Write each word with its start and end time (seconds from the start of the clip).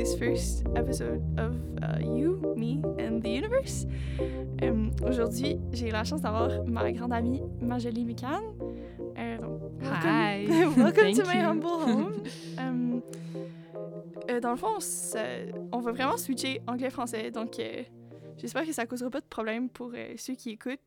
this 0.00 0.16
first 0.16 0.62
episode 0.76 1.20
of 1.36 1.60
uh, 1.82 1.98
You, 2.00 2.54
Me, 2.56 2.80
and 2.98 3.22
the 3.22 3.28
Universe. 3.28 3.84
Um, 4.62 4.92
Aujourd'hui, 5.04 5.58
j'ai 5.74 5.90
la 5.90 6.04
chance 6.04 6.22
d'avoir 6.22 6.64
ma 6.64 6.90
grande 6.90 7.12
amie 7.12 7.42
Majolie 7.60 8.06
Mikan. 8.06 8.40
Uh, 9.14 9.36
Hi. 9.84 10.46
welcome 10.78 11.12
to 11.12 11.24
my 11.26 11.34
you. 11.34 11.42
humble 11.42 11.80
home. 11.86 12.24
Um, 12.56 13.02
euh, 14.30 14.40
dans 14.40 14.52
le 14.52 14.56
fond, 14.56 14.78
on 15.70 15.80
va 15.80 15.92
vraiment 15.92 16.16
switcher 16.16 16.62
anglais-français, 16.66 17.30
donc 17.30 17.58
euh, 17.58 17.82
j'espère 18.38 18.64
que 18.64 18.72
ça 18.72 18.86
causera 18.86 19.10
pas 19.10 19.20
de 19.20 19.28
problème 19.28 19.68
pour 19.68 19.92
euh, 19.94 20.14
ceux 20.16 20.34
qui 20.34 20.52
écoutent. 20.52 20.80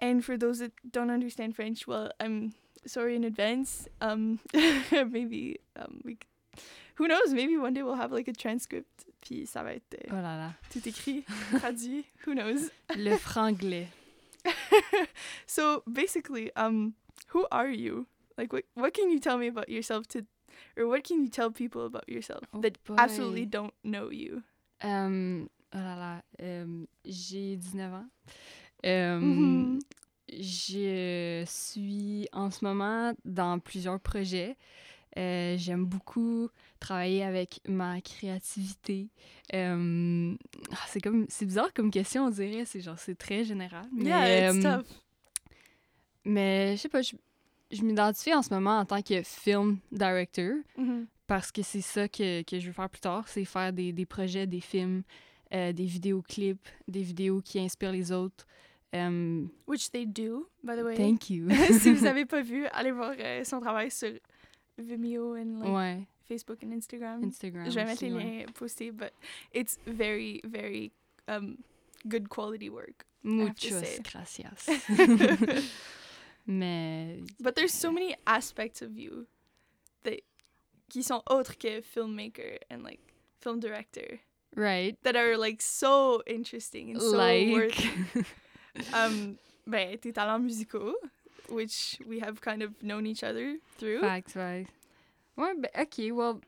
And 0.00 0.22
for 0.22 0.38
those 0.38 0.60
that 0.60 0.70
don't 0.90 1.10
understand 1.10 1.52
French, 1.52 1.86
well, 1.86 2.10
I'm 2.18 2.52
sorry 2.86 3.14
in 3.14 3.24
advance. 3.24 3.90
Um, 4.00 4.38
maybe 5.10 5.60
um, 5.76 6.00
we, 6.02 6.16
who 7.02 7.08
knows? 7.08 7.32
Maybe 7.34 7.56
one 7.56 7.74
day 7.74 7.82
we'll 7.82 7.96
have 8.00 8.12
like 8.12 8.28
a 8.28 8.32
transcript, 8.32 9.06
puis 9.20 9.44
ça 9.46 9.62
va 9.64 9.74
être 9.74 9.94
euh, 9.94 10.10
Oh 10.12 10.14
là 10.22 10.36
là. 10.36 10.52
tout 10.70 10.86
écrit, 10.86 11.24
traduit. 11.58 12.04
Who 12.26 12.34
knows? 12.34 12.70
Le 12.96 13.16
franglais. 13.16 13.88
so 15.46 15.82
basically, 15.86 16.50
um, 16.56 16.94
who 17.34 17.46
are 17.50 17.68
you? 17.68 18.06
Like, 18.38 18.52
what 18.52 18.64
what 18.74 18.92
can 18.94 19.10
you 19.10 19.18
tell 19.20 19.38
me 19.38 19.48
about 19.48 19.68
yourself 19.68 20.06
to, 20.08 20.20
or 20.76 20.86
what 20.86 21.02
can 21.04 21.22
you 21.22 21.28
tell 21.28 21.50
people 21.50 21.84
about 21.84 22.08
yourself 22.08 22.42
Oh 22.54 22.60
that 22.60 22.78
boy. 22.84 22.96
absolutely 22.98 23.46
don't 23.46 23.74
know 23.84 24.10
you? 24.10 24.42
Euh, 24.84 25.44
oh 25.74 25.78
là 25.78 25.96
là. 25.96 26.22
euh, 26.40 26.86
J'ai 27.04 27.56
19 27.56 27.92
ans. 27.94 28.06
Euh, 28.84 29.18
Mhm. 29.20 29.80
Je 30.34 31.44
suis 31.46 32.26
en 32.32 32.50
ce 32.50 32.64
moment 32.64 33.12
dans 33.24 33.58
plusieurs 33.58 34.00
projets. 34.00 34.56
Euh, 35.18 35.56
J'aime 35.58 35.84
beaucoup 35.84 36.48
travailler 36.80 37.22
avec 37.22 37.60
ma 37.68 38.00
créativité. 38.00 39.08
Euh, 39.54 40.34
ah, 40.72 40.76
c'est 40.88 41.00
comme 41.00 41.26
c'est 41.28 41.44
bizarre 41.46 41.72
comme 41.74 41.90
question, 41.90 42.26
on 42.26 42.30
dirait. 42.30 42.64
C'est 42.64 42.80
genre 42.80 42.98
c'est 42.98 43.14
très 43.16 43.44
général. 43.44 43.84
Mais, 43.92 44.04
yeah, 44.08 44.50
it's 44.52 44.64
euh, 44.64 44.78
tough. 44.78 44.86
mais 46.24 46.76
je 46.76 46.82
sais 46.82 46.88
pas, 46.88 47.02
je, 47.02 47.14
je 47.70 47.82
m'identifie 47.82 48.34
en 48.34 48.42
ce 48.42 48.52
moment 48.54 48.78
en 48.78 48.84
tant 48.84 49.02
que 49.02 49.22
film 49.22 49.78
director. 49.90 50.54
Mhm. 50.76 51.06
parce 51.26 51.50
que 51.52 51.62
c'est 51.62 51.80
ça 51.80 52.08
que, 52.08 52.42
que 52.42 52.58
je 52.58 52.66
veux 52.66 52.72
faire 52.72 52.90
plus 52.90 53.00
tard, 53.00 53.26
c'est 53.28 53.44
faire 53.44 53.72
des, 53.72 53.92
des 53.92 54.04
projets, 54.06 54.46
des 54.46 54.60
films, 54.60 55.02
euh, 55.54 55.72
des 55.72 55.86
vidéoclips, 55.86 56.68
des 56.88 57.02
vidéos 57.02 57.40
qui 57.40 57.58
inspirent 57.58 57.92
les 57.92 58.12
autres. 58.12 58.46
Um, 58.94 59.48
Which 59.66 59.90
they 59.90 60.04
do, 60.04 60.48
by 60.62 60.76
the 60.76 60.82
way. 60.84 60.94
thank 60.96 61.30
you. 61.30 61.48
si 61.80 61.92
vous 61.92 62.04
n'avez 62.04 62.26
pas 62.26 62.42
vu, 62.42 62.66
allez 62.72 62.90
voir 62.92 63.12
euh, 63.18 63.42
son 63.44 63.60
travail 63.60 63.90
sur 63.90 64.10
Vimeo 64.80 65.40
and 65.40 65.60
like, 65.60 65.70
ouais, 65.70 66.06
Facebook 66.28 66.62
and 66.62 66.72
Instagram. 66.72 67.22
Instagram. 67.22 67.64
Je 67.66 67.74
vais 67.74 67.84
mettre 67.84 68.02
les 68.04 68.10
liens 68.10 68.46
postés, 68.54 68.90
but 68.90 69.12
it's 69.52 69.78
very, 69.86 70.40
very 70.44 70.92
um, 71.28 71.58
good 72.08 72.28
quality 72.28 72.70
work. 72.70 73.06
say. 73.84 74.00
gracias. 74.02 74.68
Mais 76.46 77.20
But 77.40 77.54
there's 77.54 77.72
so 77.72 77.92
many 77.92 78.16
aspects 78.26 78.82
of 78.82 78.98
you 78.98 79.26
that 80.02 80.22
qui 80.90 81.02
sont 81.02 81.22
autres 81.26 81.56
que 81.56 81.80
filmmaker 81.80 82.58
and 82.68 82.82
like 82.82 83.00
film 83.40 83.60
director 83.60 84.20
right, 84.56 84.98
that 85.04 85.16
are 85.16 85.36
like 85.36 85.62
so 85.62 86.22
interesting 86.26 86.90
and 86.90 87.00
so 87.00 87.16
like 87.16 87.48
worth 87.52 88.26
um 88.92 89.38
ben 89.66 89.96
tes 89.98 90.12
talents 90.12 90.44
musicaux 90.44 90.92
which 91.52 91.98
we 92.06 92.20
have 92.20 92.40
kind 92.40 92.62
of 92.62 92.70
known 92.82 93.06
each 93.06 93.22
other 93.22 93.58
through. 93.78 94.00
facts, 94.00 94.34
ouais. 94.34 94.66
Ouais, 95.36 95.54
ben 95.56 95.70
ok, 95.78 96.10
well, 96.12 96.40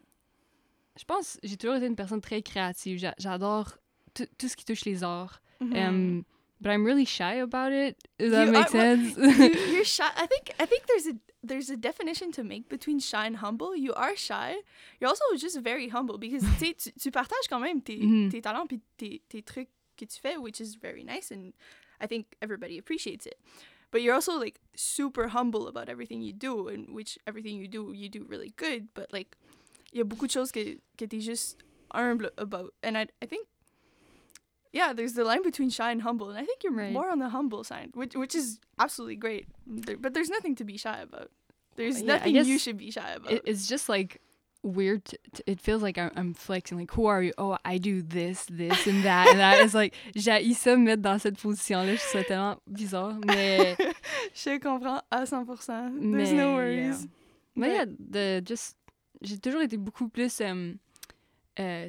je 0.97 1.05
pense 1.05 1.39
j'ai 1.43 1.57
toujours 1.57 1.77
été 1.77 1.87
une 1.87 1.97
personne 1.97 2.21
très 2.21 2.43
créative. 2.43 2.99
J'a- 2.99 3.15
J'adore 3.19 3.77
tout 4.15 4.27
tout 4.39 4.49
ce 4.49 4.57
qui 4.57 4.65
touche 4.65 4.85
les 4.85 5.03
arts. 5.03 5.41
Mhm. 5.61 5.77
Um, 5.77 6.25
but 6.61 6.71
I'm 6.71 6.85
really 6.85 7.05
shy 7.07 7.41
about 7.41 7.73
it. 7.73 7.97
Does 8.19 8.31
that 8.33 8.47
You 8.47 8.53
make 8.53 8.67
are- 8.67 8.73
well, 8.75 8.97
sense? 8.97 9.17
you, 9.17 9.73
you're 9.75 9.85
shy. 9.85 10.05
I 10.17 10.27
think 10.27 10.51
I 10.61 10.67
think 10.67 10.87
there's 10.87 11.07
a 11.09 11.15
there's 11.43 11.71
a 11.71 11.77
definition 11.77 12.31
to 12.33 12.43
make 12.45 12.69
between 12.69 13.01
shy 13.01 13.27
and 13.27 13.37
humble. 13.37 13.75
You 13.77 13.93
are 13.95 14.17
shy. 14.17 14.57
You're 15.01 15.09
also 15.11 15.25
just 15.37 15.59
very 15.61 15.89
humble 15.89 16.19
because 16.19 16.43
tu, 16.59 16.67
sais, 16.67 16.75
tu 16.75 16.91
tu 16.99 17.11
partages 17.11 17.49
quand 17.49 17.61
même 17.61 17.83
tes, 17.83 17.99
Mhm. 17.99 18.31
tes 18.31 18.41
talents 18.41 18.67
puis 18.67 18.81
tes, 18.97 19.21
tes 19.29 19.43
trucs 19.43 19.69
que 19.97 20.07
tu 20.07 20.19
fais, 20.21 20.37
which 20.39 20.61
is 20.61 20.77
very 20.81 21.05
nice 21.05 21.31
and 21.31 21.53
I 22.01 22.07
think 22.07 22.27
everybody 22.43 22.79
appreciates 22.79 23.27
it. 23.27 23.37
But 23.95 24.03
you're 24.03 24.15
also 24.15 24.41
like 24.41 24.59
super 24.75 25.29
humble 25.29 25.69
about 25.69 25.89
everything 25.89 26.21
you 26.21 26.33
do 26.33 26.67
and 26.67 26.93
which 26.93 27.17
everything 27.29 27.55
you 27.63 27.69
do 27.69 27.93
you 27.95 28.09
do 28.09 28.27
really 28.29 28.53
good. 28.57 28.89
But 28.93 29.13
like 29.13 29.37
il 29.93 29.99
y 29.99 30.01
a 30.01 30.05
beaucoup 30.05 30.27
de 30.27 30.33
choses 30.33 30.51
que 30.51 30.81
que 30.99 31.07
t'es 31.07 31.23
juste 31.23 31.63
humble 31.95 32.29
about, 32.37 32.75
and 32.83 32.99
I 32.99 33.07
I 33.23 33.27
think. 33.27 33.47
Yeah, 34.73 34.93
there's 34.93 35.13
the 35.13 35.23
line 35.23 35.45
between 35.45 35.71
shy 35.71 35.93
and 35.93 36.03
humble, 36.03 36.29
and 36.31 36.37
I 36.37 36.45
think 36.45 36.65
you're 36.65 36.73
Right. 36.75 36.91
more 36.93 37.09
on 37.09 37.21
the 37.21 37.29
humble 37.29 37.63
side, 37.63 37.91
which 37.95 38.17
which 38.17 38.35
is 38.35 38.59
absolutely 38.81 39.15
great. 39.15 39.47
There, 39.65 39.97
but 39.97 40.13
there's 40.13 40.29
nothing 40.29 40.57
to 40.57 40.65
be 40.65 40.77
shy 40.77 40.99
about. 41.01 41.31
There's 41.77 42.03
Yeah, 42.03 42.15
nothing 42.19 42.35
you 42.35 42.59
should 42.59 42.79
be 42.79 42.91
shy 42.91 43.13
about. 43.15 43.31
it, 43.31 43.43
it's 43.47 43.69
just 43.69 43.89
like 43.89 44.21
weird. 44.65 45.05
To- 45.05 45.19
it 45.47 45.61
feels 45.61 45.83
like 45.83 45.99
I'm, 45.99 46.11
I'm 46.17 46.35
flexing. 46.35 46.79
Like, 46.79 46.91
who 46.97 47.07
are 47.07 47.23
you? 47.23 47.33
Oh, 47.39 47.57
I 47.65 47.79
do 47.79 48.03
this, 48.03 48.47
this, 48.47 48.87
and 48.89 49.05
that, 49.05 49.29
and 49.29 49.39
that. 49.39 49.61
It's 49.65 49.75
like 49.75 49.95
j'ai 50.17 50.53
ça 50.55 50.77
me 50.77 50.85
mettre 50.85 51.03
dans 51.03 51.19
cette 51.21 51.39
position-là. 51.39 51.95
Je 51.95 52.01
trouve 52.01 52.13
ça 52.23 52.25
tellement 52.25 52.57
bizarre, 52.67 53.15
mais 53.27 53.77
Je 54.35 54.59
comprends 54.59 55.03
à 55.11 55.25
100%. 55.25 55.91
mais 56.01 56.25
There's 56.25 56.33
no 56.33 56.37
yeah. 56.37 56.55
worries. 56.55 57.09
Mais 57.55 57.69
But- 57.69 57.75
yeah, 57.75 57.87
de 58.41 58.47
just 58.47 58.77
j'ai 59.23 59.39
toujours 59.39 59.63
été 59.63 59.77
beaucoup 59.77 60.09
plus. 60.09 60.41
euh, 60.41 60.73
euh, 61.61 61.89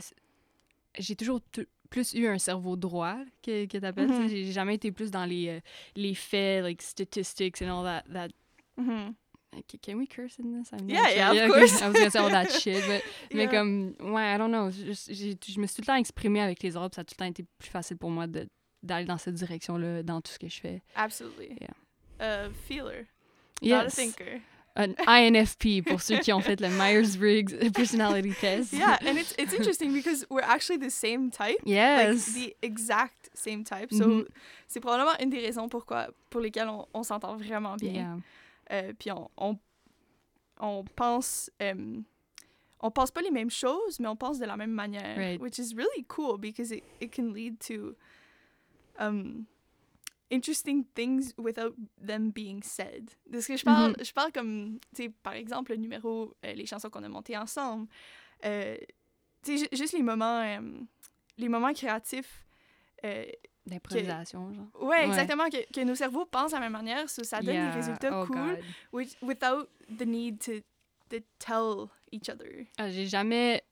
j'ai 0.98 1.16
toujours 1.16 1.42
t- 1.52 1.68
plus 1.90 2.14
eu 2.14 2.28
un 2.28 2.38
cerveau 2.38 2.76
droit 2.76 3.18
que, 3.44 3.66
que 3.66 3.78
t'appelles. 3.78 4.10
Mhm. 4.10 4.28
J'ai 4.30 4.52
jamais 4.52 4.76
été 4.76 4.92
plus 4.92 5.12
dans 5.12 5.26
les, 5.26 5.48
euh, 5.50 5.60
les 5.96 6.14
faits, 6.14 6.64
like 6.64 6.82
statistics 6.82 7.62
and 7.62 7.68
all 7.80 7.84
that. 7.86 8.04
that 8.14 8.30
Mhm. 8.78 9.14
Ca- 9.54 9.78
Can 9.82 9.98
we 9.98 10.06
curse 10.08 10.38
in 10.40 10.52
this? 10.52 10.72
I'm 10.74 10.90
Yeah, 10.90 11.06
sure. 11.08 11.16
yeah, 11.16 11.32
of 11.32 11.38
okay. 11.52 11.60
course. 11.60 11.82
I 11.82 11.88
was 11.88 11.94
gonna 11.96 12.10
say 12.12 12.20
all 12.20 12.30
that 12.30 12.52
shit, 12.52 12.84
but 12.88 13.02
Mais 13.34 13.44
Yeah. 13.46 13.52
comme, 13.52 13.94
ouais, 14.02 14.34
I 14.34 14.38
don't 14.38 14.52
know. 14.52 14.70
Je, 14.70 14.92
j'ai- 15.14 15.38
je 15.48 15.60
me 15.60 15.66
suis 15.68 15.76
tout 15.78 15.82
le 15.82 15.86
temps 15.88 15.96
exprimée 15.96 16.42
avec 16.42 16.62
les 16.62 16.76
autres, 16.76 16.96
ça 16.96 17.02
a 17.02 17.04
tout 17.06 17.14
le 17.18 17.24
temps 17.26 17.30
été 17.30 17.46
plus 17.58 17.70
facile 17.70 17.98
pour 17.98 18.10
moi 18.12 18.26
d'aller 18.28 19.06
dans 19.06 19.18
cette 19.18 19.36
direction-là 19.36 20.04
dans 20.04 20.20
tout 20.22 20.32
ce 20.34 20.40
que 20.40 20.50
je 20.50 20.60
fais. 20.60 20.82
Absolutely. 20.96 21.58
Yeah. 21.62 21.74
A 22.20 22.50
feeler, 22.68 23.08
not 23.62 23.76
a 23.76 23.84
Yes. 23.86 23.96
thinker. 23.96 24.42
Un 24.78 24.94
INFP 25.08 25.82
pour 25.88 26.02
ceux 26.02 26.18
qui 26.20 26.34
ont 26.34 26.42
fait 26.42 26.60
le 26.60 26.68
Myers-Briggs 26.68 27.72
Personality 27.74 28.34
Test. 28.38 28.74
Yeah, 28.74 28.98
and 29.08 29.16
it's 29.18 29.34
it's 29.38 29.54
interesting 29.54 29.94
because 29.94 30.26
we're 30.30 30.44
actually 30.44 30.78
the 30.78 30.90
same 30.92 31.32
type. 31.32 31.60
Yes. 31.66 32.28
Like 32.28 32.36
the 32.36 32.56
exact 32.62 33.30
same 33.34 33.64
type. 33.64 33.94
So 33.94 34.06
Mhm. 34.06 34.26
c'est 34.68 34.82
probablement 34.82 35.18
une 35.22 35.30
des 35.30 35.40
raisons 35.40 35.70
pourquoi 35.70 36.10
pour 36.30 36.42
lesquelles 36.42 36.68
on, 36.68 36.86
on 36.94 37.04
s'entend 37.04 37.38
vraiment 37.38 37.78
bien. 37.78 37.94
Yeah. 37.94 38.18
Euh, 38.72 38.94
puis 38.98 39.12
on, 39.12 39.30
on, 39.38 39.58
on 40.60 40.84
pense 40.96 41.52
euh, 41.62 42.02
on 42.82 42.92
pense 42.92 43.12
pas 43.12 43.22
les 43.22 43.32
mêmes 43.32 43.50
choses, 43.52 44.00
mais 44.00 44.08
on 44.08 44.16
pense 44.16 44.38
de 44.40 44.46
la 44.46 44.58
même 44.58 44.72
manière, 44.72 45.18
Right. 45.18 45.42
which 45.42 45.58
is 45.60 45.74
really 45.76 46.04
cool 46.08 46.38
because 46.38 46.72
it, 46.72 46.84
it 47.02 47.12
can 47.16 47.32
lead 47.34 47.58
to 47.68 47.96
um, 49.00 49.46
interesting 50.30 50.84
things 50.94 51.34
without 51.38 51.76
them 52.06 52.32
being 52.32 52.62
said. 52.64 53.12
De 53.28 53.40
ce 53.40 53.48
que 53.48 53.58
je 53.58 53.64
parle, 53.66 53.92
Mhm. 53.98 54.04
je 54.04 54.12
parle 54.14 54.32
comme, 54.32 54.80
tu 54.96 55.04
sais, 55.04 55.10
par 55.10 55.34
exemple, 55.34 55.72
le 55.72 55.78
numéro, 55.78 56.36
euh, 56.46 56.54
les 56.54 56.66
chansons 56.66 56.90
qu'on 56.90 57.04
a 57.04 57.10
montées 57.10 57.38
ensemble. 57.38 57.88
Euh, 58.44 58.78
tu 59.44 59.58
sais, 59.58 59.66
ju- 59.72 59.78
juste 59.78 59.94
les 59.94 60.04
moments, 60.04 60.42
euh, 60.42 60.60
les 61.38 61.50
moments 61.50 61.74
créatifs. 61.74 62.46
D'improvisation, 63.66 64.54
genre. 64.54 64.66
ouais, 64.82 64.88
Ouais. 64.90 65.08
exactement, 65.08 65.50
que, 65.50 65.58
que 65.74 65.82
nos 65.84 65.96
cerveaux 65.96 66.26
pensent 66.26 66.54
à 66.54 66.60
la 66.60 66.66
même 66.70 66.74
manière, 66.74 67.10
so 67.10 67.24
ça 67.24 67.42
donne 67.42 67.56
Yeah. 67.56 67.70
des 67.72 67.76
résultats 67.80 68.22
Oh, 68.22 68.26
cool 68.28 68.58
which, 68.94 69.16
without 69.22 69.68
the 69.98 70.06
need 70.06 70.40
to, 70.40 70.60
to 71.10 71.18
tell 71.40 71.88
each 72.12 72.30
other. 72.30 72.68
Ah, 72.78 72.90
j'ai 72.90 73.08
jamais 73.08 73.64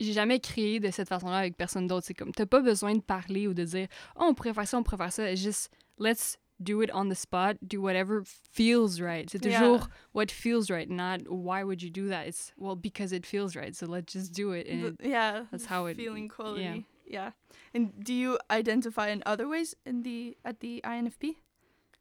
j'ai 0.00 0.12
jamais 0.12 0.40
créé 0.40 0.80
de 0.80 0.90
cette 0.90 1.08
façon-là 1.08 1.38
avec 1.38 1.56
personne 1.56 1.86
d'autre. 1.86 2.04
C'est 2.06 2.14
comme, 2.14 2.32
t'as 2.32 2.46
pas 2.46 2.60
besoin 2.60 2.94
de 2.94 3.00
parler 3.00 3.46
ou 3.46 3.54
de 3.54 3.62
dire, 3.64 3.86
oh, 4.16 4.24
on 4.28 4.34
pourrait 4.34 4.52
faire 4.52 4.66
ça, 4.66 4.76
on 4.76 4.82
pourrait 4.82 4.96
faire 4.96 5.12
ça. 5.12 5.30
It's 5.30 5.40
Juste, 5.40 5.70
let's 5.98 6.36
do 6.58 6.82
it 6.82 6.90
on 6.92 7.08
the 7.08 7.14
spot, 7.14 7.56
do 7.62 7.80
whatever 7.80 8.22
feels 8.52 9.00
right. 9.00 9.30
C'est 9.30 9.44
Yeah. 9.44 9.60
toujours 9.60 9.88
what 10.12 10.26
feels 10.30 10.68
right, 10.68 10.90
not 10.90 11.18
why 11.28 11.62
would 11.62 11.80
you 11.80 11.90
do 11.90 12.08
that. 12.08 12.26
It's, 12.26 12.52
well, 12.58 12.74
because 12.74 13.12
it 13.14 13.24
feels 13.24 13.54
right, 13.54 13.74
so 13.74 13.86
let's 13.86 14.12
just 14.12 14.32
do 14.34 14.52
it. 14.52 14.66
And 14.68 14.96
The- 14.98 15.08
yeah, 15.08 15.44
that's 15.52 15.66
how 15.70 15.86
it- 15.86 15.96
feeling 15.96 16.28
quality. 16.28 16.62
yeah. 16.64 16.76
Yeah. 17.06 17.32
And 17.72 17.92
do 18.02 18.12
you 18.12 18.38
identify 18.50 19.08
in 19.08 19.22
other 19.26 19.48
ways 19.48 19.74
in 19.84 20.02
the 20.02 20.36
at 20.44 20.60
the 20.60 20.80
INFP? 20.84 21.36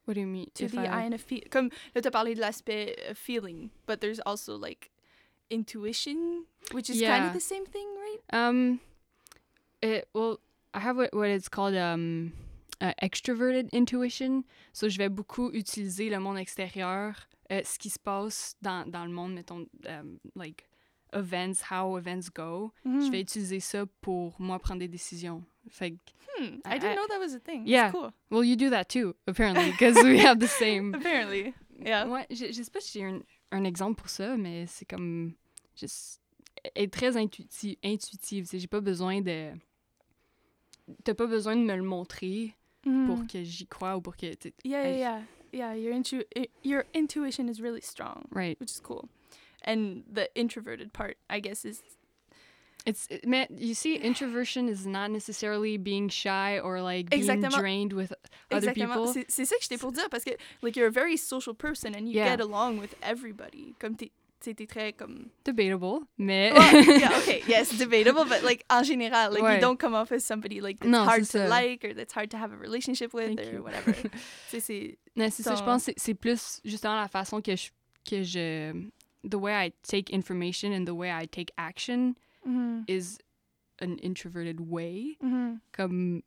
what 0.06 0.16
do 0.16 0.20
you 0.20 0.28
mean? 0.28 0.50
To 0.56 0.68
the 0.68 0.88
I- 0.88 1.10
INFP, 1.10 1.50
comme 1.50 1.70
là 1.96 2.02
t'as 2.02 2.12
parlé 2.12 2.36
de 2.36 2.42
l'aspect 2.42 2.96
uh, 3.10 3.14
feeling, 3.14 3.72
but 3.86 4.02
there's 4.02 4.20
also 4.26 4.58
like 4.58 4.92
intuition, 5.50 6.46
which 6.72 6.90
is 6.90 7.02
kind 7.02 7.26
of 7.26 7.34
the 7.34 7.40
same 7.40 7.66
thing, 7.66 7.88
right? 7.96 8.20
Um, 8.48 8.80
it, 9.82 10.08
well, 10.14 10.40
I 10.74 10.80
have 10.80 10.98
what, 10.98 11.14
what 11.14 11.30
it's 11.30 11.50
called 11.50 11.76
um, 11.76 12.34
uh, 12.82 12.94
extroverted 13.02 13.72
intuition. 13.72 14.44
So, 14.74 14.90
je 14.90 14.98
vais 14.98 15.10
beaucoup 15.10 15.52
utiliser 15.52 16.10
le 16.10 16.20
monde 16.20 16.38
extérieur, 16.38 17.16
euh, 17.52 17.62
ce 17.64 17.78
qui 17.78 17.90
se 17.90 18.00
passe 18.00 18.56
dans, 18.62 18.90
dans 18.90 19.06
le 19.06 19.12
monde, 19.12 19.36
mettons, 19.36 19.68
um, 19.88 20.20
like 20.36 20.66
events, 21.14 21.62
how 21.72 21.98
events 21.98 22.30
go, 22.30 22.72
Mhm. 22.86 23.02
je 23.06 23.12
vais 23.12 23.22
utiliser 23.22 23.60
ça 23.60 23.86
pour 24.02 24.40
moi 24.40 24.60
prendre 24.60 24.80
des 24.80 24.88
décisions. 24.88 25.44
Fait 25.70 25.92
que, 25.92 25.98
Hmm, 26.40 26.60
I 26.66 26.76
I- 26.76 26.80
didn't 26.80 26.96
know 26.96 27.08
that 27.10 27.20
was 27.20 27.36
a 27.36 27.40
thing. 27.40 27.68
Yeah. 27.68 27.92
That's 27.92 28.00
cool. 28.02 28.12
well, 28.32 28.44
you 28.44 28.56
do 28.56 28.70
that 28.72 28.86
too, 28.90 29.14
apparently, 29.28 29.72
because 29.72 29.96
we 30.04 30.20
have 30.20 30.40
the 30.40 30.48
same. 30.48 30.94
Apparently. 30.96 31.54
Yeah. 31.80 32.08
Ouais, 32.08 32.26
je, 32.32 32.48
je 32.52 32.64
sais 32.64 32.72
pas 32.72 32.80
si 32.82 33.00
j'ai 33.00 33.06
un, 33.06 33.22
un 33.52 33.64
exemple 33.64 33.96
pour 34.02 34.10
ça, 34.10 34.36
mais 34.38 34.66
c'est 34.68 34.86
comme. 34.86 35.34
Juste, 35.76 36.22
est 36.76 36.92
très 36.92 37.18
intuitive. 37.18 37.78
intuitive 37.84 38.48
j'ai 38.52 38.68
pas 38.68 38.80
besoin 38.82 39.22
de. 39.22 39.52
T'as 41.04 41.14
pas 41.14 41.28
besoin 41.28 41.56
de 41.56 41.62
me 41.62 41.76
le 41.76 41.84
montrer 41.84 42.54
Mhm. 42.86 43.06
pour 43.08 43.28
que 43.28 43.44
j'y 43.44 43.66
croie 43.68 43.96
ou 43.96 44.02
pour 44.02 44.16
que. 44.18 44.26
Yeah, 44.66 44.84
yeah, 44.90 44.98
yeah. 44.98 45.22
Yeah, 45.54 45.76
your 45.78 45.94
intu- 45.94 46.26
i- 46.36 46.50
your 46.64 46.84
intuition 46.96 47.48
is 47.48 47.62
really 47.62 47.82
strong, 47.82 48.24
Right. 48.32 48.60
which 48.60 48.72
is 48.72 48.82
cool. 48.82 49.08
And 49.66 50.04
the 50.12 50.30
introverted 50.36 50.92
part, 50.94 51.18
I 51.30 51.40
guess, 51.40 51.64
is 51.66 51.82
It's, 52.86 53.08
mais 53.26 53.48
you 53.50 53.76
see, 53.76 53.96
introversion 53.96 54.68
is 54.68 54.86
not 54.86 55.10
necessarily 55.10 55.78
being 55.78 56.10
shy 56.10 56.60
or 56.60 56.82
like 56.82 57.10
being 57.10 57.24
Exactement. 57.24 57.52
drained 57.58 57.94
with 57.94 58.12
other 58.52 58.72
exactement. 58.72 58.94
people. 58.96 59.14
C'est 59.14 59.26
c'est 59.32 59.46
ça 59.46 59.56
que 59.56 59.62
j'étais 59.64 59.80
pour 59.80 59.94
dire 59.94 60.10
parce 60.10 60.26
que 60.26 60.32
like 60.62 60.76
you're 60.76 60.88
a 60.90 60.92
very 60.92 61.16
social 61.16 61.54
person 61.56 61.96
and 61.96 62.10
you 62.10 62.16
Yeah. 62.16 62.32
get 62.36 62.42
along 62.42 62.80
with 62.80 62.94
everybody. 63.02 63.74
Comme 63.80 63.96
t'es 63.96 64.12
t'es 64.42 64.54
très 64.68 64.92
comme 64.92 65.30
Debatable, 65.46 66.02
mais. 66.18 66.52
well, 66.52 67.00
yeah, 67.00 67.18
okay, 67.20 67.42
yes, 67.48 67.70
debatable, 67.78 68.26
but 68.26 68.44
like 68.44 68.66
en 68.70 68.84
général, 68.84 69.32
like 69.32 69.42
Ouais. 69.44 69.56
you 69.56 69.62
don't 69.62 69.80
come 69.80 69.94
off 69.96 70.12
as 70.12 70.26
somebody 70.26 70.60
like 70.60 70.80
that's 70.80 70.92
Non, 70.92 71.06
hard 71.06 71.24
c'est 71.26 71.40
to 71.40 71.48
ça. 71.48 71.50
like 71.50 71.86
or 71.86 71.94
that's 71.94 72.12
hard 72.14 72.30
to 72.32 72.38
have 72.38 72.52
a 72.52 72.58
relationship 72.58 73.14
with 73.14 73.38
Thank 73.38 73.48
or 73.48 73.54
you. 73.60 73.64
whatever. 73.64 73.94
Tu 74.52 74.60
sais, 74.60 74.60
c'est 74.60 74.98
Mais 75.16 75.30
c'est 75.30 75.44
ça, 75.44 75.56
je 75.56 75.60
Ton- 75.62 75.66
pense 75.68 75.86
que 75.86 75.94
c'est- 75.94 76.00
c'est 76.00 76.14
plus 76.16 76.60
justement 76.66 77.00
la 77.00 77.08
façon 77.08 77.40
que 77.42 77.56
je, 77.56 77.70
que 78.04 78.24
je. 78.24 78.74
The 79.24 79.40
way 79.40 79.56
I 79.56 79.72
take 79.84 80.10
information 80.10 80.74
and 80.74 80.88
the 80.88 80.94
way 80.96 81.12
I 81.12 81.26
take 81.26 81.52
action 81.58 82.18
Mhm, 82.46 82.84
is 82.88 83.20
an 83.80 83.98
introverted 84.00 84.60
way. 84.70 85.18
mhm. 85.22 85.62
Comme. 85.72 86.24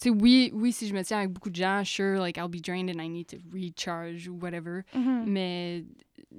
Tu 0.00 0.08
sais, 0.08 0.10
oui, 0.10 0.50
oui, 0.52 0.72
si 0.72 0.88
je 0.88 0.92
me 0.94 1.02
tiens 1.04 1.18
avec 1.20 1.32
beaucoup 1.32 1.50
de 1.50 1.56
gens, 1.56 1.84
sure, 1.86 2.18
like 2.18 2.36
I'll 2.36 2.48
be 2.48 2.60
drained 2.60 2.90
and 2.90 3.00
I 3.00 3.06
need 3.06 3.28
to 3.28 3.38
recharge 3.50 4.26
ou 4.26 4.34
whatever. 4.34 4.84
Mhm. 4.92 5.26
Mais 5.28 5.84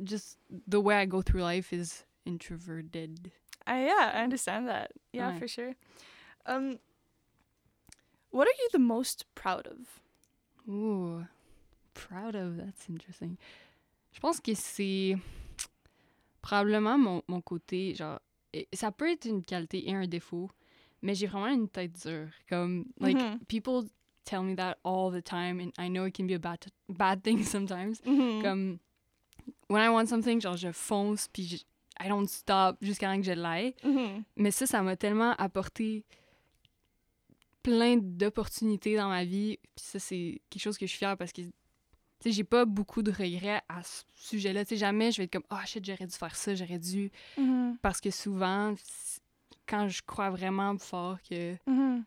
just 0.04 0.38
the 0.68 0.82
way 0.82 0.96
I 0.98 1.06
go 1.06 1.22
through 1.22 1.42
life 1.44 1.72
is 1.72 2.04
introverted. 2.26 3.32
Uh, 3.66 3.80
yeah, 3.88 4.12
I 4.14 4.24
understand 4.24 4.68
that. 4.68 4.92
Yeah, 5.14 5.32
for 5.40 5.48
sure. 5.48 5.76
Um, 6.46 6.80
what 8.32 8.46
are 8.48 8.58
you 8.60 8.70
the 8.74 8.80
most 8.80 9.26
proud 9.36 9.68
of? 9.68 10.02
Ooh, 10.68 11.26
proud 11.94 12.36
of, 12.36 12.58
that's 12.58 12.90
interesting. 12.90 13.38
Je 14.12 14.20
pense 14.20 14.40
que 14.42 14.54
c'est 14.54 15.18
probablement 16.46 16.98
mon, 16.98 17.24
mon 17.28 17.42
côté, 17.42 17.96
genre, 17.96 18.20
ça 18.74 18.92
peut 18.92 19.10
être 19.12 19.26
une 19.26 19.44
qualité 19.44 19.90
et 19.90 19.94
un 19.96 20.06
défaut, 20.08 20.50
mais 21.02 21.16
j'ai 21.16 21.26
vraiment 21.28 21.48
une 21.48 21.68
tête 21.68 21.94
dure. 22.06 22.30
Comme, 22.48 22.86
like, 23.00 23.18
Mhm. 23.18 23.40
people 23.48 23.90
tell 24.24 24.42
me 24.44 24.56
that 24.56 24.78
all 24.84 25.12
the 25.12 25.24
time, 25.24 25.60
and 25.60 25.72
I 25.84 25.90
know 25.90 26.06
it 26.06 26.16
can 26.16 26.26
be 26.26 26.34
a 26.34 26.38
bad, 26.40 26.60
bad 26.88 27.24
thing 27.24 27.38
sometimes. 27.44 28.00
Mhm. 28.06 28.42
Comme, 28.44 28.78
when 29.70 29.84
I 29.84 29.90
want 29.90 30.06
something, 30.06 30.40
genre, 30.40 30.56
je 30.58 30.72
fonce, 30.72 31.28
puis 31.28 31.44
je- 31.48 31.64
I 32.04 32.10
don't 32.10 32.28
stop 32.28 32.78
jusqu'à 32.82 33.08
temps 33.12 33.18
que 33.18 33.26
je 33.26 33.32
l'aille. 33.32 33.74
Mhm. 33.84 34.24
Mais 34.36 34.52
ça, 34.52 34.68
ça 34.68 34.82
m'a 34.84 34.96
tellement 34.96 35.32
apporté 35.38 36.04
plein 37.64 37.98
d'opportunités 37.98 38.96
dans 38.96 39.10
ma 39.10 39.24
vie. 39.26 39.58
Puis 39.76 39.86
ça, 39.86 40.00
c'est 40.00 40.42
quelque 40.50 40.62
chose 40.62 40.78
que 40.78 40.86
je 40.86 40.92
suis 40.92 41.00
fière 41.00 41.18
parce 41.18 41.32
que, 41.32 41.42
tu 42.20 42.30
sais, 42.30 42.32
j'ai 42.32 42.44
pas 42.44 42.66
beaucoup 42.66 43.02
de 43.04 43.12
regrets 43.12 43.62
à 43.70 43.84
ce 43.84 44.04
sujet-là. 44.16 44.64
Tu 44.66 44.70
sais, 44.70 44.78
jamais 44.78 45.12
je 45.12 45.18
vais 45.18 45.24
être 45.26 45.34
comme, 45.34 45.44
ah, 45.50 45.66
shit, 45.66 45.84
j'aurais 45.86 46.08
dû 46.08 46.16
faire 46.16 46.36
ça, 46.36 46.56
j'aurais 46.56 46.80
dû. 46.80 47.12
Mhm. 47.38 47.78
Parce 47.82 48.00
que 48.02 48.10
souvent, 48.12 48.74
quand 49.68 49.88
je 49.90 50.02
crois 50.06 50.30
vraiment 50.30 50.78
fort 50.78 51.18
que 51.30 51.56
Mhm. 51.68 52.04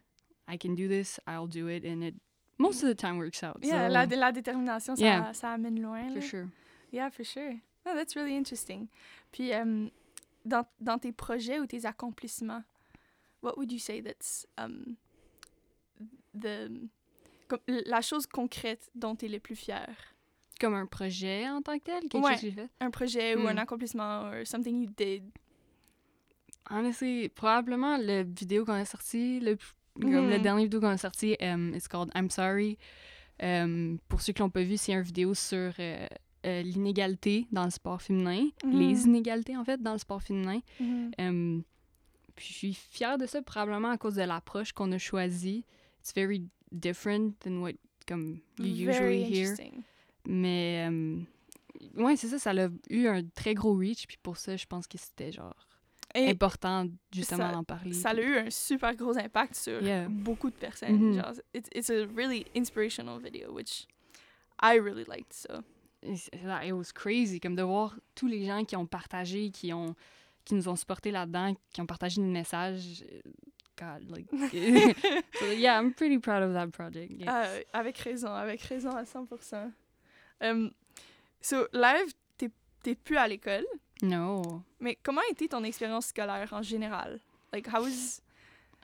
I 0.50 0.58
can 0.58 0.70
do 0.75 0.88
this, 0.88 1.20
I'll 1.28 1.46
do 1.49 1.69
it, 1.69 1.84
and 1.84 2.00
it 2.02 2.14
most 2.58 2.82
of 2.82 2.88
the 2.90 2.96
time 2.96 3.19
works 3.19 3.43
out. 3.43 3.58
Yeah, 3.62 3.88
so, 3.88 3.93
la, 3.93 4.06
la 4.06 4.32
détermination, 4.32 4.96
ça, 4.96 5.02
Yeah. 5.05 5.32
ça 5.34 5.52
amène 5.52 5.81
loin. 5.81 6.08
for 6.08 6.14
là. 6.16 6.20
sure. 6.22 6.46
Yeah, 6.93 7.11
for 7.11 7.25
sure. 7.25 7.54
Oh, 7.87 7.94
that's 7.94 8.16
really 8.16 8.34
interesting. 8.37 8.88
Puis, 9.31 9.52
um, 9.52 9.90
dans, 10.44 10.64
dans 10.81 10.99
tes 10.99 11.12
projets 11.12 11.61
ou 11.61 11.66
tes 11.66 11.84
accomplissements, 11.84 12.62
what 13.43 13.56
would 13.58 13.70
you 13.70 13.78
say 13.78 14.00
that's 14.00 14.46
um, 14.56 14.96
the, 16.34 16.70
comme, 17.48 17.60
la 17.86 18.00
chose 18.02 18.26
concrète 18.26 18.90
dont 18.94 19.16
tu 19.16 19.26
es 19.26 19.28
le 19.28 19.40
plus 19.40 19.56
fier? 19.56 19.88
Comme 20.60 20.74
un 20.74 20.86
projet 20.86 21.48
en 21.48 21.62
tant 21.62 21.78
que 21.78 21.84
tel, 21.84 22.02
quelque 22.08 22.16
Ouais. 22.24 22.32
chose 22.32 22.40
que 22.40 22.46
j'ai 22.48 22.52
fait? 22.52 22.68
Un 22.80 22.90
projet 22.90 23.36
ou 23.36 23.46
un 23.46 23.54
Hmm. 23.54 23.58
accomplissement 23.58 24.22
or 24.30 24.46
something 24.46 24.82
you 24.82 24.90
did? 24.96 25.22
Honestly, 26.70 27.28
probablement 27.30 27.96
le 27.96 28.22
vidéo 28.24 28.64
qu'on 28.64 28.72
a 28.74 28.84
sorti, 28.84 29.40
le, 29.40 29.56
comme 30.00 30.28
le 30.28 30.36
Mhm. 30.36 30.42
dernier 30.42 30.62
vidéo 30.64 30.80
qu'on 30.80 30.88
a 30.88 30.98
sorti, 30.98 31.36
um, 31.40 31.72
it's 31.74 31.88
called 31.88 32.10
I'm 32.14 32.28
Sorry. 32.28 32.76
Um, 33.40 33.98
pour 34.08 34.20
ceux 34.20 34.32
qui 34.32 34.40
l'ont 34.40 34.50
pas 34.50 34.62
vu, 34.64 34.76
c'est 34.76 34.92
une 34.92 35.00
vidéo 35.02 35.32
sur 35.32 35.72
euh, 35.78 36.06
euh, 36.44 36.62
l'inégalité 36.62 37.46
dans 37.52 37.64
le 37.64 37.70
sport 37.70 38.02
féminin, 38.02 38.48
Mhm. 38.64 38.72
les 38.78 39.04
inégalités 39.06 39.56
en 39.56 39.64
fait 39.64 39.80
dans 39.80 39.92
le 39.92 39.98
sport 39.98 40.22
féminin. 40.22 40.60
Mhm. 40.80 41.10
Um, 41.18 41.62
puis 42.34 42.46
je 42.48 42.52
suis 42.52 42.74
fière 42.74 43.16
de 43.16 43.26
ça 43.26 43.40
probablement 43.42 43.90
à 43.90 43.96
cause 43.98 44.16
de 44.16 44.22
l'approche 44.22 44.72
qu'on 44.72 44.90
a 44.92 44.98
choisie. 44.98 45.64
It's 46.00 46.12
very 46.14 46.42
different 46.72 47.38
than 47.40 47.60
what 47.60 47.72
comme 48.06 48.40
you 48.58 48.86
Very 48.86 49.20
usually 49.22 49.24
hear. 49.24 49.54
Mais 50.26 50.86
um, 50.88 51.26
ouais, 51.96 52.16
c'est 52.16 52.28
ça, 52.28 52.38
ça 52.38 52.50
a 52.50 52.68
eu 52.90 53.06
un 53.06 53.22
très 53.34 53.54
gros 53.54 53.74
reach. 53.76 54.06
Puis 54.06 54.18
pour 54.22 54.36
ça, 54.36 54.56
je 54.56 54.66
pense 54.66 54.86
que 54.86 54.98
c'était 54.98 55.32
genre 55.32 55.54
Et 56.14 56.28
important 56.30 56.88
justement 57.12 57.52
d'en 57.52 57.64
parler. 57.64 57.92
ça 57.92 58.10
a 58.10 58.14
eu 58.20 58.36
un 58.38 58.50
super 58.50 58.94
gros 58.96 59.16
impact 59.18 59.54
sur 59.54 59.82
Yeah. 59.82 60.08
beaucoup 60.08 60.50
de 60.50 60.56
personnes. 60.56 60.98
Mhm. 60.98 61.14
Genre, 61.14 61.32
it's, 61.54 61.68
it's 61.74 61.90
a 61.90 62.06
really 62.14 62.46
inspirational 62.54 63.18
video, 63.20 63.52
which 63.52 63.87
I 64.62 64.78
really 64.78 65.04
liked. 65.04 65.32
So. 65.32 65.62
It 66.02 66.72
was 66.72 66.92
crazy, 66.92 67.40
comme 67.40 67.56
de 67.56 67.62
voir 67.62 67.98
tous 68.14 68.28
les 68.28 68.46
gens 68.46 68.64
qui 68.64 68.76
ont 68.76 68.87
partagé, 68.87 69.50
qui 69.50 69.72
ont 69.72 69.94
qui 70.44 70.54
nous 70.54 70.68
ont 70.68 70.76
supportés 70.76 71.10
là-dedans, 71.10 71.54
qui 71.75 71.80
ont 71.82 71.87
partagé 71.87 72.22
nos 72.22 72.30
messages. 72.30 73.04
God, 73.78 74.02
like, 74.11 74.26
so, 75.38 75.47
yeah, 75.52 75.78
I'm 75.78 75.92
pretty 75.94 76.18
proud 76.18 76.42
of 76.42 76.52
that 76.54 76.68
project. 76.73 77.12
Ah, 77.26 77.47
avec 77.73 77.97
raison, 77.99 78.35
avec 78.35 78.61
raison 78.62 78.90
à 78.90 79.04
100%. 79.04 79.73
Um, 80.40 80.70
so, 81.40 81.66
live, 81.73 82.12
t'es 82.82 82.94
plus 82.94 83.16
à 83.16 83.26
l'école, 83.28 83.66
No. 84.02 84.62
mais 84.80 84.97
comment 85.02 85.20
a 85.20 85.30
été 85.32 85.49
ton 85.49 85.62
expérience 85.64 86.06
scolaire 86.06 86.52
en 86.52 86.62
général? 86.62 87.20
Like, 87.52 87.66
how 87.68 87.82
was 87.82 88.20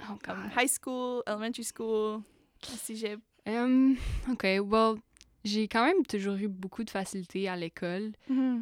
Oh 0.00 0.18
um, 0.28 0.50
high 0.56 0.68
school, 0.68 1.22
elementary 1.26 1.64
school, 1.64 2.22
cégep? 2.60 3.20
Um, 3.46 3.96
OK, 4.30 4.42
well, 4.64 4.96
j'ai 5.44 5.68
quand 5.68 5.84
même 5.84 6.04
toujours 6.06 6.34
eu 6.36 6.48
beaucoup 6.48 6.82
de 6.82 6.90
facilité 6.90 7.48
à 7.48 7.56
l'école. 7.56 8.12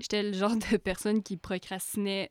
J'étais 0.00 0.22
le 0.22 0.32
genre 0.34 0.54
de 0.56 0.76
personne 0.76 1.22
qui 1.22 1.36
procrastinait 1.38 2.30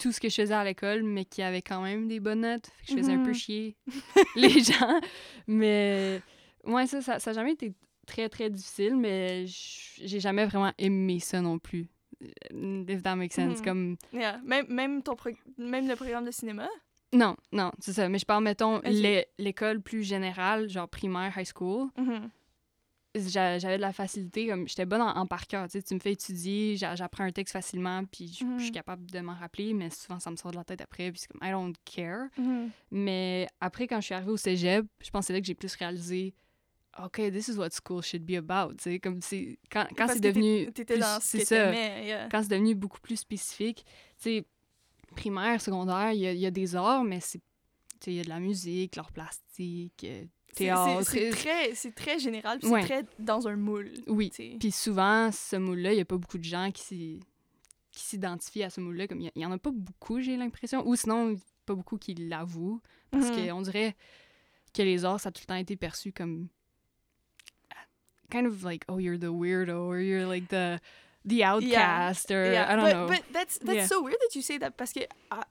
tout 0.00 0.12
ce 0.12 0.20
que 0.20 0.28
je 0.28 0.34
faisais 0.34 0.54
à 0.54 0.64
l'école, 0.64 1.02
mais 1.02 1.24
qui 1.24 1.42
avait 1.42 1.62
quand 1.62 1.82
même 1.82 2.08
des 2.08 2.18
bonnes 2.20 2.40
notes. 2.40 2.66
Fait 2.66 2.86
que 2.86 2.92
je 2.92 2.96
faisais 2.98 3.12
un 3.12 3.22
peu 3.22 3.28
Mhm. 3.30 3.34
chier 3.34 3.76
les 4.36 4.62
gens. 4.62 5.00
Mais 5.46 6.20
ouais, 6.64 6.86
ça, 6.86 7.00
ça, 7.02 7.18
ça 7.18 7.30
a 7.30 7.32
jamais 7.34 7.52
été 7.52 7.72
très, 8.06 8.28
très 8.28 8.50
difficile, 8.50 8.96
mais 8.96 9.44
j'ai 9.46 10.20
jamais 10.20 10.46
vraiment 10.46 10.72
aimé 10.78 11.20
ça 11.20 11.40
non 11.40 11.58
plus. 11.58 11.88
Euh, 12.52 12.84
If 12.88 13.02
that 13.02 13.16
makes 13.16 13.34
sense. 13.34 13.58
Mhm. 13.60 13.64
Comme... 13.64 13.96
Yeah. 14.12 14.40
Même, 14.44 14.66
même, 14.68 15.02
ton 15.02 15.14
pro- 15.16 15.30
même 15.58 15.86
le 15.88 15.96
programme 15.96 16.24
de 16.24 16.30
cinéma? 16.30 16.68
Non, 17.12 17.36
non, 17.52 17.72
c'est 17.80 17.92
ça. 17.92 18.08
Mais 18.08 18.18
je 18.18 18.24
parle, 18.26 18.44
mettons, 18.44 18.80
l'école 19.38 19.80
plus 19.80 20.02
générale, 20.04 20.68
genre 20.68 20.88
primaire, 20.88 21.32
high 21.36 21.46
school. 21.46 21.88
Mhm. 21.98 22.30
J'avais 23.14 23.76
de 23.76 23.80
la 23.82 23.92
facilité 23.92 24.46
comme 24.46 24.68
j'étais 24.68 24.86
bonne 24.86 25.02
en, 25.02 25.16
en 25.16 25.26
par 25.26 25.46
cœur 25.48 25.66
tu 25.66 25.72
sais 25.72 25.82
tu 25.82 25.94
me 25.94 25.98
fais 26.00 26.12
étudier 26.12 26.76
j'a- 26.76 26.94
j'apprends 26.94 27.24
un 27.24 27.32
texte 27.32 27.52
facilement 27.52 28.04
puis 28.04 28.28
je 28.28 28.34
suis 28.34 28.44
Mhm. 28.44 28.70
capable 28.70 29.10
de 29.10 29.18
m'en 29.20 29.34
rappeler 29.34 29.74
mais 29.74 29.90
souvent 29.90 30.20
ça 30.20 30.30
me 30.30 30.36
sort 30.36 30.52
de 30.52 30.56
la 30.56 30.64
tête 30.64 30.80
après 30.80 31.10
puis 31.10 31.20
c'est 31.20 31.26
comme 31.28 31.40
I 31.42 31.50
don't 31.50 31.74
care 31.84 32.28
Mhm. 32.38 32.70
mais 32.92 33.48
après 33.60 33.86
quand 33.88 34.00
je 34.00 34.06
suis 34.06 34.14
arrivée 34.14 34.30
au 34.30 34.36
cégep 34.36 34.86
je 35.00 35.10
c'est 35.22 35.32
là 35.32 35.40
que 35.40 35.46
j'ai 35.46 35.54
plus 35.56 35.74
réalisé 35.74 36.34
OK 37.02 37.16
this 37.32 37.48
is 37.48 37.56
what 37.56 37.70
school 37.70 38.02
should 38.02 38.24
be 38.24 38.34
about 38.36 38.74
tu 38.76 38.84
sais 38.84 39.00
comme 39.00 39.20
c'est 39.20 39.58
quand, 39.72 39.86
quand 39.96 40.06
c'est 40.08 40.20
devenu 40.20 40.70
T'étais 40.72 40.98
dans 40.98 41.20
ce 41.20 41.36
que 41.38 41.44
ça 41.44 41.72
yeah. 41.74 42.28
quand 42.30 42.42
c'est 42.42 42.50
devenu 42.50 42.74
beaucoup 42.76 43.00
plus 43.00 43.16
spécifique 43.16 43.84
tu 44.18 44.22
sais 44.22 44.44
primaire 45.16 45.60
secondaire 45.60 46.12
il 46.12 46.20
y, 46.20 46.38
y 46.38 46.46
a 46.46 46.50
des 46.52 46.76
arts 46.76 47.02
mais 47.04 47.18
c'est 47.20 47.38
tu 48.00 48.04
sais 48.06 48.12
il 48.12 48.16
y 48.16 48.20
a 48.20 48.24
de 48.24 48.28
la 48.28 48.40
musique 48.40 48.94
l'art 48.96 49.12
plastique 49.12 50.04
euh, 50.04 50.24
théâtre 50.54 51.02
c'est- 51.10 51.30
très, 51.30 51.72
très 51.92 52.18
général, 52.18 52.58
Ouais. 52.64 52.80
c'est 52.82 52.86
très 52.86 53.06
dans 53.18 53.46
un 53.48 53.56
moule. 53.56 53.92
oui. 54.06 54.30
Puis 54.58 54.70
souvent, 54.72 55.30
ce 55.32 55.56
moule-là, 55.56 55.92
il 55.92 55.96
n'y 55.96 56.00
a 56.02 56.04
pas 56.04 56.16
beaucoup 56.18 56.38
de 56.38 56.44
gens 56.44 56.70
qui 56.72 57.20
s'identifient 57.92 58.64
à 58.64 58.70
ce 58.70 58.80
moule-là. 58.80 59.06
Comme 59.08 59.20
il 59.20 59.30
n'y 59.36 59.46
en 59.46 59.52
a 59.52 59.58
pas 59.58 59.70
beaucoup, 59.72 60.20
j'ai 60.20 60.36
l'impression. 60.36 60.86
Ou 60.86 60.96
sinon, 60.96 61.36
pas 61.66 61.74
beaucoup 61.74 61.98
qui 61.98 62.14
l'avouent. 62.14 62.80
Parce 63.10 63.30
Mhm. 63.30 63.48
qu'on 63.48 63.62
dirait 63.62 63.96
que 64.72 64.82
les 64.82 65.04
arts, 65.04 65.20
ça 65.20 65.30
a 65.30 65.32
tout 65.32 65.42
le 65.42 65.46
temps 65.46 65.56
été 65.56 65.76
perçu 65.76 66.12
comme 66.12 66.48
kind 68.30 68.46
of 68.46 68.62
like, 68.62 68.84
oh, 68.88 68.98
you're 69.00 69.18
the 69.18 69.24
weirdo, 69.30 69.88
or 69.88 69.98
you're 69.98 70.26
like 70.26 70.48
the 70.48 70.78
the 71.26 71.42
outcast 71.42 72.30
or 72.30 72.44
I 72.46 72.76
don't 72.76 72.84
but, 72.84 72.92
know. 72.94 73.06
But 73.08 73.22
that's 73.32 73.58
that's 73.58 73.74
Yeah. 73.74 73.86
so 73.86 74.00
weird 74.02 74.16
that 74.20 74.34
you 74.36 74.42
say 74.42 74.58
that 74.58 74.70
parce 74.70 74.92
que 74.92 75.00
à, 75.30 75.44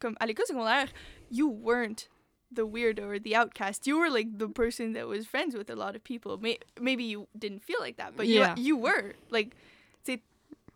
comme 0.00 0.16
à 0.20 0.26
l'école 0.26 0.44
secondaire, 0.46 0.88
you 1.30 1.48
weren't 1.48 2.08
the 2.52 2.66
weirdo 2.66 3.02
or 3.06 3.18
the 3.18 3.34
outcast. 3.34 3.86
You 3.86 3.98
were 3.98 4.10
like 4.10 4.38
the 4.38 4.48
person 4.48 4.92
that 4.94 5.06
was 5.08 5.26
friends 5.26 5.54
with 5.56 5.68
a 5.70 5.74
lot 5.74 5.96
of 5.96 6.02
people. 6.04 6.38
May, 6.38 6.58
maybe 6.80 7.04
you 7.04 7.26
didn't 7.38 7.62
feel 7.62 7.78
like 7.80 7.96
that, 7.96 8.16
but 8.16 8.26
Yeah. 8.26 8.54
you 8.56 8.62
you 8.64 8.76
were 8.76 9.14
like, 9.30 9.50
tu 10.04 10.12
sais, 10.12 10.20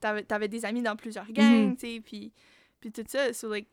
t'avais 0.00 0.24
t'avais 0.24 0.48
des 0.48 0.64
amis 0.64 0.82
dans 0.82 0.96
plusieurs 0.96 1.26
Mm-hmm. 1.26 1.34
gangs, 1.34 1.76
tu 1.76 1.86
sais, 1.96 2.00
puis 2.00 2.32
puis 2.80 2.90
tout 2.90 3.04
ça. 3.08 3.32
So 3.32 3.48
like, 3.48 3.66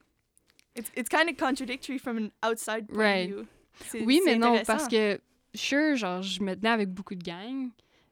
it's 0.75 0.91
it's 0.95 1.09
kind 1.09 1.29
of 1.29 1.37
contradictory 1.37 1.97
from 1.97 2.17
an 2.17 2.31
outside 2.43 2.87
point 2.87 2.97
Right. 2.99 3.29
of 3.31 3.35
view. 3.37 3.47
C'est- 3.81 4.05
Oui, 4.05 4.21
c'est 4.23 4.31
mais 4.33 4.37
non, 4.39 4.63
parce 4.65 4.87
que, 4.87 5.19
sure, 5.55 5.95
genre, 5.95 6.21
je 6.23 6.41
me 6.41 6.55
tenais 6.55 6.69
avec 6.69 6.89
beaucoup 6.89 7.15
de 7.15 7.23
gangs, 7.23 7.69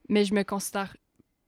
mais 0.09 0.23
je 0.25 0.33
me 0.33 0.43
considère. 0.43 0.95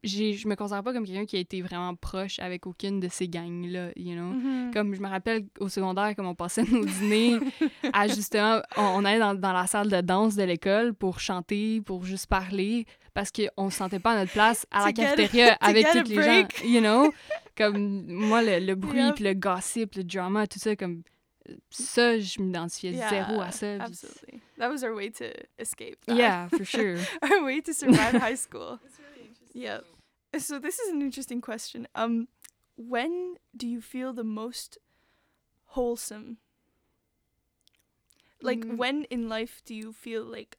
J'ai- 0.04 0.34
Je 0.34 0.48
me 0.48 0.56
considère 0.56 0.84
pas 0.84 0.94
comme 0.94 1.06
quelqu'un 1.06 1.26
qui 1.26 1.36
a 1.38 1.40
été 1.40 1.62
vraiment 1.62 1.96
proche 1.96 2.40
avec 2.40 2.66
aucune 2.68 3.00
de 3.00 3.08
ces 3.10 3.28
gangs-là, 3.28 3.90
you 3.96 4.14
know? 4.16 4.32
Mhm. 4.34 4.72
Comme 4.74 4.94
je 4.96 5.02
me 5.02 5.08
rappelle 5.08 5.46
au 5.60 5.70
secondaire, 5.70 6.16
comme 6.16 6.28
on 6.28 6.36
passait 6.36 6.64
nos 6.64 6.86
dîners 6.86 7.40
à 7.94 8.08
justement, 8.08 8.62
on, 8.78 8.82
on 8.84 9.06
allait 9.06 9.20
dans, 9.20 9.34
dans 9.36 9.54
la 9.54 9.68
salle 9.68 9.90
de 9.90 10.02
danse 10.02 10.36
de 10.36 10.44
l'école 10.44 10.94
pour 10.94 11.20
chanter, 11.20 11.82
pour 11.82 12.04
juste 12.06 12.28
parler, 12.28 12.86
parce 13.14 13.32
qu'on 13.32 13.70
se 13.70 13.78
sentait 13.78 14.00
pas 14.00 14.12
à 14.12 14.20
notre 14.20 14.32
place 14.34 14.66
à 14.72 14.86
la 14.86 14.94
cafétéria 14.94 15.54
avec 15.62 15.88
tous 15.92 16.04
les 16.10 16.22
gens, 16.24 16.48
you 16.64 16.80
know? 16.82 17.12
Comme 17.58 18.06
moi, 18.08 18.44
le, 18.44 18.60
le 18.64 18.76
bruit, 18.76 19.00
Yep. 19.00 19.16
puis 19.16 19.24
le 19.24 19.34
gossip, 19.34 19.96
le 19.96 20.04
drama, 20.04 20.46
tout 20.46 20.60
ça, 20.60 20.76
comme 20.76 21.02
ça, 21.72 22.20
je 22.20 22.40
m'identifiais 22.40 22.94
zéro 23.10 23.42
à 23.42 23.50
ça. 23.52 23.76
Absolutely. 23.84 24.40
That 24.60 24.70
was 24.70 24.84
our 24.84 24.94
way 24.94 25.10
to 25.12 25.26
escape. 25.58 25.98
That. 26.06 26.16
Yeah, 26.16 26.50
for 26.50 26.64
sure. 26.66 26.98
our 27.24 27.44
way 27.44 27.62
to 27.62 27.74
survive 27.74 28.14
high 28.22 28.36
school. 28.38 28.78
Yeah. 29.54 29.80
So 30.38 30.60
this 30.60 30.80
is 30.80 30.90
an 30.90 31.02
interesting 31.02 31.42
question. 31.42 31.88
Um, 31.96 32.28
when 32.76 33.36
do 33.56 33.68
you 33.68 33.82
feel 33.82 34.14
the 34.14 34.24
most 34.24 34.78
wholesome? 35.68 36.38
Like 38.42 38.60
Mm. 38.60 38.78
when 38.78 39.04
in 39.06 39.30
life 39.30 39.62
do 39.66 39.74
you 39.74 39.92
feel 39.94 40.24
like 40.24 40.58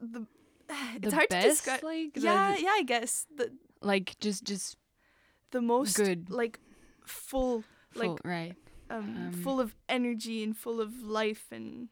the? 0.00 0.26
It's 0.96 1.10
the 1.10 1.14
hard 1.14 1.28
best, 1.28 1.44
to 1.44 1.50
describe. 1.50 1.82
like, 1.82 2.14
the- 2.14 2.20
Yeah, 2.20 2.56
yeah, 2.56 2.70
I 2.72 2.82
guess 2.82 3.26
the 3.36 3.52
like 3.82 4.16
just 4.20 4.44
just 4.44 4.76
the 5.50 5.60
most 5.60 5.96
Good. 5.96 6.30
like 6.30 6.58
full, 7.04 7.62
full, 7.90 8.12
like 8.12 8.24
right. 8.24 8.54
um, 8.88 9.16
Um, 9.28 9.32
full 9.32 9.60
of 9.60 9.74
energy 9.88 10.42
and 10.42 10.56
full 10.56 10.80
of 10.80 11.02
life 11.02 11.52
and. 11.52 11.88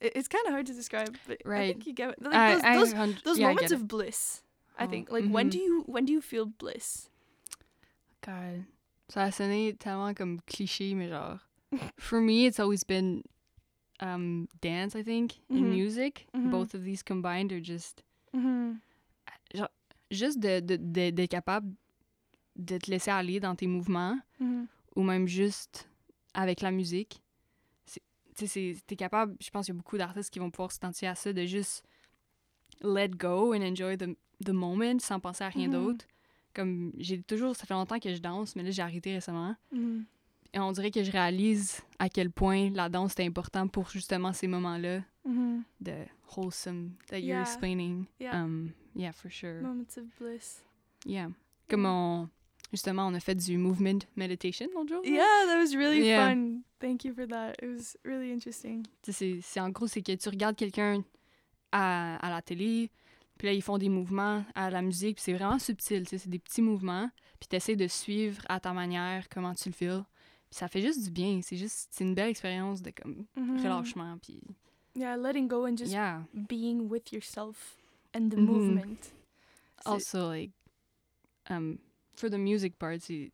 it- 0.00 0.12
It's 0.16 0.28
kind 0.28 0.46
of 0.46 0.52
hard 0.52 0.66
to 0.66 0.72
describe, 0.72 1.18
but 1.26 1.42
I 1.44 1.48
Right. 1.48 1.68
think 1.74 1.86
you 1.86 1.92
get 1.92 2.10
it. 2.10 2.22
Like 2.22 2.34
I- 2.34 2.54
those, 2.54 2.62
I 2.64 2.74
those 2.78 2.92
hun- 2.92 3.18
those 3.24 3.38
yeah, 3.38 3.48
I 3.48 3.54
moments 3.54 3.72
of 3.72 3.86
bliss 3.88 4.42
i 4.78 4.84
Oh, 4.84 4.88
think 4.88 5.10
like 5.10 5.24
when 5.30 5.46
mhm. 5.48 5.50
do 5.50 5.58
you 5.58 5.84
when 5.86 6.04
do 6.04 6.12
you 6.12 6.20
feel 6.20 6.46
bliss? 6.46 7.08
God. 8.24 8.64
Ça 9.08 9.22
a 9.24 9.30
sonné 9.30 9.74
tellement 9.78 10.14
comme 10.14 10.40
cliché, 10.46 10.94
mais 10.94 11.08
genre. 11.08 11.38
For 11.98 12.20
me, 12.20 12.46
it's 12.46 12.58
always 12.60 12.84
been 12.84 13.22
um, 14.00 14.46
dance, 14.60 14.94
I 14.94 15.02
think, 15.02 15.40
Mhm. 15.50 15.56
and 15.56 15.70
music. 15.70 16.26
Mhm. 16.34 16.50
Both 16.50 16.74
of 16.74 16.84
these 16.84 17.02
combined 17.02 17.52
are 17.52 17.60
just. 17.62 18.02
mm-hmm. 18.34 18.76
Juste 20.10 20.38
de, 20.40 20.60
de, 20.60 20.76
de- 20.76 21.10
d'être 21.10 21.30
capable 21.30 21.74
de 22.56 22.78
te 22.78 22.90
laisser 22.90 23.10
aller 23.10 23.40
dans 23.40 23.54
tes 23.54 23.66
mouvements, 23.66 24.18
Mm-hmm. 24.40 24.66
ou 24.96 25.02
même 25.02 25.26
juste 25.28 25.88
avec 26.34 26.60
la 26.62 26.70
musique. 26.70 27.20
Tu 28.36 28.46
sais, 28.46 28.76
t'es 28.86 28.94
capable, 28.96 29.36
je 29.40 29.50
pense 29.50 29.66
qu'il 29.66 29.74
y 29.74 29.76
a 29.76 29.80
beaucoup 29.82 29.98
d'artistes 29.98 30.30
qui 30.30 30.38
vont 30.38 30.50
pouvoir 30.50 30.70
s'identifier 30.70 31.08
à 31.08 31.14
ça, 31.16 31.32
de 31.32 31.44
juste 31.44 31.84
let 32.82 33.08
go 33.10 33.52
and 33.52 33.62
enjoy 33.62 33.96
the, 33.98 34.16
the 34.44 34.50
moment 34.50 34.98
sans 35.00 35.20
penser 35.20 35.44
à 35.44 35.48
rien 35.48 35.68
Mhm. 35.68 35.72
d'autre. 35.72 36.04
Comme 36.54 36.92
j'ai 36.98 37.22
toujours, 37.22 37.54
ça 37.56 37.66
fait 37.66 37.74
longtemps 37.74 37.98
que 37.98 38.12
je 38.14 38.20
danse, 38.20 38.56
mais 38.56 38.62
là 38.62 38.70
j'ai 38.70 38.82
arrêté 38.82 39.14
récemment. 39.14 39.54
Mm-hmm. 39.74 40.04
Et 40.54 40.60
on 40.60 40.72
dirait 40.72 40.90
que 40.90 41.02
je 41.04 41.12
réalise 41.12 41.80
à 41.98 42.08
quel 42.08 42.30
point 42.30 42.70
la 42.70 42.88
danse 42.88 43.12
est 43.18 43.26
important 43.26 43.68
pour 43.68 43.90
justement 43.90 44.32
ces 44.32 44.48
moments-là 44.48 45.02
Mm-hmm. 45.28 45.62
de 45.80 45.92
wholesome 46.36 46.92
that 47.08 47.18
you're 47.18 47.28
Yeah. 47.36 47.42
explaining. 47.42 48.06
Yeah. 48.18 48.42
Um, 48.44 48.70
yeah, 48.96 49.12
for 49.12 49.30
sure. 49.30 49.60
moments 49.60 49.96
of 49.98 50.04
bliss 50.18 50.64
Yeah. 51.04 51.28
Comme 51.68 51.84
on, 51.84 52.28
justement, 52.72 53.06
on 53.08 53.14
a 53.14 53.20
fait 53.20 53.34
du 53.34 53.58
movement 53.58 53.98
meditation 54.16 54.66
l'autre 54.74 54.88
jour. 54.94 55.02
yeah 55.04 55.22
that 55.46 55.58
was 55.60 55.76
really 55.76 56.06
Yeah. 56.06 56.30
fun 56.30 56.60
thank 56.80 57.04
you 57.04 57.12
for 57.14 57.26
that 57.28 57.52
it 57.62 57.68
was 57.68 57.96
really 58.04 58.32
interesting 58.32 58.84
c'est 59.02 59.60
en 59.60 59.68
gros, 59.68 59.86
c'est 59.86 60.00
que 60.02 60.12
tu 60.16 60.28
regardes 60.30 60.56
quelqu'un 60.56 61.04
à, 61.72 62.16
à 62.26 62.30
la 62.30 62.40
télé, 62.40 62.90
puis 63.38 63.46
là, 63.48 63.52
ils 63.54 63.62
font 63.62 63.78
des 63.78 63.88
mouvements 63.88 64.44
à 64.54 64.68
la 64.70 64.82
musique, 64.82 65.16
puis 65.16 65.22
c'est 65.24 65.32
vraiment 65.32 65.58
subtil, 65.58 66.02
tu 66.02 66.10
sais, 66.10 66.18
c'est 66.18 66.28
des 66.30 66.38
petits 66.40 66.60
mouvements, 66.62 67.08
puis 67.40 67.48
tu 67.48 67.56
essaies 67.56 67.76
de 67.76 67.86
suivre 67.88 68.42
à 68.48 68.60
ta 68.60 68.72
manière 68.72 69.28
comment 69.28 69.54
tu 69.54 69.68
le 69.68 69.74
feels. 69.74 70.04
Puis 70.50 70.58
ça 70.58 70.68
fait 70.68 70.80
juste 70.82 71.04
du 71.04 71.10
bien, 71.10 71.40
c'est 71.42 71.56
juste, 71.56 71.88
c'est 71.90 72.04
une 72.04 72.14
belle 72.14 72.30
expérience 72.30 72.82
de 72.82 72.90
comme 72.90 73.26
Mhm. 73.36 73.60
relâchement, 73.62 74.18
puis 74.18 74.42
yeah 74.96 75.16
letting 75.16 75.46
go 75.48 75.66
and 75.66 75.76
just 75.76 75.92
yeah. 75.92 76.22
being 76.34 76.88
with 76.88 77.12
yourself 77.12 77.76
and 78.14 78.28
the 78.30 78.36
Mhm. 78.36 78.44
movement 78.46 79.12
Also, 79.84 80.28
like, 80.30 80.50
um, 81.50 81.78
for 82.16 82.28
the 82.28 82.34
music 82.38 82.76
part, 82.78 82.96
c'est... 83.00 83.30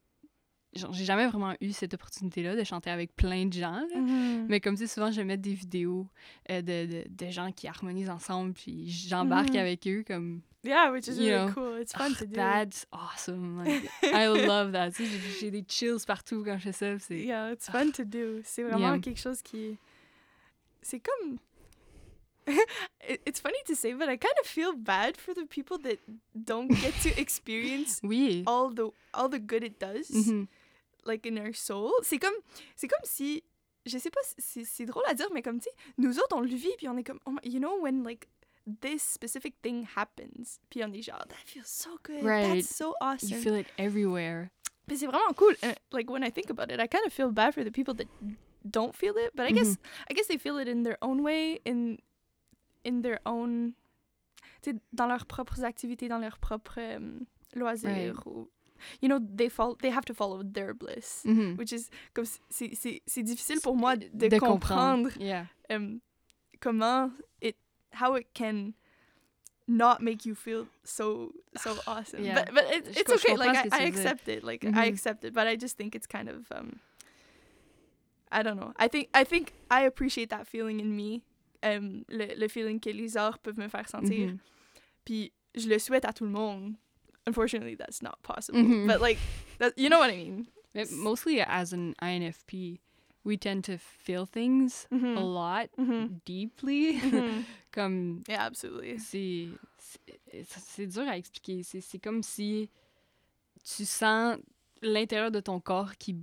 J'ai 0.75 1.05
jamais 1.05 1.27
vraiment 1.27 1.55
eu 1.61 1.73
cette 1.73 1.95
opportunité-là 1.95 2.57
de 2.57 2.65
chanter 2.65 2.91
avec 2.91 3.15
plein 3.15 3.47
de 3.47 3.53
gens, 3.53 3.81
là. 3.93 3.97
Mhm. 4.01 4.47
Mais 4.49 4.61
comme 4.61 4.75
tu 4.77 4.87
sais, 4.87 4.95
souvent, 4.95 5.11
je 5.13 5.21
mets 5.23 5.37
des 5.37 5.55
vidéos 5.55 6.07
euh, 6.51 6.61
de, 6.63 6.87
de, 6.87 7.05
de 7.09 7.31
gens 7.31 7.53
qui 7.53 7.69
harmonisent 7.69 8.11
ensemble, 8.11 8.53
puis 8.55 8.89
j'embarque 8.91 9.51
Mhm. 9.51 9.57
avec 9.57 9.87
eux 9.87 10.05
comme 10.07 10.41
yeah 10.65 10.91
which 10.91 11.07
is 11.09 11.19
really 11.19 11.31
know, 11.47 11.53
cool 11.53 11.79
it's 11.81 11.93
fun 11.93 12.09
Ah, 12.11 12.19
to 12.19 12.25
do 12.25 12.35
That's 12.35 12.87
awesome. 12.91 13.63
Like, 13.63 13.85
I 14.03 14.27
love 14.47 14.73
that. 14.73 14.93
Tu 14.93 15.05
sais, 15.05 15.11
j'ai- 15.11 15.39
j'ai 15.41 15.51
des 15.51 15.65
chills 15.69 16.05
partout 16.07 16.43
quand 16.45 16.57
je 16.59 16.63
fais 16.65 16.73
ça. 16.73 16.99
C'est 16.99 17.19
yeah 17.21 17.53
it's 17.53 17.71
fun 17.71 17.91
to 17.91 18.05
do 18.05 18.41
c'est 18.45 18.63
vraiment 18.63 18.93
Yeah. 18.95 18.99
quelque 18.99 19.21
chose 19.21 19.43
qui 19.43 19.77
c'est 20.83 21.01
comme 21.01 21.39
It- 22.47 23.21
it's 23.27 23.41
funny 23.41 23.57
to 23.67 23.75
say 23.75 23.93
but 23.95 24.09
I 24.09 24.17
kind 24.19 24.35
of 24.43 24.47
feel 24.47 24.73
bad 24.77 25.17
for 25.17 25.35
the 25.35 25.47
people 25.49 25.79
that 25.83 25.99
don't 26.35 26.69
get 26.71 26.93
to 27.03 27.19
experience 27.21 28.01
oui. 28.03 28.43
all 28.47 28.71
the 28.75 28.91
all 29.13 29.29
the 29.31 29.39
good 29.41 29.65
it 29.65 29.81
does 29.81 30.11
Mhm. 30.11 30.47
Like 31.07 31.27
in 31.27 31.37
our 31.37 31.55
soul 31.55 31.93
c'est 32.03 32.19
comme 32.19 32.35
c'est 32.77 32.89
comme 32.89 33.05
si 33.05 33.43
je 33.87 33.99
sais 33.99 34.11
pas 34.11 34.21
si 34.39 34.65
c'est 34.65 34.87
drôle 34.87 35.05
à 35.07 35.15
dire 35.15 35.29
mais 35.33 35.43
comme 35.43 35.59
tu 35.59 35.65
sais 35.65 35.77
nous 35.99 36.19
autres 36.19 36.37
on 36.37 36.41
le 36.41 36.49
vit 36.49 36.75
puis 36.79 36.89
on 36.89 36.97
est 36.97 37.05
comme 37.05 37.21
oh 37.27 37.35
you 37.45 37.59
know 37.59 37.79
when 37.81 38.03
like 38.03 38.29
this 38.81 39.03
specific 39.03 39.55
thing 39.63 39.87
happens 39.97 40.59
puis 40.71 40.83
on 40.85 40.93
est 40.93 41.03
genre 41.03 41.25
that 41.29 41.37
feels 41.45 41.67
so 41.67 41.91
good 42.03 42.23
Right. 42.25 42.63
that's 42.63 42.75
so 42.75 42.95
awesome 43.01 43.29
You 43.31 43.37
feel 43.43 43.55
it 43.57 43.71
everywhere. 43.79 44.51
Puis 44.87 44.99
c'est 44.99 45.07
vraiment 45.07 45.33
cool. 45.37 45.55
And, 45.63 45.75
like 45.93 46.11
when 46.11 46.23
I 46.23 46.31
think 46.31 46.51
about 46.51 46.71
it, 46.71 46.79
I 46.81 46.87
kind 46.87 47.07
of 47.07 47.13
feel 47.13 47.31
bad 47.31 47.55
for 47.55 47.65
the 47.65 47.71
people 47.71 47.95
that 47.97 48.07
don't 48.65 48.95
feel 48.95 49.15
it, 49.17 49.35
but 49.35 49.47
I 49.47 49.53
guess 49.53 49.79
I 50.11 50.15
guess 50.15 50.27
they 50.29 50.37
feel 50.39 50.59
it 50.59 50.69
in 50.69 50.83
their 50.83 50.99
own 51.03 51.23
way, 51.23 51.61
in 51.67 51.97
in 52.85 53.01
their 53.03 53.19
own, 53.25 53.73
tu 54.63 54.73
sais, 54.73 54.77
dans 54.93 55.07
leurs 55.07 55.25
propres 55.27 55.65
activités, 55.65 56.09
dans 56.09 56.19
leurs 56.19 56.39
propres 56.39 56.79
euh, 56.81 57.19
loisirs 57.55 58.15
Right. 58.17 58.27
ou, 58.27 58.51
you 59.01 59.09
know, 59.09 59.19
they 59.19 59.49
fall, 59.49 59.77
they 59.81 59.91
have 59.91 60.05
to 60.05 60.15
follow 60.15 60.43
their 60.43 60.75
bliss, 60.75 61.23
Mhm. 61.25 61.57
which 61.57 61.73
is 61.73 61.89
comme 62.15 62.27
c'est 62.51 63.23
difficile 63.23 63.61
pour 63.63 63.77
moi 63.77 63.97
de, 63.97 64.09
De 64.29 64.39
comprendre 64.39 65.11
Yeah. 65.19 65.47
um, 65.71 66.01
comment 66.61 67.11
it 67.41 67.57
how 67.93 68.15
it 68.17 68.27
can 68.35 68.75
not 69.67 70.01
make 70.03 70.27
you 70.27 70.35
feel 70.35 70.67
so 70.85 71.33
so 71.57 71.77
awesome 71.87 72.23
Yeah. 72.25 72.35
but 72.35 72.53
but 72.55 72.65
it, 72.71 72.97
it's 72.99 73.11
okay 73.13 73.37
like 73.37 73.55
I, 73.57 73.61
I 73.63 73.63
tu 73.63 73.69
veux 73.69 73.79
dire. 73.79 73.89
accept 73.89 74.29
it 74.29 74.43
like 74.45 74.63
Mhm. 74.65 74.77
I 74.77 74.87
accept 74.89 75.25
it 75.25 75.33
but 75.33 75.47
I 75.47 75.57
just 75.57 75.77
think 75.79 75.95
it's 75.95 76.07
kind 76.07 76.29
of 76.29 76.51
um 76.53 76.81
I 78.31 78.43
don't 78.43 78.57
know 78.59 78.73
I 78.77 78.89
think 78.89 79.09
I 79.15 79.25
think 79.25 79.53
I 79.71 79.83
appreciate 79.87 80.29
that 80.31 80.47
feeling 80.47 80.81
in 80.81 80.95
me 80.95 81.23
um 81.63 82.05
le, 82.11 82.35
le 82.37 82.49
feeling 82.49 82.79
que 82.81 82.91
les 82.93 83.17
arts 83.17 83.39
peuvent 83.39 83.59
me 83.59 83.69
faire 83.69 83.89
sentir 83.89 84.29
Mhm. 84.33 84.39
puis 85.05 85.33
je 85.55 85.69
le 85.69 85.79
souhaite 85.79 86.05
à 86.05 86.13
tout 86.13 86.25
le 86.25 86.31
monde 86.31 86.75
unfortunately 87.27 87.75
that's 87.77 88.03
not 88.03 88.23
possible 88.23 88.59
Mhm. 88.61 88.87
but 88.87 89.01
like 89.01 89.19
that, 89.59 89.73
you 89.79 89.89
know 89.89 89.99
what 89.99 90.11
I 90.11 90.17
mean 90.17 90.47
But 90.75 90.91
mostly 90.91 91.41
as 91.41 91.73
an 91.73 91.95
INFP, 92.03 92.81
we 93.23 93.37
tend 93.37 93.63
to 93.65 93.79
feel 93.79 94.27
things 94.27 94.89
Mhm. 94.91 95.17
a 95.17 95.21
lot 95.21 95.69
Mhm. 95.79 96.21
deeply. 96.25 96.95
Mhm. 97.01 97.45
comme 97.73 98.23
yeah 98.29 98.45
absolutely 98.47 98.99
c'est 98.99 99.49
c'est- 100.33 100.61
c'est 100.61 100.87
dur 100.89 101.07
à 101.09 101.17
expliquer. 101.17 101.63
C'est 101.63 101.81
c'est 101.81 102.01
comme 102.01 102.23
si 102.23 102.69
tu 103.65 103.85
sens 103.85 104.37
l'intérieur 104.83 105.31
de 105.31 105.41
ton 105.41 105.61
corps 105.61 105.97
qui 105.97 106.17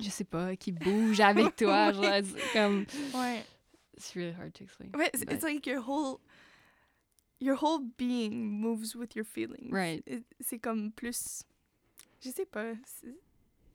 je 0.00 0.08
sais 0.08 0.24
pas, 0.24 0.56
qui 0.56 0.72
bouge 0.72 1.20
avec 1.20 1.54
toi, 1.56 1.92
genre 1.92 2.22
comme 2.54 2.86
ouais 3.14 3.44
it's 3.94 4.14
really 4.16 4.32
hard 4.32 4.52
to 4.54 4.64
explain. 4.64 4.88
Right, 4.94 5.10
it's, 5.14 5.24
but- 5.24 5.34
it's 5.34 5.44
like 5.44 5.66
your 5.66 5.80
whole 5.86 6.20
your 7.42 7.56
whole 7.56 7.80
being 7.96 8.60
moves 8.60 8.94
with 8.94 9.14
your 9.16 9.24
feelings. 9.24 9.72
Right. 9.72 10.02
C'est 10.40 10.60
comme 10.60 10.92
plus 10.92 11.42
je 12.24 12.30
sais 12.30 12.46
pas. 12.46 12.76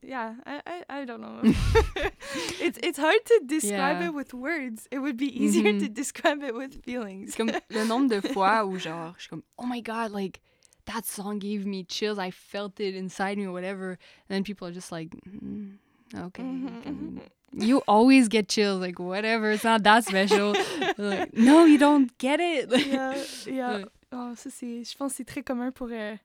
Yeah, 0.03 0.35
I 0.45 0.61
I, 0.65 1.01
I 1.01 1.05
don't 1.05 1.21
know. 1.21 1.41
it's 2.61 2.79
it's 2.81 2.97
hard 2.99 3.19
to 3.25 3.41
describe 3.45 3.99
Yeah. 3.99 4.07
it 4.07 4.13
with 4.13 4.33
words. 4.33 4.87
It 4.91 4.99
would 4.99 5.17
be 5.17 5.27
easier 5.27 5.73
to 5.79 5.87
Mhm. 5.89 5.93
describe 5.93 6.43
it 6.43 6.53
with 6.55 6.83
feelings. 6.83 7.35
Comme 7.35 7.51
le 7.69 7.83
nombre 7.85 8.09
de 8.09 8.21
fois 8.21 8.65
où 8.65 8.77
genre 8.77 9.13
je 9.17 9.23
suis 9.23 9.29
comme 9.29 9.43
oh 9.57 9.65
my 9.65 9.81
god 9.81 10.11
like 10.11 10.39
that 10.85 11.03
song 11.05 11.39
gave 11.39 11.65
me 11.65 11.83
chills. 11.83 12.17
I 12.19 12.31
felt 12.31 12.79
it 12.79 12.95
inside 12.95 13.37
me 13.37 13.45
or 13.47 13.51
whatever. 13.51 13.97
And 14.29 14.37
then 14.37 14.43
people 14.43 14.67
are 14.67 14.71
just 14.73 14.91
like, 14.91 15.09
mm, 15.27 15.77
okay. 16.15 16.43
Mhm, 16.43 16.67
okay. 16.79 16.91
mhm. 16.91 17.19
You 17.53 17.81
always 17.87 18.27
get 18.29 18.49
chills, 18.49 18.79
like 18.81 18.99
whatever. 18.99 19.51
It's 19.51 19.63
not 19.63 19.81
that 19.83 20.03
special. 20.03 20.53
like, 20.97 21.33
no, 21.33 21.65
you 21.65 21.77
don't 21.77 22.09
get 22.19 22.39
it. 22.41 22.69
yeah, 22.87 23.15
yeah. 23.47 23.85
Oh, 24.11 24.33
ça, 24.35 24.49
c'est, 24.49 24.83
je 24.83 24.95
pense 24.97 25.13
que 25.13 25.17
c'est 25.17 25.25
très 25.25 25.43
commun 25.43 25.71
pour 25.71 25.87
euh, 25.91 26.15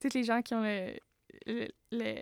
toutes 0.00 0.14
les 0.14 0.24
gens 0.24 0.42
qui 0.42 0.54
ont 0.54 0.62
le, 0.62 0.94
le- 1.46 1.68
le, 1.92 2.14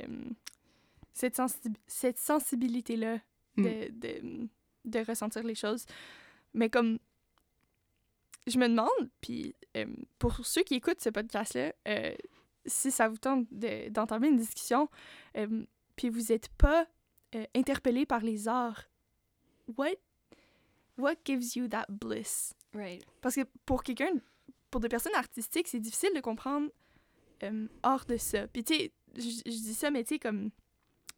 cette, 1.14 1.36
sensi- 1.36 1.72
cette 1.86 2.18
sensibilité-là 2.18 3.18
de, 3.56 3.90
de, 3.90 4.48
de 4.84 4.98
ressentir 5.06 5.42
les 5.42 5.54
choses. 5.54 5.84
Mais 6.54 6.68
comme, 6.70 6.98
je 8.46 8.58
me 8.58 8.68
demande, 8.68 8.88
puis 9.20 9.54
euh, 9.76 9.86
pour 10.18 10.44
ceux 10.44 10.62
qui 10.62 10.74
écoutent 10.74 11.00
ce 11.00 11.10
podcast-là, 11.10 11.72
euh, 11.88 12.14
si 12.66 12.90
ça 12.90 13.08
vous 13.08 13.18
tente 13.18 13.46
de- 13.50 13.88
d'entamer 13.88 14.28
une 14.28 14.36
discussion, 14.36 14.88
euh, 15.36 15.64
puis 15.96 16.08
vous 16.10 16.22
n'êtes 16.30 16.48
pas 16.58 16.86
euh, 17.34 17.44
interpellé 17.54 18.06
par 18.06 18.20
les 18.20 18.48
arts, 18.48 18.84
what, 19.76 19.94
what 20.98 21.14
gives 21.24 21.56
you 21.56 21.68
that 21.68 21.86
bliss? 21.88 22.54
Right. 22.74 23.04
Parce 23.20 23.34
que 23.36 23.42
pour 23.66 23.82
quelqu'un, 23.82 24.14
pour 24.70 24.80
des 24.80 24.88
personnes 24.88 25.14
artistiques, 25.14 25.68
c'est 25.68 25.80
difficile 25.80 26.10
de 26.14 26.20
comprendre 26.20 26.68
euh, 27.42 27.66
hors 27.82 28.04
de 28.06 28.16
ça. 28.16 28.46
Puis 28.48 28.64
tu 28.64 28.74
sais, 28.74 28.92
je 29.16 29.50
dis 29.50 29.74
ça, 29.74 29.90
mais 29.90 30.04
tu 30.04 30.14
sais, 30.14 30.18
comme 30.18 30.50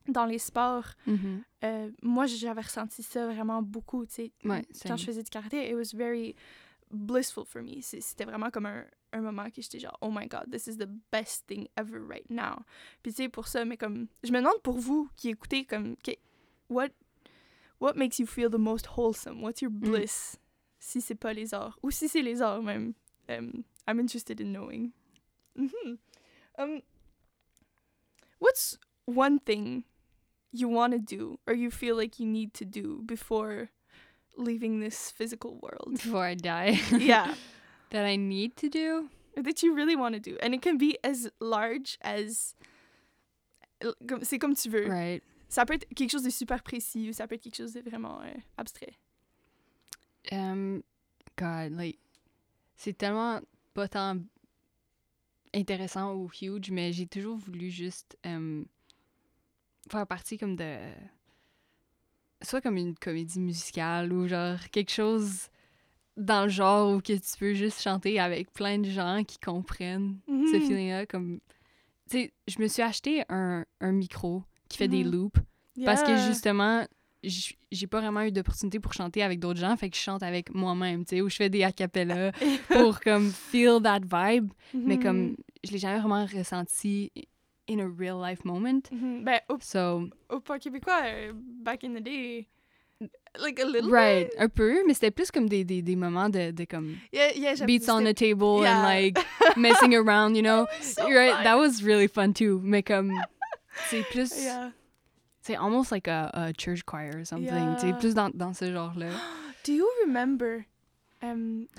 dans 0.08 0.26
les 0.26 0.38
sports, 0.38 0.88
Mhm. 1.06 1.42
euh, 1.64 1.90
moi 2.02 2.26
j'avais 2.26 2.60
ressenti 2.60 3.02
ça 3.02 3.26
vraiment 3.26 3.62
beaucoup, 3.62 4.04
tu 4.06 4.14
sais. 4.14 4.32
Ouais, 4.44 4.62
Quand 4.86 4.96
je 4.96 5.04
faisais 5.06 5.22
du 5.22 5.30
karaté, 5.30 5.68
it 5.70 5.74
was 5.74 5.96
very 5.96 6.34
blissful 6.90 7.44
for 7.46 7.62
me. 7.62 7.80
C'était 7.80 8.24
vraiment 8.24 8.50
comme 8.50 8.66
un, 8.66 8.84
un 9.14 9.20
moment 9.22 9.48
que 9.50 9.62
j'étais 9.62 9.78
genre, 9.78 9.96
oh 10.02 10.10
my 10.10 10.26
god, 10.26 10.50
this 10.50 10.66
is 10.66 10.76
the 10.76 10.88
best 11.10 11.46
thing 11.46 11.68
ever 11.76 12.00
right 12.00 12.28
now. 12.30 12.64
Puis 13.02 13.12
tu 13.12 13.22
sais, 13.22 13.28
pour 13.28 13.46
ça, 13.48 13.64
mais 13.64 13.76
comme, 13.76 14.08
je 14.22 14.32
me 14.32 14.38
demande 14.38 14.60
pour 14.62 14.78
vous 14.78 15.08
qui 15.16 15.28
écoutez, 15.30 15.64
comme, 15.64 15.96
que- 15.98 16.18
what, 16.68 16.88
what 17.80 17.94
makes 17.96 18.18
you 18.18 18.26
feel 18.26 18.50
the 18.50 18.58
most 18.58 18.86
wholesome? 18.96 19.40
What's 19.42 19.62
your 19.62 19.70
bliss? 19.70 20.36
Si 20.78 21.00
c'est 21.00 21.14
pas 21.14 21.32
les 21.32 21.54
arts. 21.54 21.78
Ou 21.82 21.90
si 21.90 22.08
c'est 22.08 22.22
les 22.22 22.42
arts 22.42 22.62
même. 22.62 22.94
Um, 23.28 23.64
I'm 23.88 23.98
interested 24.00 24.40
in 24.40 24.52
knowing. 24.52 24.92
Mhm. 25.56 25.98
Um, 26.58 26.82
what's 28.38 28.76
one 29.06 29.38
thing 29.38 29.84
you 30.52 30.68
want 30.68 30.92
to 30.92 30.98
do 30.98 31.38
or 31.46 31.54
you 31.54 31.70
feel 31.70 31.96
like 31.96 32.18
you 32.20 32.26
need 32.26 32.52
to 32.54 32.64
do 32.64 33.02
before 33.06 33.70
leaving 34.36 34.80
this 34.80 35.10
physical 35.10 35.58
world? 35.62 35.94
Before 36.02 36.24
I 36.24 36.34
die. 36.34 36.78
yeah. 36.90 37.34
that 37.94 38.04
I 38.04 38.16
need 38.16 38.56
to 38.56 38.68
do? 38.68 39.08
That 39.36 39.62
you 39.62 39.74
really 39.74 39.96
want 39.96 40.14
to 40.14 40.20
do. 40.20 40.36
And 40.42 40.52
it 40.52 40.62
can 40.62 40.76
be 40.76 40.98
as 41.04 41.30
large 41.40 41.96
as. 42.02 42.54
C'est 44.22 44.38
comme 44.38 44.54
tu 44.54 44.68
veux. 44.68 44.88
Right. 44.88 45.22
Ça 45.48 45.64
peut 45.64 45.74
être 45.74 45.86
quelque 45.94 46.10
chose 46.10 46.24
de 46.24 46.30
super 46.30 46.62
précis 46.62 47.08
ou 47.08 47.12
ça 47.12 47.28
peut 47.28 47.36
être 47.36 47.42
quelque 47.42 47.56
chose 47.56 47.72
de 47.72 47.80
vraiment 47.80 48.20
euh, 48.22 48.34
abstrait. 48.56 48.94
Um, 50.32 50.82
God, 51.38 51.72
like, 51.72 51.98
c'est 52.76 52.96
tellement 52.96 53.40
pas 53.74 53.86
tant 53.86 54.16
intéressant 55.54 56.14
ou 56.14 56.28
huge, 56.28 56.70
mais 56.70 56.92
j'ai 56.92 57.06
toujours 57.06 57.36
voulu 57.36 57.70
juste 57.70 58.18
um, 58.24 58.66
faire 59.88 60.06
partie 60.06 60.38
comme 60.38 60.56
de. 60.56 60.76
Soit 62.42 62.60
comme 62.60 62.76
une 62.76 62.96
comédie 62.96 63.40
musicale 63.40 64.12
ou 64.12 64.26
genre 64.26 64.58
quelque 64.70 64.90
chose 64.90 65.48
dans 66.16 66.44
le 66.44 66.48
genre 66.50 66.92
où 66.94 67.00
que 67.00 67.12
tu 67.12 67.38
peux 67.38 67.54
juste 67.54 67.80
chanter 67.82 68.18
avec 68.20 68.52
plein 68.52 68.78
de 68.78 68.88
gens 68.90 69.22
qui 69.26 69.38
comprennent 69.38 70.18
ce 70.28 70.56
Mhm. 70.56 70.60
feeling-là. 70.60 71.06
Comme, 71.06 71.40
tu 72.10 72.18
sais, 72.18 72.32
je 72.48 72.60
me 72.60 72.68
suis 72.68 72.82
acheté 72.82 73.24
un, 73.28 73.64
un 73.80 73.92
micro 73.92 74.42
qui 74.68 74.78
fait 74.78 74.88
des 74.88 75.04
Mhm. 75.04 75.10
loops 75.10 75.40
parce 75.84 76.02
que 76.02 76.16
justement, 76.16 76.86
j'ai 77.72 77.86
pas 77.86 78.00
vraiment 78.00 78.20
eu 78.22 78.30
d'opportunité 78.30 78.78
pour 78.78 78.92
chanter 78.92 79.22
avec 79.22 79.40
d'autres 79.40 79.58
gens, 79.58 79.76
fait 79.76 79.88
que 79.90 79.96
je 79.96 80.00
chante 80.02 80.22
avec 80.22 80.54
moi-même, 80.54 81.04
tu 81.04 81.16
sais, 81.16 81.22
où 81.22 81.28
je 81.28 81.36
fais 81.36 81.48
des 81.50 81.64
a 81.64 81.72
cappella 81.72 82.30
pour 82.70 83.00
comme 83.00 83.32
feel 83.32 83.80
that 83.82 84.00
vibe, 84.00 84.52
mais 84.74 84.96
Mhm. 84.96 85.02
comme 85.02 85.36
je 85.64 85.72
l'ai 85.72 85.78
jamais 85.78 85.98
vraiment 85.98 86.26
ressenti 86.26 87.10
in 87.68 87.78
a 87.78 87.88
real 87.98 88.20
life 88.22 88.44
moment. 88.44 88.82
Mhm. 88.92 89.24
Ben, 89.24 89.40
au, 89.48 89.56
So, 89.60 90.08
au 90.28 90.40
pas 90.40 90.58
québécois, 90.58 91.00
euh, 91.06 91.32
back 91.34 91.82
in 91.82 91.94
the 91.94 92.02
day, 92.02 92.46
like 93.40 93.58
a 93.60 93.64
little 93.64 93.90
right, 93.90 94.30
bit. 94.30 94.38
un 94.40 94.48
peu, 94.48 94.82
mais 94.86 94.94
c'était 94.94 95.10
plus 95.10 95.30
comme 95.30 95.48
des, 95.48 95.64
des, 95.64 95.82
des 95.82 95.96
moments 95.96 96.28
de, 96.28 96.50
de 96.52 96.64
comme 96.64 96.96
Yeah, 97.12 97.32
yeah, 97.34 97.54
beats 97.66 97.88
on 97.88 98.04
the 98.04 98.14
table 98.14 98.62
Yeah. 98.62 98.76
and 98.78 98.82
like 98.84 99.18
messing 99.56 99.94
around, 99.94 100.36
you 100.36 100.42
know? 100.42 100.66
so 100.80 101.04
right, 101.08 101.32
fun. 101.34 101.44
that 101.44 101.56
was 101.58 101.82
really 101.82 102.06
fun 102.08 102.32
too, 102.32 102.60
mais 102.62 102.82
comme 102.82 103.12
c'est 103.90 104.02
plus 104.10 104.30
Yeah. 104.42 104.70
c'est 105.42 105.56
almost 105.56 105.90
like 105.90 106.08
a, 106.08 106.30
a 106.32 106.52
church 106.52 106.84
choir 106.86 107.10
or 107.16 107.24
something, 107.24 107.76
Yeah. 107.82 107.92
plus 107.98 108.14
dans, 108.14 108.30
dans 108.30 108.54
ce 108.56 108.70
genre-là. 108.72 109.08
Do 109.64 109.72
you 109.72 109.88
remember? 110.06 110.66
Um, 111.22 111.66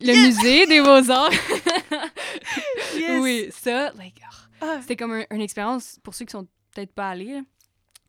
Le 0.00 0.12
musée 0.26 0.66
des 0.66 0.80
beaux-arts? 0.82 1.30
yes. 2.96 3.20
Oui, 3.22 3.48
ça, 3.50 3.92
like, 3.96 4.20
oh, 4.24 4.36
Ah, 4.60 4.78
c'était 4.80 4.96
comme 4.96 5.12
un- 5.12 5.24
une 5.30 5.40
expérience, 5.40 5.98
pour 6.02 6.14
ceux 6.14 6.24
qui 6.24 6.32
sont 6.32 6.46
peut-être 6.74 6.92
pas 6.92 7.10
allés, 7.10 7.40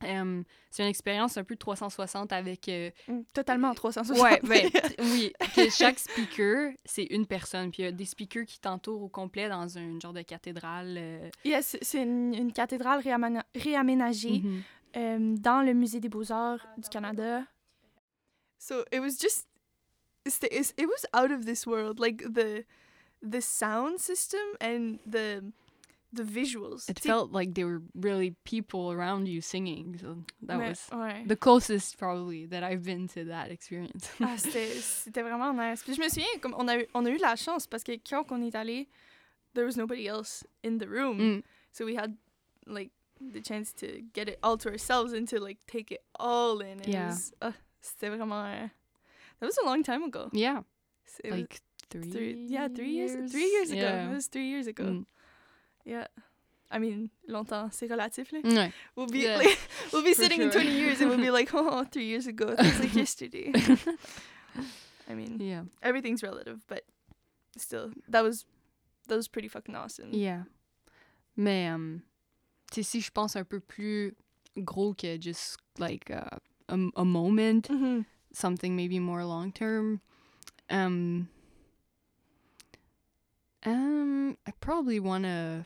euh, 0.04 0.44
c'est 0.70 0.84
une 0.84 0.90
expérience 0.90 1.38
un 1.38 1.44
peu 1.44 1.56
360 1.56 2.32
avec... 2.34 2.68
euh, 2.70 2.92
mm, 3.08 3.22
totalement 3.34 3.70
en 3.70 3.74
360. 3.74 4.24
ouais, 4.24 4.40
ben, 4.44 4.70
oui, 5.00 5.34
que 5.56 5.70
chaque 5.70 6.00
speaker, 6.00 6.72
c'est 6.86 7.06
une 7.06 7.26
personne, 7.26 7.72
puis 7.72 7.84
il 7.84 7.86
y 7.86 7.88
a 7.90 7.92
des 7.92 8.06
speakers 8.06 8.46
qui 8.46 8.60
t'entourent 8.60 9.02
au 9.02 9.10
complet 9.10 9.50
dans 9.50 9.78
un 9.78 10.00
genre 10.00 10.14
de 10.14 10.22
cathédrale. 10.22 10.96
euh, 10.98 11.30
Yes, 11.46 11.78
c'est 11.82 12.04
une, 12.04 12.34
une 12.34 12.54
cathédrale 12.54 13.02
réamana- 13.02 13.46
réaménagée 13.56 14.40
mhm. 14.40 14.62
euh, 14.98 15.36
dans 15.38 15.62
le 15.66 15.74
Musée 15.74 16.00
des 16.00 16.10
Beaux-Arts 16.10 16.66
du 16.78 16.90
Canada. 16.90 17.44
So 18.60 18.84
it 18.92 19.00
was 19.00 19.18
just, 19.20 19.48
it 20.26 20.88
was 20.88 21.06
out 21.14 21.32
of 21.32 21.46
this 21.46 21.66
world. 21.66 22.00
Like 22.00 22.24
the, 22.34 22.66
the 23.22 23.42
sound 23.42 24.00
system 24.00 24.42
and 24.62 24.98
the, 25.10 25.42
the 26.14 26.24
visuals. 26.24 26.90
It 26.90 27.00
felt 27.00 27.32
like 27.32 27.54
there 27.54 27.68
were 27.68 27.82
really 27.96 28.36
people 28.46 28.92
around 28.92 29.28
you 29.28 29.42
singing, 29.42 29.98
so 30.00 30.24
that 30.44 30.58
mais- 30.58 30.70
was 30.92 31.00
ouais. 31.00 31.28
the 31.28 31.36
closest 31.36 31.98
probably 31.98 32.46
that 32.48 32.64
I've 32.64 32.84
been 32.84 33.08
to 33.10 33.26
that 33.26 33.52
experience. 33.52 34.10
Ah, 34.22 34.36
c'était 34.38 35.22
vraiment 35.22 35.54
nice. 35.56 35.84
Puis 35.84 35.96
je 35.96 36.00
me 36.02 36.08
souviens, 36.10 36.40
comme 36.42 36.56
on 36.58 36.68
a, 36.70 36.78
eu, 36.78 36.86
on 36.96 37.06
a 37.06 37.10
eu 37.10 37.18
la 37.18 37.36
chance 37.36 37.68
parce 37.68 37.84
que 37.84 37.98
quand 38.08 38.32
on 38.32 38.42
est 38.42 38.56
allé, 38.56 38.88
there 39.54 39.66
was 39.66 39.76
nobody 39.76 40.08
else 40.08 40.44
in 40.64 40.78
the 40.80 40.88
room. 40.88 41.20
Mm. 41.20 41.44
So 41.74 41.86
we 41.86 41.96
had 41.96 42.16
like 42.66 42.92
the 43.20 43.42
chance 43.42 43.74
to 43.74 44.02
get 44.14 44.30
it 44.30 44.38
all 44.44 44.58
to 44.58 44.70
ourselves 44.70 45.12
and 45.14 45.28
to 45.28 45.40
like 45.40 45.58
take 45.68 45.92
it 45.92 46.02
all 46.20 46.62
in. 46.62 46.80
It 46.80 46.88
Yeah. 46.90 47.08
was, 47.10 47.34
ah, 47.42 47.54
c'était 47.82 48.10
vraiment. 48.10 48.46
euh, 48.46 48.68
that 49.40 49.46
was 49.46 49.58
a 49.58 49.66
long 49.66 49.84
time 49.84 50.04
ago. 50.04 50.30
Yeah, 50.32 50.62
It 51.24 51.32
like 51.32 51.60
three, 51.90 52.10
three, 52.12 52.46
yeah, 52.48 52.68
three 52.70 52.92
years, 52.92 53.32
three 53.32 53.50
years 53.52 53.72
ago. 53.72 53.82
Yeah. 53.82 54.10
It 54.10 54.14
was 54.14 54.28
three 54.28 54.48
years 54.48 54.68
ago. 54.68 54.84
Mm. 54.86 55.06
Yeah. 55.88 56.08
I 56.70 56.80
mean, 56.80 57.10
longtemps, 57.28 57.70
c'est 57.72 57.88
relatif. 57.88 58.32
Là. 58.34 58.42
Ouais. 58.44 58.74
We'll 58.96 59.08
be 59.08 59.20
Yeah, 59.20 59.38
like, 59.38 59.58
we'll 59.94 60.04
be 60.04 60.14
for 60.14 60.22
sitting 60.24 60.42
in 60.42 60.52
20 60.52 60.70
years 60.70 61.00
and 61.00 61.10
we'll 61.10 61.18
be 61.20 61.32
like, 61.32 61.50
oh, 61.54 61.86
three 61.86 62.06
years 62.06 62.28
ago. 62.28 62.50
It 62.50 62.60
feels 62.62 62.80
like 62.80 62.94
yesterday. 63.04 63.54
I 65.10 65.14
mean, 65.16 65.40
Yeah. 65.40 65.64
everything's 65.82 66.22
relative, 66.22 66.66
but 66.68 66.84
still, 67.56 67.92
that 68.10 68.22
was 68.22 68.44
that 69.08 69.16
was 69.16 69.30
pretty 69.30 69.48
fucking 69.48 69.76
awesome. 69.76 70.10
Yeah. 70.12 70.44
Mais, 71.38 71.70
um, 71.70 72.02
tu 72.70 72.84
sais, 72.84 72.90
si 72.90 73.00
je 73.00 73.12
pense 73.12 73.38
un 73.38 73.46
peu 73.46 73.62
plus 73.62 74.14
gros 74.66 74.94
que 74.94 75.18
just 75.18 75.58
like 75.80 76.12
uh, 76.12 76.38
a, 76.68 76.78
a 76.98 77.06
moment, 77.06 77.70
Mhm. 77.70 78.06
something 78.34 78.76
maybe 78.76 79.00
more 79.00 79.24
long 79.24 79.54
term, 79.54 80.02
um, 80.70 81.30
um, 83.66 84.38
I 84.46 84.52
probably 84.60 85.00
want 85.00 85.24
to, 85.24 85.66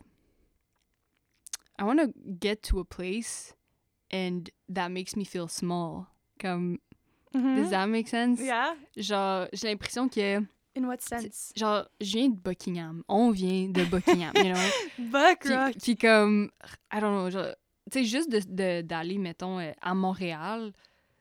I 1.82 1.84
want 1.84 1.98
to 1.98 2.12
get 2.40 2.58
to 2.70 2.80
a 2.80 2.86
place 2.86 3.56
and 4.12 4.44
that 4.70 4.90
makes 4.90 5.16
me 5.16 5.26
feel 5.26 5.48
small. 5.48 6.06
Comme, 6.40 6.78
Mhm. 7.34 7.56
does 7.56 7.70
that 7.72 7.88
make 7.88 8.08
sense? 8.08 8.40
Yeah. 8.42 8.76
Genre, 8.96 9.48
j'ai 9.54 9.70
l'impression 9.70 10.08
que, 10.10 10.40
In 10.76 10.86
what 10.86 10.98
sense? 11.00 11.52
genre, 11.56 11.86
je 12.00 12.18
viens 12.18 12.30
de 12.30 12.36
Buckingham. 12.36 13.04
On 13.08 13.32
vient 13.32 13.70
de 13.70 13.84
Buckingham, 13.86 14.32
you 14.36 14.54
know? 14.54 14.56
Buck 15.12 15.40
Puis, 15.42 15.56
rock. 15.56 15.74
puis 15.82 15.96
comme, 15.98 16.50
I 16.94 17.00
don't 17.00 17.14
know, 17.14 17.30
genre, 17.30 17.56
tu 17.92 18.00
sais, 18.00 18.06
juste 18.06 18.30
de- 18.30 18.40
de- 18.48 18.82
d'aller, 18.82 19.18
mettons, 19.18 19.60
euh, 19.60 19.72
à 19.82 19.94
Montréal, 19.96 20.74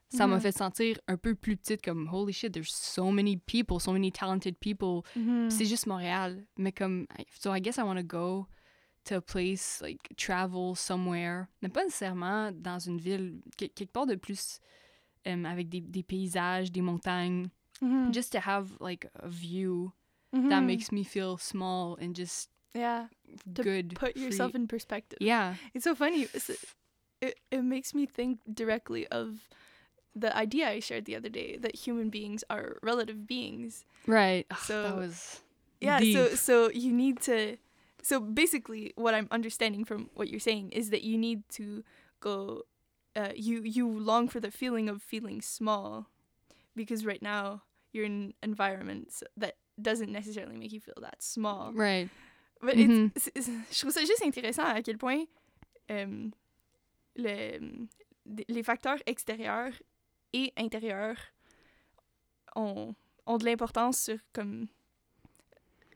ça 0.08 0.26
m'a 0.26 0.36
Mhm. 0.36 0.40
fait 0.42 0.52
sentir 0.52 0.98
un 1.08 1.16
peu 1.16 1.34
plus 1.36 1.56
petite, 1.56 1.82
comme, 1.82 2.08
holy 2.12 2.32
shit, 2.32 2.52
there's 2.52 2.70
so 2.72 3.10
many 3.12 3.36
people, 3.36 3.80
so 3.80 3.92
many 3.92 4.10
talented 4.12 4.56
people. 4.58 5.02
Mhm. 5.16 5.48
Puis 5.48 5.56
C'est 5.58 5.64
juste 5.66 5.86
Montréal. 5.86 6.44
Mais 6.58 6.72
comme, 6.72 7.06
so 7.40 7.54
I 7.54 7.60
guess 7.60 7.76
I 7.76 7.82
want 7.82 7.96
to 7.96 8.02
go 8.04 8.46
to 9.10 9.16
a 9.16 9.20
place, 9.20 9.80
like, 9.82 10.00
travel 10.16 10.74
somewhere. 10.76 11.48
Mais 11.62 11.68
pas 11.68 11.84
nécessairement 11.84 12.52
dans 12.52 12.78
une 12.78 12.98
ville, 12.98 13.40
que- 13.58 13.66
quelque 13.66 13.90
part 13.92 14.06
de 14.06 14.14
plus, 14.16 14.60
euh, 15.26 15.44
avec 15.44 15.68
des, 15.68 15.80
des 15.80 16.02
paysages, 16.02 16.70
des 16.72 16.80
montagnes. 16.82 17.48
Mhm. 17.82 18.12
Just 18.12 18.32
to 18.32 18.38
have, 18.38 18.76
like, 18.80 19.06
a 19.22 19.28
view 19.28 19.92
Mhm. 20.32 20.48
that 20.50 20.60
makes 20.62 20.92
me 20.92 21.02
feel 21.04 21.36
small 21.38 21.96
and 22.00 22.14
just 22.14 22.50
Yeah. 22.74 23.08
To 23.54 23.62
good. 23.62 23.94
Put 23.98 24.16
yourself 24.16 24.52
free- 24.52 24.60
in 24.60 24.66
perspective. 24.68 25.18
Yeah. 25.20 25.56
It's 25.74 25.84
so 25.84 25.94
funny. 25.94 26.22
It's- 26.22 26.50
It, 27.22 27.36
it 27.50 27.62
makes 27.62 27.92
me 27.94 28.06
think 28.06 28.40
directly 28.46 29.06
of 29.08 29.46
the 30.14 30.34
idea 30.34 30.70
I 30.70 30.80
shared 30.80 31.04
the 31.04 31.14
other 31.16 31.28
day 31.28 31.58
that 31.58 31.74
human 31.86 32.08
beings 32.10 32.42
are 32.48 32.78
relative 32.82 33.26
beings. 33.26 33.84
Right. 34.06 34.46
Ugh, 34.50 34.58
So- 34.62 34.82
that 34.84 34.96
was 34.96 35.42
Yeah, 35.82 35.98
deep. 36.00 36.14
so 36.16 36.34
so 36.34 36.70
you 36.70 36.92
need 36.92 37.20
to 37.26 37.56
so 38.02 38.20
basically 38.20 38.92
what 38.96 39.14
I'm 39.14 39.28
understanding 39.30 39.84
from 39.84 40.10
what 40.14 40.28
you're 40.28 40.40
saying 40.40 40.70
is 40.72 40.90
that 40.90 41.02
you 41.02 41.16
need 41.18 41.42
to 41.58 41.82
go 42.20 42.62
uh, 43.16 43.32
you 43.34 43.62
you 43.62 43.88
long 43.88 44.28
for 44.28 44.40
the 44.40 44.50
feeling 44.50 44.88
of 44.88 45.02
feeling 45.02 45.40
small 45.42 46.06
because 46.76 47.04
right 47.04 47.22
now 47.22 47.62
you're 47.92 48.06
in 48.06 48.34
environments 48.42 49.22
that 49.36 49.54
doesn't 49.80 50.12
necessarily 50.12 50.56
make 50.56 50.72
you 50.72 50.80
feel 50.80 51.00
that 51.00 51.22
small. 51.22 51.72
right. 51.74 52.08
But 52.62 52.76
Mhm. 52.76 53.10
it's, 53.16 53.24
c'est- 53.34 53.50
je 53.72 53.78
trouve 53.80 53.92
ça 53.92 54.04
juste 54.04 54.22
intéressant 54.22 54.64
à 54.64 54.82
quel 54.82 54.98
point 54.98 55.24
euh, 55.90 56.30
le, 57.16 57.88
les 58.48 58.62
facteurs 58.62 58.98
extérieurs 59.06 59.72
et 60.32 60.52
intérieurs 60.56 61.16
ont, 62.54 62.94
ont 63.26 63.38
de 63.38 63.44
l'importance 63.44 63.98
sur 64.04 64.18
comme 64.32 64.68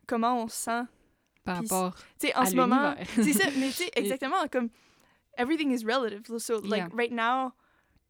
comment 0.06 0.42
on 0.42 0.48
sent. 0.48 0.84
Par 1.44 1.58
Puis 1.60 1.68
rapport 1.68 1.94
Tu 2.18 2.28
sais, 2.28 2.34
en 2.36 2.42
à 2.42 2.46
ce 2.46 2.56
moment, 2.56 2.94
c'est 3.22 3.32
ça, 3.32 3.50
mais 3.58 3.68
tu 3.68 3.84
sais, 3.84 3.90
exactement, 3.96 4.48
comme 4.50 4.70
everything 5.36 5.70
is 5.72 5.84
relative. 5.84 6.22
So, 6.38 6.58
like, 6.60 6.84
Yeah. 6.84 6.88
right 6.92 7.12
now, 7.12 7.52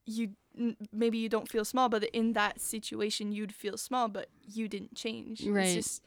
you 0.07 0.29
maybe 0.92 1.18
you 1.18 1.29
don't 1.29 1.49
feel 1.49 1.64
small, 1.64 1.88
but 1.88 2.05
in 2.12 2.33
that 2.35 2.61
situation, 2.61 3.33
you'd 3.33 3.53
feel 3.53 3.77
small, 3.77 4.09
but 4.09 4.29
you 4.47 4.68
didn't 4.68 4.94
change. 4.94 5.42
Right. 5.44 5.64
It's 5.64 5.75
just 5.75 6.03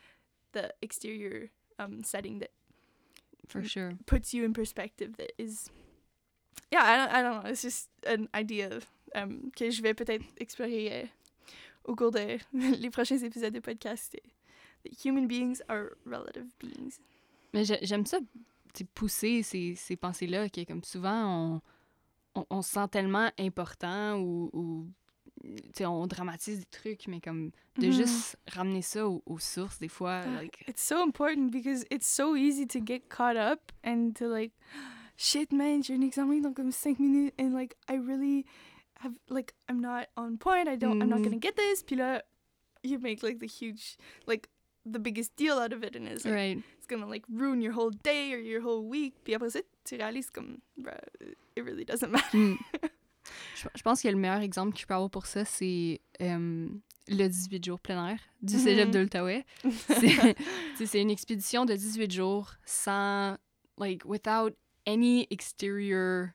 the 0.54 0.74
exterior 0.82 1.50
um, 1.80 2.02
setting 2.04 2.40
that 2.40 2.52
For 3.50 3.62
sure. 3.63 3.94
puts 4.06 4.34
you 4.34 4.46
in 4.46 4.54
perspective 4.54 5.18
that 5.18 5.32
is 5.38 5.70
yeah 6.72 6.84
I 6.84 6.98
don't, 6.98 7.12
I 7.13 7.22
don't 7.22 7.44
know 7.44 7.50
it's 7.50 7.62
just 7.62 7.90
an 8.06 8.28
idea 8.34 8.80
um, 9.16 9.52
que 9.56 9.70
je 9.72 9.82
vais 9.82 9.94
peut-être 9.94 10.24
explorer 10.40 10.92
euh, 10.92 11.08
au 11.86 11.96
cours 11.96 12.12
de 12.12 12.40
les 12.54 12.90
prochains 12.90 13.18
épisodes 13.24 13.54
de 13.54 13.60
podcast 13.62 14.12
that 14.84 14.94
human 15.04 15.28
beings 15.28 15.62
are 15.70 15.98
relative 16.06 16.48
beings 16.60 17.00
Mais 17.54 17.64
j'ai- 17.66 17.80
j'aime 17.84 18.06
ça, 18.06 18.20
pousser 18.94 19.42
ces, 19.44 19.74
ces 19.76 19.96
pensées-là, 19.96 20.50
qui 20.50 20.62
est 20.62 20.66
comme 20.66 20.84
souvent, 20.84 21.62
on, 22.36 22.42
on, 22.42 22.46
on 22.50 22.62
se 22.62 22.72
sent 22.72 22.88
tellement 22.92 23.32
important 23.40 24.20
ou, 24.20 24.50
ou 24.54 24.88
on 25.82 26.08
dramatise 26.08 26.60
des 26.60 26.66
trucs, 26.66 27.08
mais 27.08 27.20
comme 27.22 27.52
de 27.78 27.88
Mhm. 27.88 27.92
juste 27.94 28.38
ramener 28.48 28.82
ça 28.82 29.08
aux, 29.08 29.24
aux 29.26 29.40
sources, 29.40 29.80
des 29.80 29.88
fois, 29.88 30.24
Ah, 30.26 30.42
like, 30.42 30.64
it's 30.68 30.82
so 30.84 31.02
important 31.02 31.50
because 31.52 31.86
it's 31.90 32.08
so 32.08 32.36
easy 32.36 32.68
to 32.68 32.80
get 32.86 33.08
caught 33.10 33.36
up 33.38 33.72
and 33.84 34.12
to 34.16 34.28
like 34.28 34.54
shit 35.18 35.52
man 35.52 35.82
j'ai 35.84 35.96
un 35.96 36.02
examen 36.02 36.42
dans 36.42 36.54
comme 36.54 36.72
5 36.72 37.00
minutes 37.00 37.34
and 37.40 37.52
like 37.54 37.76
I 37.90 37.98
really 37.98 38.46
have 39.00 39.18
like 39.30 39.54
I'm 39.70 39.80
not 39.82 40.08
on 40.16 40.38
point 40.38 40.68
I 40.68 40.76
don't 40.78 41.02
I'm 41.02 41.10
not 41.10 41.20
Mhm. 41.20 41.24
gonna 41.24 41.40
get 41.40 41.56
this 41.56 41.82
puis 41.84 41.96
là 41.96 42.24
you 42.84 43.00
make 43.00 43.24
like 43.24 43.40
the 43.40 43.48
huge 43.48 43.98
like 44.28 44.48
the 44.91 45.00
biggest 45.00 45.36
deal 45.36 45.58
out 45.60 45.73
of 45.73 45.84
it 45.84 45.95
and 45.95 46.08
it's 46.08 46.26
like 46.26 46.34
right. 46.34 46.58
it's 46.78 46.88
gonna 46.88 47.06
like 47.08 47.23
ruin 47.30 47.62
your 47.62 47.73
whole 47.73 47.91
day 48.04 48.34
or 48.34 48.39
your 48.39 48.62
whole 48.62 48.84
week. 48.88 49.13
Puis 49.23 49.34
après 49.36 49.50
ça, 49.50 49.60
tu 49.84 49.95
réalises 49.95 50.30
comme, 50.30 50.58
bruh, 50.78 50.97
it 51.56 51.63
really 51.63 51.86
doesn't 51.86 52.10
matter. 52.12 52.38
Mm. 52.38 52.58
je, 53.56 53.67
je 53.76 53.82
pense 53.84 54.02
que 54.02 54.08
le 54.08 54.15
meilleur 54.15 54.41
exemple 54.41 54.73
que 54.73 54.80
je 54.80 54.86
peux 54.88 54.93
avoir 54.93 55.10
pour 55.10 55.26
ça, 55.26 55.43
c'est 55.45 56.02
euh, 56.21 56.67
le 57.08 57.28
18 57.28 57.63
jours 57.65 57.80
plein 57.80 58.10
air 58.10 58.19
du 58.41 58.58
cégep 58.58 58.88
Mhm. 58.88 58.91
de 58.93 59.00
l'Outaouais. 59.00 59.45
C'est 60.86 61.02
une 61.02 61.10
expédition 61.12 61.65
de 61.65 61.73
18 61.73 62.12
jours 62.12 62.54
sans, 62.65 63.38
like, 63.78 64.04
without 64.06 64.54
any 64.86 65.28
exterior 65.32 66.30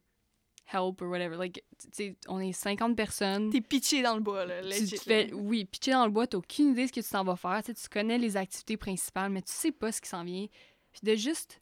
help 0.66 1.00
or 1.02 1.08
whatever. 1.08 1.36
Like, 1.36 1.62
tu 1.78 1.88
sais, 1.92 2.16
on 2.28 2.38
est 2.40 2.52
50 2.52 2.96
personnes. 2.96 3.50
T'es 3.50 3.60
pitché 3.60 4.02
dans 4.02 4.14
le 4.14 4.20
bois, 4.20 4.44
là, 4.46 4.62
Tu 4.62 4.86
te 4.86 4.96
fais, 5.02 5.30
oui, 5.32 5.64
pitcher 5.64 5.92
dans 5.92 6.04
le 6.06 6.10
bois, 6.12 6.26
t'as 6.26 6.38
aucune 6.38 6.70
idée 6.70 6.82
de 6.82 6.86
ce 6.88 6.92
que 6.92 7.00
tu 7.00 7.08
t'en 7.10 7.24
vas 7.24 7.36
faire. 7.36 7.60
Tu 7.64 7.72
sais, 7.72 7.74
tu 7.74 7.88
connais 7.88 8.18
les 8.18 8.36
activités 8.36 8.76
principales, 8.76 9.30
mais 9.30 9.42
tu 9.42 9.52
sais 9.52 9.72
pas 9.72 9.92
ce 9.92 10.00
qui 10.00 10.08
s'en 10.08 10.24
vient. 10.24 10.46
Puis 10.92 11.00
de 11.02 11.14
juste, 11.14 11.60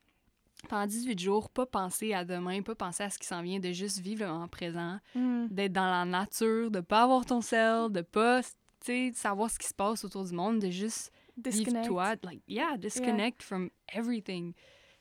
pendant 0.68 0.86
18 0.86 1.18
jours, 1.18 1.48
pas 1.50 1.66
penser 1.66 2.12
à 2.12 2.24
demain, 2.24 2.62
pas 2.62 2.74
penser 2.74 3.02
à 3.04 3.10
ce 3.10 3.18
qui 3.18 3.26
s'en 3.26 3.42
vient, 3.42 3.58
de 3.60 3.72
juste 3.72 3.98
vivre 4.00 4.24
le 4.26 4.30
moment 4.32 4.48
présent, 4.48 4.98
Mm. 5.14 5.46
d'être 5.50 5.72
dans 5.72 5.90
la 5.90 6.04
nature, 6.04 6.70
de 6.70 6.80
pas 6.80 7.02
avoir 7.04 7.24
ton 7.26 7.40
sel, 7.40 7.90
de 7.90 8.02
pas, 8.02 8.42
tu 8.42 8.48
sais, 8.84 9.12
savoir 9.14 9.50
ce 9.50 9.58
qui 9.58 9.66
se 9.68 9.74
passe 9.74 10.04
autour 10.04 10.24
du 10.24 10.32
monde, 10.34 10.58
de 10.60 10.70
juste 10.70 11.12
vivre 11.36 11.56
Disconnect. 11.64 11.86
toi, 11.88 12.14
like, 12.24 12.42
yeah, 12.48 12.76
disconnect 12.76 13.42
from 13.42 13.70
everything. 13.94 14.52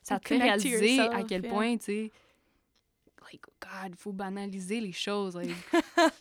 Ça 0.02 0.20
te 0.20 0.30
fait 0.30 0.38
réaliser 0.38 1.00
à 1.02 1.24
quel 1.24 1.44
yeah. 1.44 1.52
point, 1.52 1.78
tu 1.78 1.84
sais, 1.86 2.12
like, 3.32 3.46
God, 3.60 3.96
faut 3.98 4.14
banaliser 4.14 4.82
les 4.82 4.92
choses. 4.92 5.36
Like, 5.36 5.50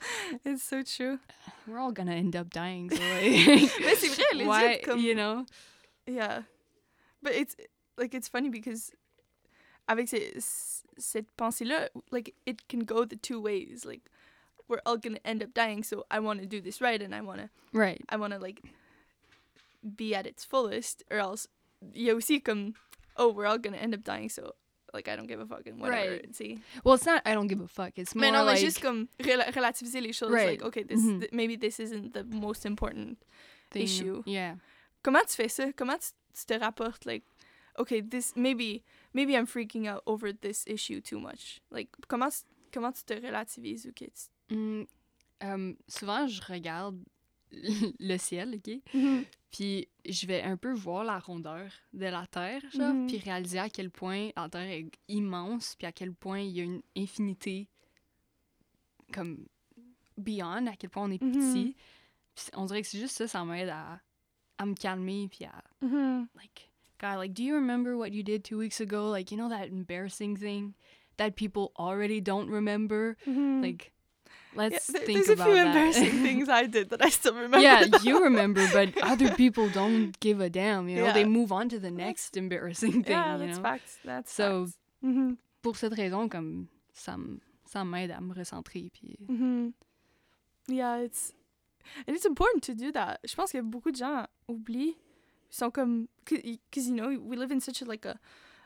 It's 0.45 0.63
so 0.63 0.83
true. 0.83 1.19
we're 1.67 1.79
all 1.79 1.93
gonna 1.93 2.15
end 2.15 2.37
up 2.37 2.51
dying, 2.51 2.91
so 2.91 2.97
like... 3.03 3.71
Mais 3.81 3.95
c'est 3.97 4.09
vrai, 4.09 4.25
legit, 4.35 4.47
Why, 4.47 4.81
comme... 4.85 5.01
you 5.01 5.15
know? 5.15 5.47
Yeah. 6.07 6.43
But 7.23 7.35
it's, 7.35 7.57
like, 7.97 8.15
it's 8.15 8.29
funny 8.29 8.49
because 8.49 8.93
avec 9.89 10.09
ce- 10.09 10.83
cette 10.99 11.27
pensée-là, 11.37 11.89
like, 12.11 12.35
it 12.47 12.69
can 12.69 12.81
go 12.81 13.05
the 13.05 13.17
two 13.17 13.41
ways. 13.41 13.85
Like, 13.85 14.03
we're 14.69 14.83
all 14.85 14.99
gonna 14.99 15.19
end 15.25 15.43
up 15.43 15.55
dying, 15.55 15.83
so 15.83 16.05
I 16.11 16.21
want 16.21 16.41
to 16.41 16.47
do 16.47 16.61
this 16.61 16.81
right 16.81 17.01
and 17.01 17.15
I 17.15 17.23
want 17.23 17.41
to 17.41 17.49
Right. 17.73 18.01
I 18.09 18.17
want 18.17 18.33
to 18.35 18.39
like 18.39 18.63
be 19.97 20.15
at 20.15 20.27
its 20.27 20.45
fullest, 20.45 21.03
or 21.11 21.19
else 21.19 21.49
il 21.95 22.07
y 22.07 22.11
a 22.11 22.15
aussi 22.15 22.41
comme 22.41 22.75
oh 23.17 23.31
we're 23.31 23.47
all 23.47 23.59
gonna 23.59 23.79
end 23.79 23.95
up 23.95 24.05
dying, 24.05 24.29
so 24.29 24.55
like 24.95 25.09
I 25.09 25.17
don't 25.17 25.27
give 25.27 25.41
a 25.41 25.47
fuck 25.47 25.67
and 25.67 25.79
whatever. 25.81 26.13
Right. 26.17 26.35
See, 26.35 26.59
Well, 26.85 26.95
it's 26.95 27.07
not 27.07 27.23
I 27.27 27.35
don't 27.35 27.47
give 27.49 27.61
a 27.61 27.69
fuck. 27.69 27.93
It's 27.99 28.15
more 28.15 28.23
mais 28.23 28.33
non, 28.33 28.47
like 28.47 28.61
juste 28.61 28.81
comme 28.81 29.09
rela- 29.21 29.51
relativiser 29.53 30.01
les 30.01 30.13
choses. 30.13 30.33
Right. 30.33 30.61
Like 30.61 30.63
okay, 30.65 30.83
this 30.85 31.01
Mhm. 31.01 31.21
th- 31.21 31.33
maybe 31.33 31.57
this 31.57 31.79
isn't 31.81 32.13
the 32.15 32.25
most 32.25 32.65
important. 32.67 33.19
thing. 33.71 33.83
issue. 33.83 34.23
Yeah. 34.25 34.57
Comment 35.03 35.27
tu 35.27 35.37
fais 35.37 35.49
ça? 35.51 35.73
Comment 35.77 35.99
tu, 36.01 36.13
tu 36.35 36.47
te 36.47 36.55
rapportes 36.59 37.05
like 37.05 37.23
okay 37.79 38.01
this 38.01 38.35
maybe 38.35 38.83
maybe 39.13 39.35
I'm 39.37 39.47
freaking 39.47 39.87
out 39.87 40.03
over 40.07 40.33
this 40.33 40.65
issue 40.67 41.01
too 41.03 41.21
much. 41.21 41.61
Like 41.71 41.91
comment 42.09 42.33
comment 42.73 42.93
tu 42.95 43.05
te 43.05 43.13
relativises 43.21 43.87
ou 43.87 43.93
tu 43.93 44.09
Mm, 44.51 44.87
um, 45.43 45.77
souvent, 45.87 46.27
je 46.27 46.41
regarde 46.49 46.99
le 48.01 48.17
ciel, 48.19 48.55
OK? 48.55 48.81
Puis 49.51 49.89
je 50.07 50.27
vais 50.27 50.43
un 50.43 50.57
peu 50.59 50.73
voir 50.75 51.05
la 51.05 51.19
rondeur 51.19 51.71
de 51.95 52.05
la 52.07 52.27
Terre, 52.27 52.61
genre, 52.71 52.93
Mhm. 52.95 53.07
puis 53.07 53.19
réaliser 53.19 53.59
à 53.59 53.71
quel 53.71 53.91
point 53.91 54.29
la 54.37 54.49
Terre 54.49 54.69
est 54.71 54.91
immense, 55.09 55.75
puis 55.77 55.87
à 55.87 55.93
quel 55.93 56.13
point 56.13 56.41
il 56.41 56.51
y 56.57 56.61
a 56.61 56.65
une 56.65 56.83
infinité 56.97 57.69
comme 59.13 59.47
beyond, 60.17 60.67
à 60.67 60.77
quel 60.77 60.91
point 60.91 61.05
on 61.05 61.11
est 61.11 61.23
Mhm. 61.23 61.33
petit. 61.33 61.77
Puis 62.35 62.47
on 62.55 62.67
dirait 62.67 62.83
que 62.83 62.89
c'est 62.89 62.99
juste 62.99 63.17
ça, 63.17 63.27
ça 63.29 63.45
m'aide 63.45 63.69
à, 63.71 64.01
à 64.59 64.67
me 64.67 64.75
calmer, 64.75 65.29
puis 65.31 65.45
à, 65.45 65.63
like, 66.37 66.71
God, 67.01 67.17
like, 67.19 67.33
do 67.33 67.43
you 67.43 67.55
remember 67.55 67.97
what 67.97 68.09
you 68.11 68.23
did 68.23 68.43
two 68.45 68.59
weeks 68.59 68.81
ago? 68.81 69.11
Like, 69.11 69.31
you 69.31 69.37
know 69.39 69.49
that 69.49 69.67
embarrassing 69.69 70.37
thing 70.37 70.75
that 71.17 71.33
people 71.33 71.71
already 71.79 72.21
don't 72.21 72.49
remember? 72.51 73.17
Like, 73.63 73.93
Yeah, 74.59 74.69
let's 74.71 74.87
there- 74.89 75.03
think 75.07 75.27
there's 75.27 75.41
a 75.41 75.45
few 75.45 75.55
that. 75.55 75.67
embarrassing 75.69 76.23
things 76.27 76.49
I 76.49 76.67
did 76.67 76.91
that 76.91 77.01
I 77.05 77.11
still 77.11 77.35
remember. 77.35 77.59
yeah, 77.61 77.85
though. 77.87 77.99
you 78.03 78.23
remember, 78.23 78.67
but 78.73 78.89
other 79.03 79.31
people 79.35 79.69
don't 79.69 80.19
give 80.21 80.41
a 80.41 80.51
damn. 80.51 80.89
You 80.89 80.97
know, 81.03 81.13
they 81.13 81.25
move 81.25 81.53
on 81.53 81.69
to 81.71 81.79
the 81.79 81.91
next 81.91 82.37
embarrassing 82.37 83.05
thing. 83.05 83.13
yeah, 83.13 83.37
you 83.37 83.47
that's 83.47 83.59
know, 83.59 83.63
facts. 83.63 83.99
That's 84.05 84.33
So- 84.33 84.67
facts. 84.67 84.79
Mhm. 85.03 85.37
pour 85.63 85.77
cette 85.77 85.95
raison, 85.95 86.29
comme 86.29 86.67
ça, 86.93 87.17
ça 87.67 87.85
m'aide 87.85 88.11
à 88.11 88.21
me 88.21 88.35
recentrer. 88.35 88.91
Puis 88.93 89.17
Mhm. 89.29 89.73
Yeah, 90.69 90.99
it's 91.05 91.33
and 92.07 92.15
it's 92.17 92.27
important 92.27 92.63
to 92.65 92.75
do 92.75 92.91
that. 92.93 93.19
Je 93.25 93.35
pense 93.35 93.53
que 93.53 93.63
beaucoup 93.63 93.91
de 93.93 93.97
gens 93.97 94.27
oublient. 94.49 94.95
Sont 95.51 95.71
comme 95.73 96.09
because 96.27 96.89
you 96.89 96.95
know 96.95 97.09
we 97.19 97.35
live 97.37 97.51
in 97.51 97.61
such 97.61 97.81
a 97.81 97.87
like 97.87 98.05
a 98.05 98.19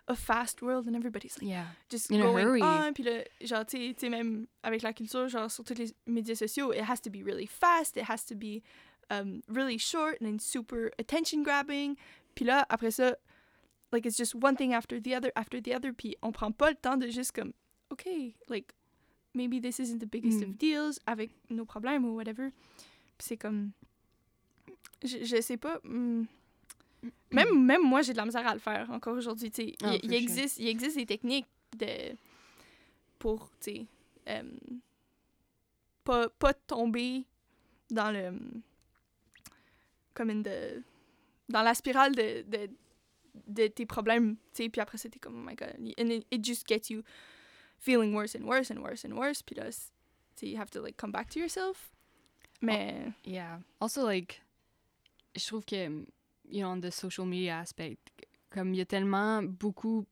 a 0.09 0.15
fast 0.17 0.63
world 0.63 0.87
and 0.89 0.97
everybody's 0.97 1.37
like 1.41 1.49
yeah, 1.49 1.67
just 1.89 2.11
In 2.11 2.21
going 2.21 2.61
on. 2.63 2.93
Puis 2.93 3.05
là 3.05 3.23
genre 3.41 3.65
tu 3.65 3.95
sais- 3.97 4.09
même 4.09 4.47
avec 4.63 4.83
la 4.83 4.93
culture 4.93 5.29
genre 5.29 5.51
sur 5.51 5.63
tous 5.65 5.75
les 5.79 5.95
médias 6.07 6.35
sociaux 6.35 6.73
it 6.73 6.81
has 6.89 7.01
to 7.01 7.09
be 7.11 7.23
really 7.25 7.47
fast 7.47 7.97
it 7.97 8.05
has 8.11 8.25
to 8.25 8.35
be 8.35 8.63
um, 9.11 9.43
really 9.49 9.79
short 9.79 10.21
and 10.21 10.41
super 10.41 10.91
attention 10.99 11.43
grabbing. 11.43 11.97
Puis 12.35 12.45
là 12.45 12.67
après 12.69 12.91
ça 12.91 13.17
like 13.93 14.05
it's 14.07 14.17
just 14.17 14.35
one 14.35 14.57
thing 14.57 14.73
after 14.75 14.99
the 15.01 15.15
other 15.15 15.31
after 15.37 15.61
the 15.61 15.73
other. 15.75 15.93
Puis 15.93 16.17
on 16.23 16.33
prend 16.33 16.51
pas 16.53 16.71
le 16.71 16.77
temps 16.77 16.97
de 16.97 17.09
juste 17.09 17.33
comme 17.33 17.53
okay 17.93 18.35
like 18.49 18.73
maybe 19.35 19.61
this 19.61 19.79
isn't 19.79 20.01
the 20.01 20.07
biggest 20.11 20.41
Mm. 20.41 20.43
of 20.51 20.59
deals 20.59 20.99
avec 21.07 21.31
nos 21.49 21.65
problèmes 21.65 22.05
ou 22.05 22.17
whatever. 22.17 22.51
C'est 23.19 23.37
comme 23.37 23.71
je, 25.05 25.25
je 25.25 25.41
sais 25.41 25.57
pas 25.57 25.79
hmm, 25.85 26.25
même, 27.31 27.65
même 27.65 27.83
moi, 27.83 28.03
j'ai 28.03 28.13
de 28.13 28.19
la 28.19 28.25
misère 28.25 28.47
à 28.47 28.55
le 28.55 28.61
faire 28.61 28.91
encore 28.91 29.17
aujourd'hui. 29.17 29.51
sais. 29.53 29.75
Ah, 29.83 29.95
il, 29.95 30.05
il 30.05 30.15
existe, 30.15 30.59
il 30.59 30.69
existe 30.69 30.97
des 30.97 31.07
techniques 31.07 31.47
de, 31.77 32.15
pour 33.19 33.51
euh, 34.29 34.43
pas, 36.05 36.29
pas 36.29 36.55
tomber 36.55 37.25
dans 37.91 38.11
le. 38.11 38.33
comme 40.15 40.31
une 40.31 40.43
de. 40.43 40.83
dans 41.49 41.63
la 41.63 41.75
spirale 41.75 42.15
de, 42.15 42.43
de 42.43 42.69
de 43.47 43.67
tes 43.67 43.87
problèmes, 43.87 44.37
tu 44.55 44.65
sais, 44.65 44.69
puis 44.69 44.81
après, 44.81 44.99
c'était 44.99 45.19
comme, 45.19 45.37
oh 45.39 45.49
my 45.49 45.55
god. 45.55 45.75
And 45.99 46.11
it, 46.11 46.27
it 46.31 46.45
just 46.45 46.67
gets 46.67 46.91
you 46.91 47.03
feeling 47.79 48.15
worse 48.15 48.35
and 48.35 48.45
worse 48.45 48.71
and 48.71 48.79
worse 48.83 49.05
and 49.05 49.13
worse. 49.17 49.43
Puis 49.43 49.57
là, 49.57 49.71
sais, 50.37 50.49
you 50.49 50.59
have 50.59 50.71
to, 50.71 50.81
like, 50.83 50.97
come 50.97 51.13
back 51.13 51.31
to 51.31 51.39
yourself. 51.41 51.91
Mais, 52.61 53.13
Yeah. 53.25 53.61
Also, 53.81 54.05
like, 54.05 54.43
je 55.35 55.47
trouve 55.47 55.65
que, 55.65 56.05
you 56.53 56.61
know, 56.61 56.71
on 56.71 56.81
the 56.81 56.91
social 56.91 57.27
media 57.27 57.59
aspect, 57.59 57.97
comme 58.51 58.75
il 58.75 58.79
y 58.79 58.81
a 58.81 58.87
tellement 58.87 59.43
beaucoup. 59.43 60.05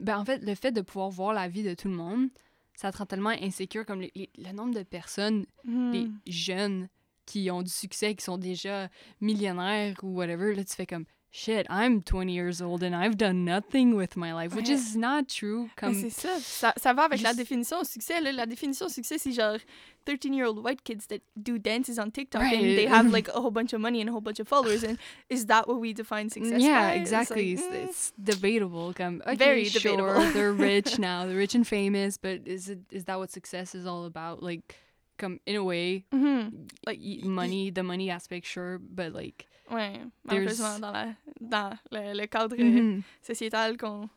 Ben, 0.00 0.18
en 0.18 0.24
fait, 0.24 0.38
le 0.38 0.54
fait 0.54 0.72
de 0.72 0.80
pouvoir 0.80 1.08
voir 1.10 1.32
la 1.32 1.48
vie 1.48 1.62
de 1.62 1.74
tout 1.74 1.88
le 1.88 1.94
monde, 1.94 2.28
ça 2.74 2.90
te 2.90 2.98
rend 2.98 3.06
tellement 3.06 3.30
insécure, 3.30 3.86
comme 3.86 4.00
les- 4.00 4.12
les- 4.16 4.30
le 4.36 4.52
nombre 4.52 4.74
de 4.74 4.82
personnes, 4.82 5.46
les 5.64 6.06
hmm, 6.06 6.18
jeunes 6.26 6.88
qui 7.26 7.50
ont 7.50 7.62
du 7.62 7.70
succès, 7.70 8.14
qui 8.16 8.24
sont 8.24 8.36
déjà 8.36 8.88
millionnaires 9.20 9.96
ou 10.02 10.08
whatever, 10.16 10.54
là, 10.54 10.64
tu 10.64 10.74
fais 10.74 10.86
comme. 10.86 11.04
Shit, 11.36 11.66
I'm 11.68 12.00
20 12.00 12.32
years 12.32 12.62
old 12.62 12.84
and 12.84 12.94
I've 12.94 13.16
done 13.16 13.44
nothing 13.44 13.96
with 13.96 14.16
my 14.16 14.32
life, 14.32 14.54
which 14.54 14.68
Ouais. 14.68 14.74
is 14.76 14.94
not 14.96 15.28
true. 15.28 15.64
mais 15.64 15.70
Comme, 15.74 15.94
c'est 15.94 16.10
ça. 16.10 16.38
ça. 16.38 16.72
Ça 16.78 16.94
va 16.94 17.06
avec 17.06 17.22
la 17.22 17.34
définition 17.34 17.80
au 17.80 17.84
succès, 17.84 18.20
là. 18.20 18.30
La 18.30 18.46
définition 18.46 18.86
au 18.86 18.88
succès, 18.88 19.18
c'est 19.18 19.32
genre 19.32 19.58
13-year-old 20.06 20.60
white 20.64 20.84
kids 20.84 21.08
that 21.08 21.18
do 21.36 21.58
dances 21.58 21.98
on 21.98 22.12
TikTok 22.12 22.40
and 22.40 22.60
they 22.76 22.86
have, 22.86 23.10
like, 23.10 23.26
a 23.30 23.40
whole 23.40 23.50
bunch 23.58 23.72
of 23.72 23.80
money 23.80 24.00
and 24.00 24.08
a 24.08 24.12
whole 24.12 24.20
bunch 24.20 24.38
of 24.38 24.46
followers. 24.46 24.84
And 24.84 24.96
is 25.28 25.46
that 25.46 25.66
what 25.66 25.80
we 25.80 25.92
define 25.92 26.30
success 26.30 26.62
yeah, 26.62 26.90
by? 26.90 26.94
It's 27.00 27.10
exactly. 27.10 27.56
like, 27.56 27.64
It's, 27.64 27.74
mm, 27.76 27.88
it's 27.88 28.12
debatable. 28.22 28.92
Come, 28.94 29.20
okay, 29.26 29.34
Very 29.34 29.64
sure, 29.64 29.80
debatable. 29.96 30.32
they're 30.34 30.52
rich 30.52 30.98
now. 31.00 31.26
They're 31.26 31.36
rich 31.36 31.56
and 31.56 31.66
famous, 31.66 32.16
but 32.16 32.46
is 32.46 32.68
it 32.68 32.78
is 32.92 33.06
that 33.06 33.18
what 33.18 33.32
success 33.32 33.74
is 33.74 33.86
all 33.86 34.04
about? 34.04 34.40
Like, 34.40 34.76
come 35.18 35.38
in 35.46 35.56
a 35.56 35.62
way, 35.64 36.04
mhm. 36.12 36.68
like 36.86 37.00
money, 37.24 37.70
the 37.70 37.82
money 37.82 38.10
aspect, 38.10 38.46
sure, 38.46 38.78
but 38.78 39.12
like, 39.12 39.46
Ouais, 39.70 40.00
malheureusement, 40.24 40.78
dans, 40.80 40.92
la, 40.92 41.14
dans 41.40 41.78
le, 41.90 42.12
le 42.14 42.26
cadre 42.26 42.56
mhm, 42.56 43.02
sociétal 43.22 43.76
qu'on 43.78 44.08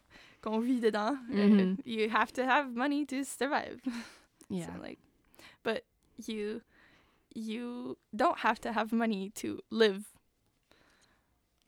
qu'on 0.42 0.60
vit 0.60 0.80
dedans, 0.80 1.18
euh, 1.32 1.48
Mhm. 1.48 1.78
you 1.86 2.10
have 2.10 2.32
to 2.34 2.44
have 2.46 2.76
money 2.76 3.06
to 3.06 3.24
survive. 3.24 3.80
yeah, 4.50 4.66
So, 4.68 4.82
like, 4.82 5.00
but 5.64 5.84
you 6.26 6.62
you 7.36 7.98
don't 8.16 8.40
have 8.40 8.60
to 8.62 8.72
have 8.74 8.92
money 8.92 9.30
to 9.36 9.62
live. 9.70 10.06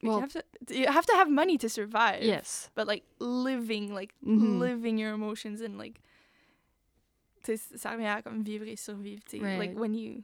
Well- 0.01 0.15
you 0.15 0.21
have 0.21 0.33
to 0.33 0.43
you 0.69 0.87
have 0.87 1.05
to 1.05 1.13
have 1.15 1.29
money 1.29 1.57
to 1.57 1.67
survive. 1.69 2.23
yes, 2.23 2.69
But 2.75 2.87
like 2.87 3.03
living, 3.19 3.93
like 3.93 4.13
Mhm. 4.25 4.59
living 4.59 4.97
your 4.97 5.13
emotions 5.13 5.61
and 5.61 5.77
like 5.77 5.99
tu 7.43 7.57
sais, 7.57 7.77
ça 7.77 7.91
revient 7.91 8.05
à 8.07 8.21
comme 8.21 8.41
vivre 8.43 8.67
et 8.67 8.75
survivre, 8.75 9.23
tu 9.25 9.37
sais. 9.39 9.57
Like 9.57 9.77
when 9.77 9.95
you 9.95 10.23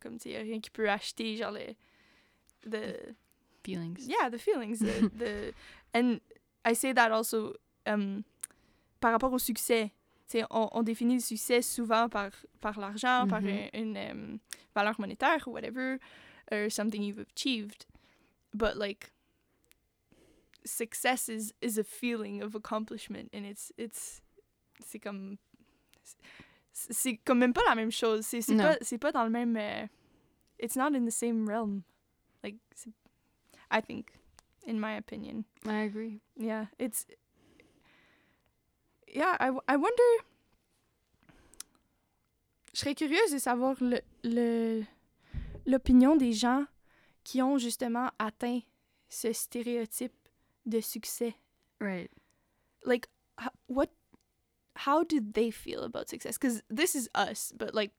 comme 0.00 0.18
tu 0.18 0.30
sais, 0.30 0.38
rien 0.38 0.60
qui 0.60 0.70
peut 0.70 0.88
acheter 0.88 1.36
genre 1.36 1.52
le 1.52 1.74
the 2.68 3.14
feelings. 3.64 4.06
yeah 4.06 4.30
the 4.30 4.38
feelings 4.38 4.78
the, 4.78 5.10
the 5.18 5.52
and 5.94 6.20
I 6.64 6.74
say 6.74 6.92
that 6.94 7.10
also 7.12 7.54
um, 7.86 8.22
par 9.00 9.12
rapport 9.12 9.32
au 9.32 9.38
succès 9.38 9.92
tu 10.28 10.38
sais, 10.38 10.44
on, 10.50 10.68
on 10.72 10.82
définit 10.82 11.14
le 11.14 11.20
succès 11.20 11.60
souvent 11.62 12.08
par 12.08 12.30
par 12.60 12.78
l'argent 12.78 13.26
par 13.28 13.42
Mhm. 13.42 13.48
un- 13.48 13.68
une 13.80 13.96
um, 13.96 14.38
valeur 14.74 14.98
monétaire 15.00 15.46
ou 15.48 15.52
whatever 15.52 15.98
or 16.52 16.70
something 16.70 17.02
you've 17.02 17.18
achieved 17.34 17.86
but 18.54 18.76
like 18.76 19.10
success 20.64 21.28
is 21.28 21.52
is 21.62 21.78
a 21.78 21.84
feeling 21.84 22.42
of 22.42 22.54
accomplishment 22.54 23.30
and 23.32 23.44
it's 23.46 23.72
it's 23.78 24.20
c'est 24.84 24.98
comme 24.98 25.36
c'est 26.72 27.16
comme 27.18 27.38
même 27.38 27.52
pas 27.52 27.62
la 27.68 27.74
même 27.74 27.90
chose. 27.90 28.24
C'est 28.24 28.56
pas 28.56 28.76
c'est 28.80 28.98
pas 28.98 29.12
dans 29.12 29.24
le 29.24 29.30
même 29.30 29.56
euh, 29.56 29.86
it's 30.58 30.76
not 30.76 30.94
in 30.94 31.04
the 31.04 31.10
same 31.10 31.48
realm. 31.48 31.82
Like 32.42 32.56
I 33.70 33.80
think 33.80 34.12
in 34.66 34.74
my 34.78 34.96
opinion. 34.96 35.44
I 35.66 35.82
agree. 35.82 36.20
yeah 36.36 36.66
it's 36.78 37.06
yeah 39.06 39.36
I, 39.40 39.50
I 39.68 39.76
wonder 39.76 40.24
je 42.72 42.80
serais 42.80 42.94
curieuse 42.94 43.32
de 43.32 43.38
savoir 43.38 43.76
le 43.80 44.00
le 44.22 44.84
l'opinion 45.66 46.16
des 46.16 46.32
gens 46.32 46.64
qui 47.24 47.42
ont 47.42 47.58
justement 47.58 48.10
atteint 48.18 48.60
ce 49.08 49.32
stéréotype 49.32 50.14
de 50.66 50.80
succès. 50.80 51.34
Right. 51.80 52.10
like 52.84 53.08
what 53.68 53.88
how 54.86 55.02
do 55.04 55.20
they 55.20 55.50
feel 55.50 55.82
about 55.82 56.08
success 56.08 56.36
because 56.38 56.62
this 56.70 56.94
is 56.94 57.08
us 57.14 57.52
but 57.56 57.74
like 57.74 57.92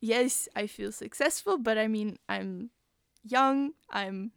yes 0.00 0.48
i 0.54 0.66
feel 0.66 0.92
successful 0.92 1.58
but 1.58 1.78
i 1.78 1.86
mean 1.88 2.18
i'm 2.28 2.70
young 3.24 3.72
i'm 3.90 4.30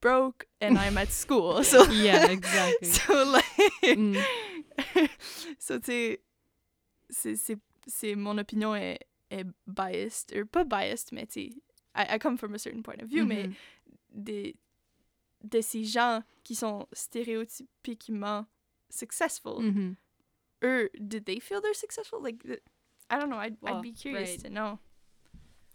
broke 0.00 0.46
and 0.60 0.78
i'm 0.78 0.98
at 0.98 1.10
school 1.12 1.62
so 1.72 1.84
Yeah, 1.90 2.26
exactly. 2.30 2.88
so 2.98 3.24
like 3.24 3.44
Mm. 3.96 4.16
so 5.58 5.78
c'est 5.82 6.18
c'est 7.10 7.58
c'est 7.86 8.14
mon 8.16 8.38
opinion 8.38 8.74
est 8.74 8.98
est 9.30 9.46
biased 9.66 10.32
or 10.36 10.44
pas 10.46 10.64
biased 10.64 11.12
mais 11.12 11.26
tu 11.26 11.50
I, 11.94 12.14
I 12.14 12.18
come 12.18 12.36
from 12.36 12.54
a 12.54 12.58
certain 12.58 12.82
point 12.82 13.00
of 13.02 13.08
view 13.08 13.24
mais 13.24 13.46
Mhm. 13.48 13.54
des, 14.24 14.54
de 15.42 15.60
ces 15.62 15.84
gens 15.84 16.22
qui 16.44 16.54
sont 16.54 16.86
stéréotypiquement 16.92 18.46
successful, 18.90 19.60
Mhm. 19.60 19.96
eux, 20.64 20.88
did 21.06 21.24
they 21.26 21.38
feel 21.38 21.60
they're 21.60 21.74
successful? 21.74 22.20
Like, 22.22 22.42
th- 22.42 22.62
I 23.10 23.18
don't 23.18 23.30
know. 23.30 23.38
I'd, 23.38 23.56
Well, 23.60 23.76
I'd 23.76 23.82
be 23.82 23.92
curious 23.92 24.30
right. 24.30 24.40
to 24.40 24.50
know. 24.50 24.78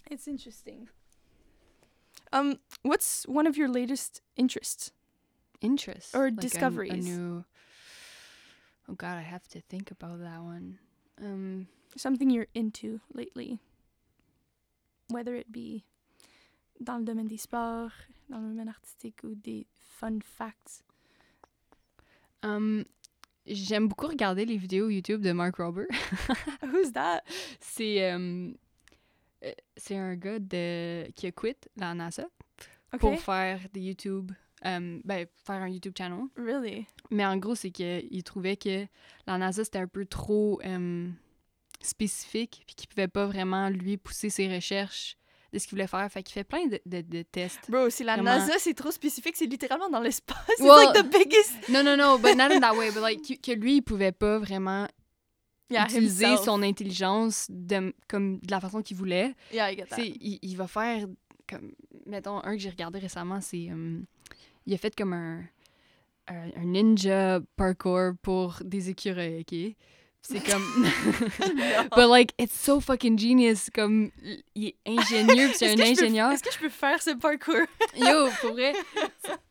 It's 0.10 0.28
interesting. 0.28 0.89
Um, 2.32 2.60
what's 2.82 3.26
one 3.28 3.47
of 3.47 3.56
your 3.58 3.69
latest 3.69 4.21
interests? 4.36 4.91
Interest 5.62 6.13
Or 6.13 6.30
like 6.30 6.43
a- 6.56 6.65
a 6.91 6.97
new- 6.97 7.45
Oh 8.89 8.95
God, 8.95 9.17
I 9.17 9.21
have 9.21 9.47
to 9.49 9.62
think 9.62 9.91
about 9.91 10.19
that 10.19 10.41
one. 10.41 10.80
Um. 11.17 11.67
Something 11.95 12.30
you're 12.32 12.47
into 12.54 12.99
lately? 13.13 13.60
Whether 15.10 15.36
it 15.36 15.52
be 15.52 15.84
dans 16.84 16.99
le 16.99 17.06
domaine 17.06 17.28
des 17.28 17.38
sports, 17.38 17.93
dans 18.30 18.41
le 18.41 18.49
domaine 18.49 18.67
artistique 18.67 19.23
ou 19.23 19.36
des 19.36 19.67
fun 19.78 20.19
facts. 20.21 20.82
Um, 22.41 22.86
J'aime 23.45 23.88
beaucoup 23.88 24.08
regarder 24.08 24.45
les 24.45 24.58
vidéos 24.58 24.89
YouTube 24.89 25.21
de 25.21 25.32
Mark 25.32 25.58
Rober. 25.58 25.86
Who's 26.63 26.93
that? 26.93 27.21
c'est 27.60 28.10
euh, 28.12 28.51
euh, 29.43 29.51
c'est 29.75 29.97
un 29.97 30.15
gars 30.15 30.39
de, 30.39 31.10
qui 31.12 31.27
a 31.27 31.32
quitté 31.32 31.69
la 31.77 31.93
NASA 31.93 32.25
Okay. 32.93 32.99
pour 32.99 33.19
faire 33.19 33.60
des 33.73 33.82
YouTube, 33.82 34.32
euh, 34.67 34.99
ben, 35.03 35.25
faire 35.43 35.56
un 35.56 35.67
YouTube 35.67 35.95
channel. 35.97 36.25
Really? 36.38 36.86
Mais 37.10 37.25
en 37.25 37.38
gros, 37.38 37.56
c'est 37.56 37.71
qu'il 37.71 38.23
trouvait 38.23 38.56
que 38.56 38.86
la 39.25 39.39
NASA, 39.39 39.63
c'était 39.63 39.79
un 39.79 39.88
peu 39.88 40.06
trop 40.06 40.62
euh, 40.63 41.10
spécifique, 41.82 42.62
puis 42.67 42.75
qu'il 42.75 42.88
pouvait 42.88 43.08
pas 43.08 43.25
vraiment, 43.25 43.69
lui, 43.69 43.97
pousser 43.97 44.29
ses 44.29 44.53
recherches 44.53 45.17
de 45.54 45.60
ce 45.60 45.68
qu'il 45.68 45.76
voulait 45.76 45.88
faire. 45.88 46.10
Fait 46.12 46.24
qu'il 46.24 46.34
fait 46.34 46.44
plein 46.44 46.66
de, 46.66 46.80
de, 46.86 47.02
de 47.02 47.22
tests. 47.22 47.70
Bro, 47.70 47.89
si 47.89 48.04
la 48.04 48.16
Vraiment. 48.16 48.32
NASA 48.38 48.58
c'est 48.60 48.74
trop 48.74 48.92
spécifique, 48.92 49.36
c'est 49.38 49.46
littéralement 49.46 49.89
dans 49.89 50.00
l'espace. 50.02 50.38
Well- 50.60 50.92
like 50.94 51.04
the 51.06 51.10
biggest. 51.12 51.54
Non, 51.70 51.84
non, 51.84 51.96
non, 51.96 52.18
but 52.18 52.36
not 52.36 52.52
in 52.52 52.60
that 52.60 52.76
way, 52.76 52.89
but 52.92 53.02
like, 53.02 53.22
que, 53.22 53.36
que 53.36 53.52
lui, 53.58 53.78
il 53.78 53.82
pouvait 53.82 54.12
pas 54.12 54.39
vraiment 54.39 54.88
Yeah, 55.70 55.86
utiliser 55.86 56.26
himself. 56.26 56.46
son 56.46 56.62
intelligence 56.62 57.48
de, 57.50 57.94
comme, 58.08 58.38
de 58.39 58.52
la 58.52 58.60
façon 58.60 58.82
qu'il 58.84 58.98
voulait. 58.98 59.34
Yeah, 59.52 59.72
I 59.72 59.76
get 59.78 59.86
that. 59.86 60.02
il, 60.02 60.38
il 60.42 60.56
va 60.58 60.68
faire 60.68 61.08
comme 61.48 61.72
mettons 62.06 62.44
un 62.44 62.54
que 62.56 62.60
j'ai 62.62 62.70
regardé 62.70 63.00
récemment 63.00 63.42
c'est 63.42 63.70
euh, 63.72 64.00
il 64.66 64.74
a 64.74 64.78
fait 64.78 64.96
comme 64.96 65.13
un, 65.13 65.42
un 66.28 66.50
un 66.56 66.66
ninja 66.66 67.39
parkour 67.56 68.12
pour 68.22 68.60
des 68.63 68.89
écureuils 68.89 69.42
ok? 69.42 69.76
C'est 70.26 70.40
comme 70.44 70.64
but 71.96 72.08
like 72.10 72.34
it's 72.40 72.58
so 72.58 72.80
fucking 72.80 73.18
genius 73.20 73.70
comme 73.70 74.10
il 74.56 74.68
est 74.68 74.76
ingénieux 74.86 75.52
c'est 75.54 75.72
un 75.72 75.76
peux- 75.76 75.84
ingénieur 75.84 76.32
Est-ce 76.32 76.44
que 76.44 76.52
je 76.54 76.60
peux 76.60 76.70
faire 76.70 77.02
ce 77.02 77.12
parcours? 77.12 77.68
yo 77.98 78.28
pour 78.42 78.52
vrai 78.54 78.74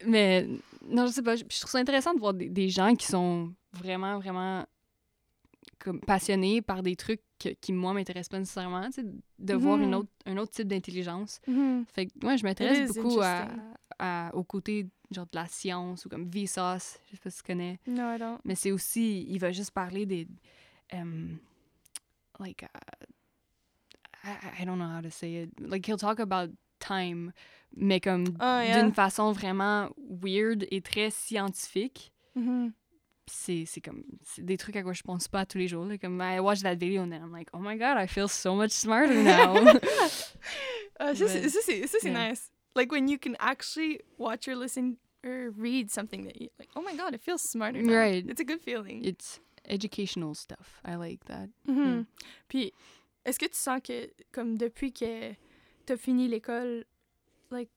mais 0.06 0.48
non 0.88 1.06
je 1.06 1.12
sais 1.12 1.22
pas 1.22 1.36
je 1.36 1.44
je 1.48 1.58
trouve 1.60 1.70
ça 1.70 1.78
intéressant 1.78 2.14
de 2.14 2.18
voir 2.20 2.34
des, 2.34 2.48
des 2.48 2.68
gens 2.68 2.94
qui 2.94 3.06
sont 3.06 3.52
vraiment 3.72 4.18
vraiment 4.18 4.64
comme 5.78 6.00
passionnés 6.00 6.62
par 6.62 6.82
des 6.82 6.96
trucs 6.96 7.20
que- 7.38 7.50
qui 7.60 7.72
moi 7.72 7.92
m'intéressent 7.92 8.28
pas 8.30 8.38
nécessairement 8.38 8.86
tu 8.86 9.02
sais, 9.02 9.06
de 9.38 9.54
voir 9.54 9.78
une 9.78 9.88
Mhm. 9.90 9.94
autre 9.94 10.08
un 10.26 10.36
autre 10.38 10.52
type 10.52 10.68
d'intelligence 10.68 11.40
Mhm. 11.46 11.84
fait 11.92 12.06
que 12.06 12.12
moi, 12.22 12.36
je 12.36 12.44
m'intéresse 12.44 12.94
beaucoup 12.94 13.20
à, 13.20 13.48
à- 13.98 14.30
au 14.34 14.44
côté 14.44 14.86
genre 15.10 15.26
de 15.26 15.36
la 15.36 15.46
science 15.46 16.06
ou 16.06 16.08
comme 16.08 16.30
Vsauce, 16.30 16.98
je 17.10 17.16
sais 17.16 17.20
pas 17.22 17.28
si 17.30 17.38
tu 17.38 17.42
connais. 17.42 17.78
No, 17.86 18.14
I 18.14 18.18
don't. 18.18 18.38
Mais 18.46 18.54
c'est 18.54 18.70
aussi, 18.72 19.26
il 19.28 19.38
va 19.38 19.50
juste 19.52 19.72
parler 19.72 20.06
des. 20.06 20.26
Um, 20.92 21.38
like, 22.38 22.62
uh, 22.62 23.06
I, 24.24 24.62
I 24.62 24.64
don't 24.64 24.78
know 24.78 24.88
how 24.88 25.00
to 25.00 25.10
say 25.10 25.34
it. 25.36 25.50
Like, 25.60 25.84
he'll 25.86 25.98
talk 25.98 26.18
about 26.20 26.50
time, 26.80 27.32
mais 27.74 28.00
comme 28.00 28.24
Oh, 28.40 28.60
yeah. 28.60 28.80
d'une 28.80 28.92
façon 28.92 29.32
vraiment 29.32 29.90
weird 29.98 30.66
et 30.70 30.80
très 30.80 31.10
scientifique. 31.10 32.12
Mhm. 32.36 32.72
C'est, 33.28 33.64
c'est 33.66 33.80
comme 33.80 34.02
c'est 34.24 34.44
des 34.44 34.56
trucs 34.58 34.74
à 34.76 34.82
quoi 34.82 34.92
je 34.92 35.02
pense 35.02 35.28
pas 35.28 35.46
tous 35.46 35.56
les 35.58 35.68
jours. 35.68 35.84
là. 35.86 35.96
Comme 35.96 36.20
I 36.20 36.40
watch 36.40 36.60
that 36.62 36.74
video 36.76 37.02
and 37.02 37.10
then 37.10 37.22
I'm 37.22 37.32
like, 37.32 37.48
oh 37.54 37.58
my 37.60 37.76
god, 37.76 37.96
I 37.96 38.06
feel 38.06 38.28
so 38.28 38.54
much 38.56 38.72
smarter 38.72 39.14
now. 39.22 39.54
Ça, 41.00 41.14
c'est- 41.14 41.40
Mais- 41.42 41.48
ça, 41.48 41.58
c'est 41.62 41.86
ça, 41.86 41.98
c'est 42.00 42.10
yeah. 42.10 42.30
nice. 42.30 42.50
Like 42.76 42.92
when 42.92 43.08
you 43.08 43.18
can 43.18 43.34
actually 43.40 44.00
watch 44.18 44.46
or 44.48 44.54
listen 44.56 44.96
or 45.24 45.50
read 45.56 45.90
something 45.90 46.24
that 46.24 46.40
you 46.40 46.48
like, 46.58 46.68
oh 46.76 46.82
my 46.82 46.94
god, 46.96 47.14
it 47.14 47.20
feels 47.22 47.42
smarter. 47.42 47.82
Now. 47.82 47.92
Right. 47.94 48.24
It's 48.28 48.40
a 48.40 48.44
good 48.44 48.60
feeling. 48.60 49.04
It's 49.04 49.40
educational 49.68 50.34
stuff. 50.34 50.80
I 50.84 50.96
like 50.96 51.24
that. 51.26 51.48
Mhm. 51.66 52.06
Puis, 52.48 52.72
est-ce 53.24 53.38
que 53.38 53.46
tu 53.46 53.56
sens 53.56 53.80
que, 53.82 54.10
comme 54.32 54.56
depuis 54.58 54.92
que 54.92 55.34
t'as 55.86 55.96
fini 55.96 56.28
l'école, 56.28 56.84
like, 57.50 57.70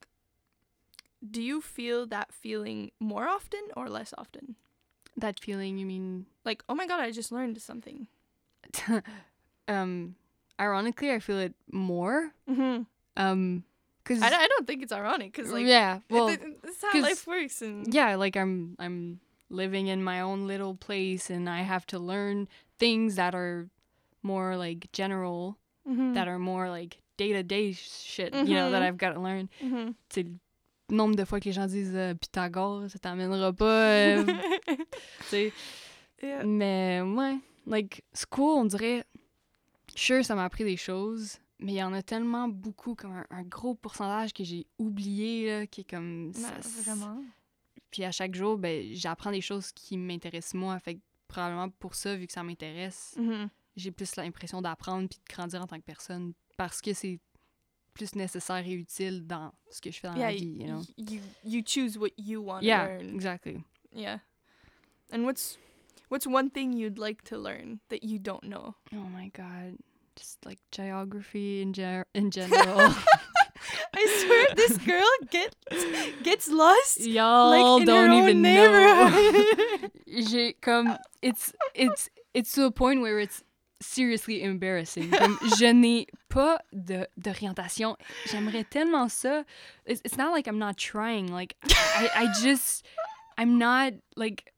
do 1.22 1.40
you 1.40 1.60
feel 1.60 2.06
that 2.08 2.32
feeling 2.32 2.90
more 3.00 3.26
often 3.28 3.60
or 3.76 3.88
less 3.88 4.12
often? 4.18 4.54
That 5.18 5.40
feeling, 5.40 5.78
you 5.78 5.86
mean 5.86 6.26
Like, 6.44 6.62
oh 6.68 6.74
my 6.74 6.86
god, 6.86 7.00
I 7.00 7.10
just 7.10 7.32
learned 7.32 7.58
something. 7.60 8.06
um 9.68 10.14
ironically 10.60 11.10
I 11.10 11.18
feel 11.20 11.38
it 11.38 11.54
more. 11.72 12.32
Mm-hmm. 12.48 12.82
Um 13.16 13.64
cuz 14.04 14.22
I, 14.22 14.30
don't- 14.30 14.40
I 14.40 14.46
don't 14.48 14.66
think 14.66 14.82
it's 14.82 14.92
ironic 14.92 15.32
because, 15.32 15.50
like, 15.52 15.66
yeah, 15.66 16.00
well 16.10 16.28
it, 16.28 16.42
it, 16.42 16.58
it's 16.64 16.82
how 16.82 16.92
'cause- 16.92 17.02
life 17.02 17.26
works. 17.26 17.62
And 17.62 17.92
yeah, 17.92 18.14
like 18.16 18.36
I'm 18.36 18.76
I'm 18.78 19.20
living 19.50 19.86
in 19.88 20.02
my 20.02 20.20
own 20.20 20.46
little 20.46 20.74
place 20.74 21.30
and 21.30 21.48
I 21.48 21.62
have 21.62 21.86
to 21.86 21.98
learn 21.98 22.46
things 22.78 23.14
that 23.16 23.34
are 23.34 23.68
more 24.22 24.56
like 24.56 24.88
general, 24.92 25.56
Mhm. 25.88 26.14
that 26.14 26.26
are 26.28 26.38
more 26.38 26.68
like 26.68 26.98
day-to-day 27.16 27.72
shit, 27.72 28.34
you 28.34 28.54
know, 28.54 28.70
that 28.70 28.82
Mhm. 28.82 28.88
I've 28.88 28.98
got 28.98 29.14
to 29.14 29.20
learn. 29.20 29.48
Mhm. 29.62 29.94
C'est 30.10 30.24
le 30.90 30.96
nombre 30.96 31.16
de 31.16 31.24
fois 31.24 31.38
que 31.40 31.46
les 31.48 31.52
gens 31.52 31.66
disent 31.66 31.94
euh, 31.96 32.14
Pythagore, 32.14 32.88
ça 32.90 32.98
t'amènera 32.98 33.52
pas, 33.52 33.64
euh, 33.64 34.24
yeah. 36.22 36.44
Mais 36.44 37.00
ouais, 37.02 37.38
like 37.66 38.02
school, 38.14 38.58
on 38.58 38.64
dirait, 38.66 39.04
sure, 39.94 40.24
ça 40.24 40.34
m'a 40.34 40.44
appris 40.44 40.64
des 40.64 40.76
choses, 40.76 41.38
mais 41.58 41.72
il 41.72 41.76
y 41.76 41.82
en 41.82 41.92
a 41.92 42.02
tellement 42.02 42.48
beaucoup, 42.48 42.94
comme 42.94 43.12
un, 43.12 43.24
un 43.30 43.42
gros 43.42 43.74
pourcentage 43.74 44.32
que 44.32 44.44
j'ai 44.44 44.66
oublié, 44.78 45.48
là, 45.60 45.66
qui 45.66 45.82
est 45.82 45.90
comme... 45.90 46.32
ça- 46.34 46.52
vraiment. 46.82 47.22
Puis 47.90 48.04
à 48.04 48.12
chaque 48.12 48.34
jour, 48.34 48.58
ben, 48.58 48.86
j'apprends 48.94 49.30
des 49.30 49.40
choses 49.40 49.72
qui 49.72 49.96
m'intéressent 49.96 50.54
moi, 50.54 50.78
fait 50.78 50.96
que 50.96 51.00
probablement 51.28 51.68
pour 51.70 51.94
ça, 51.94 52.14
vu 52.16 52.26
que 52.26 52.32
ça 52.32 52.42
m'intéresse, 52.42 53.14
Mhm. 53.18 53.48
j'ai 53.76 53.90
plus 53.90 54.16
l'impression 54.16 54.60
d'apprendre 54.62 55.08
puis 55.08 55.18
de 55.18 55.34
grandir 55.34 55.62
en 55.62 55.66
tant 55.66 55.76
que 55.78 55.84
personne, 55.84 56.32
parce 56.56 56.80
que 56.80 56.92
c'est 56.92 57.18
plus 57.94 58.14
nécessaire 58.14 58.66
et 58.66 58.72
utile 58.74 59.26
dans 59.26 59.52
ce 59.70 59.80
que 59.80 59.90
je 59.90 59.98
fais 60.00 60.08
dans 60.08 60.16
Yeah, 60.16 60.30
la 60.30 60.36
vie, 60.36 60.58
you 60.60 60.66
know? 60.66 60.82
you 60.98 61.20
you 61.44 61.62
choose 61.64 61.96
what 61.96 62.10
you 62.18 62.40
want 62.42 62.60
to 62.60 62.66
Yeah, 62.66 62.86
learn. 62.86 63.14
exactly. 63.14 63.64
Yeah. 63.94 64.18
And 65.12 65.24
what's 65.24 65.58
what's 66.10 66.26
one 66.26 66.50
thing 66.50 66.74
you'd 66.74 66.98
like 66.98 67.22
to 67.30 67.38
learn 67.38 67.78
that 67.88 68.02
you 68.02 68.18
don't 68.18 68.42
know? 68.44 68.74
Oh 68.92 69.08
my 69.08 69.30
god. 69.30 69.76
Just 70.16 70.44
like 70.44 70.58
geography 70.72 71.62
in, 71.62 71.72
ge- 71.72 72.04
in 72.14 72.30
general. 72.30 72.92
I 73.96 74.06
swear 74.24 74.46
this 74.56 74.76
girl 74.78 75.08
gets 75.30 75.56
gets 76.22 76.48
lost 76.50 77.00
Y'all 77.00 77.50
like 77.50 77.86
don't 77.86 78.12
even 78.12 78.42
know. 78.42 79.88
J'ai 80.06 80.52
comme 80.60 80.96
it's 81.22 81.52
it's 81.74 82.08
it's 82.34 82.52
to 82.52 82.64
a 82.66 82.70
point 82.70 83.00
where 83.00 83.18
it's 83.18 83.42
seriously 83.80 84.42
embarrassing. 84.42 85.10
Comme 85.10 85.38
je 85.58 85.72
n'ai 85.72 86.06
pas 86.28 86.58
de 86.72 87.06
d'orientation. 87.16 87.96
J'aimerais 88.26 88.64
tellement 88.68 89.08
ça. 89.08 89.44
It's, 89.86 90.00
it's 90.04 90.16
not 90.16 90.32
like 90.32 90.46
I'm 90.46 90.58
not 90.58 90.76
trying. 90.76 91.28
Like 91.32 91.56
I 91.64 92.08
I 92.14 92.26
just 92.42 92.84
I'm 93.38 93.58
not 93.58 93.92
like 94.16 94.52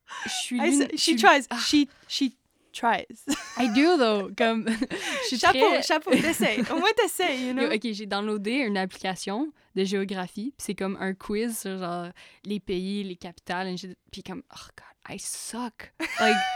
I 0.61 0.67
l'une- 0.71 0.79
said, 0.81 0.91
je 0.93 0.97
she 0.99 1.17
tries. 1.17 1.47
Ah, 1.51 1.59
She 1.67 1.89
she 2.09 2.35
tries. 2.73 3.25
I 3.57 3.69
do 3.75 3.97
though. 3.97 4.31
Comme 4.37 4.67
je 5.23 5.27
suis 5.27 5.39
chapeau, 5.39 5.59
très- 5.59 5.83
chapeau, 5.83 6.11
t'essayes. 6.11 6.61
Au 6.71 6.77
moins 6.79 6.93
t'essayes, 6.97 7.47
you 7.49 7.53
know? 7.53 7.63
Yo, 7.65 7.73
ok, 7.75 7.93
j'ai 7.93 8.07
downloadé 8.07 8.53
une 8.53 8.77
application 8.77 9.53
de 9.75 9.85
géographie, 9.85 10.53
puis 10.57 10.65
c'est 10.67 10.75
comme 10.75 10.97
un 11.01 11.15
quiz 11.15 11.59
sur 11.59 11.79
genre 11.79 12.09
les 12.45 12.59
pays, 12.61 13.05
les 13.05 13.17
capitales, 13.17 13.75
puis 14.11 14.23
comme 14.23 14.43
oh 14.55 14.69
god, 14.77 15.15
I 15.15 15.19
suck. 15.19 15.93
Like 16.21 16.37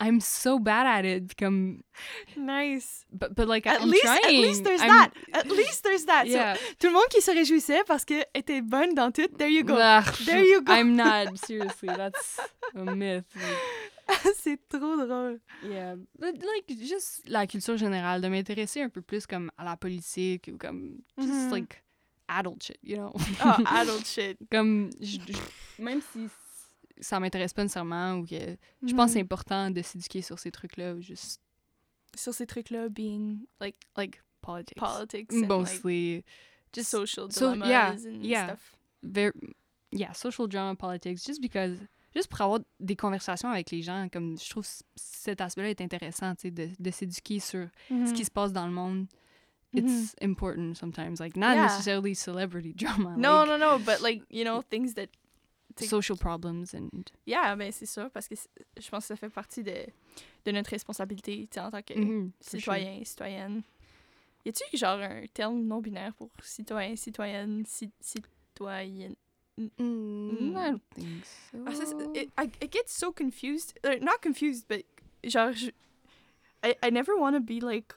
I'm 0.00 0.20
so 0.20 0.58
bad 0.58 0.86
at 0.86 1.04
it. 1.06 1.36
Comme 1.38 1.82
Nice. 2.36 3.06
but, 3.12 3.32
but 3.36 3.46
like 3.46 3.64
At 3.64 3.80
I'm 3.80 3.90
least 3.90 4.02
trying. 4.02 4.24
at 4.24 4.30
least 4.32 4.64
there's 4.64 4.80
I'm- 4.82 4.88
that. 4.90 5.10
At 5.32 5.46
least 5.48 5.84
there's 5.84 6.04
that. 6.06 6.26
Yeah. 6.26 6.54
So, 6.56 6.60
tout 6.80 6.86
le 6.88 6.92
monde 6.94 7.08
qui 7.10 7.20
se 7.22 7.30
réjouissait 7.30 7.84
parce 7.86 8.04
que 8.04 8.14
était 8.34 8.60
bonne 8.60 8.94
dans 8.94 9.12
tout. 9.12 9.28
There 9.38 9.48
you 9.48 9.62
go. 9.62 9.76
There 10.26 10.44
you 10.44 10.62
go. 10.62 10.72
I'm 10.72 10.96
not 10.96 11.38
seriously. 11.38 11.88
That's 11.96 12.40
a 12.74 12.84
myth. 12.84 13.24
Like, 13.36 13.44
C'est 14.36 14.68
trop 14.68 14.96
drôle. 14.96 15.40
yeah, 15.64 15.96
but 16.18 16.34
like 16.42 16.78
juste 16.80 17.22
la 17.26 17.46
culture 17.46 17.76
générale, 17.76 18.20
de 18.20 18.28
m'intéresser 18.28 18.82
un 18.82 18.88
peu 18.88 19.00
plus 19.02 19.26
comme 19.26 19.50
à 19.56 19.64
la 19.64 19.76
politique 19.76 20.50
ou 20.52 20.56
comme 20.58 20.98
just 21.18 21.28
Mhm. 21.48 21.50
like 21.52 21.82
adult 22.28 22.62
shit, 22.62 22.78
you 22.82 22.96
know? 22.96 23.12
Oh, 23.44 23.62
adult 23.66 24.06
shit. 24.06 24.38
comme 24.50 24.90
je- 25.00 25.18
je- 25.26 25.82
même 25.82 26.00
si 26.12 26.28
ça 27.00 27.18
m'intéresse 27.20 27.52
pas 27.52 27.62
nécessairement 27.62 28.14
ou 28.18 28.26
que 28.26 28.56
je 28.82 28.94
pense 28.94 29.06
que 29.06 29.12
c'est 29.14 29.18
Mhm. 29.20 29.24
important 29.24 29.70
de 29.70 29.82
s'éduquer 29.82 30.22
sur 30.22 30.38
ces 30.38 30.50
trucs-là 30.50 30.94
ou 30.94 31.00
juste 31.02 31.40
sur 32.16 32.32
ces 32.32 32.46
trucs-là, 32.46 32.88
being 32.88 33.40
like 33.60 33.76
like 33.96 34.22
politics 34.40 34.78
politics 34.78 35.32
like 35.32 35.48
mostly 35.48 36.24
just 36.72 36.90
social 36.90 37.30
so- 37.32 37.52
dilemmas 37.54 37.68
yeah, 37.68 37.90
and 38.06 38.22
yeah. 38.22 38.46
stuff. 38.48 38.76
very 39.02 39.32
yeah 39.92 40.12
social 40.12 40.46
drama 40.46 40.74
politics 40.76 41.24
just 41.24 41.40
because 41.40 41.76
juste 42.14 42.28
pour 42.28 42.40
avoir 42.40 42.60
des 42.80 42.96
conversations 42.96 43.50
avec 43.50 43.70
les 43.70 43.82
gens 43.82 44.08
comme 44.12 44.38
je 44.38 44.48
trouve 44.50 44.66
cet 44.96 45.40
aspect-là 45.40 45.70
est 45.70 45.80
intéressant 45.80 46.34
tu 46.34 46.42
sais 46.42 46.50
de, 46.50 46.68
de 46.78 46.90
s'éduquer 46.90 47.40
sur 47.40 47.68
ce 47.88 48.12
qui 48.12 48.24
se 48.24 48.30
passe 48.30 48.52
dans 48.52 48.66
le 48.66 48.72
monde 48.72 49.06
it's 49.72 50.14
important 50.22 50.74
sometimes 50.74 51.18
like 51.18 51.36
not. 51.36 51.54
Yeah. 51.54 51.62
necessarily 51.64 52.14
celebrity 52.14 52.72
drama 52.76 53.16
No, 53.16 53.40
like 53.44 53.48
no, 53.48 53.56
no, 53.58 53.78
but 53.78 54.00
like, 54.00 54.22
you 54.30 54.44
know, 54.44 54.62
things 54.62 54.94
that 54.94 55.08
social 55.76 56.16
problems 56.16 56.72
and 56.74 57.10
Yeah, 57.26 57.56
ben 57.56 57.72
c'est 57.72 57.86
ça, 57.86 58.08
parce 58.10 58.28
que 58.28 58.36
je 58.78 58.88
pense 58.88 59.04
que 59.04 59.08
ça 59.08 59.16
fait 59.16 59.28
partie 59.28 59.64
de, 59.64 59.74
de 60.44 60.52
notre 60.52 60.70
responsabilité, 60.70 61.48
en 61.58 61.70
tant 61.72 61.82
que 61.82 61.94
Mhm, 61.98 62.30
for 62.40 62.50
sure. 62.50 62.60
citoyen, 62.60 63.04
citoyenne. 63.04 63.62
Y 64.46 64.50
a-tu 64.50 64.76
genre 64.76 65.00
un 65.00 65.26
terme 65.32 65.64
non 65.64 65.80
binaire 65.80 66.14
pour 66.14 66.30
citoyen, 66.44 66.94
citoyenne, 66.94 67.64
ci- 67.66 67.90
citoyenne? 68.00 69.16
Mm, 69.58 70.56
I 70.56 70.70
don't 70.70 70.82
think 70.94 71.24
so. 71.24 71.58
Ah, 71.66 71.70
ça, 71.72 72.16
it, 72.16 72.30
I, 72.36 72.50
I 72.60 72.66
get 72.66 72.88
so 72.88 73.12
confused. 73.12 73.78
Uh, 73.84 73.96
not 74.00 74.20
confused, 74.20 74.66
but 74.68 74.84
genre, 75.24 75.52
je, 75.52 75.70
I, 76.62 76.74
I 76.82 76.90
never 76.90 77.16
want 77.16 77.36
to 77.36 77.40
be 77.40 77.60
like. 77.60 77.94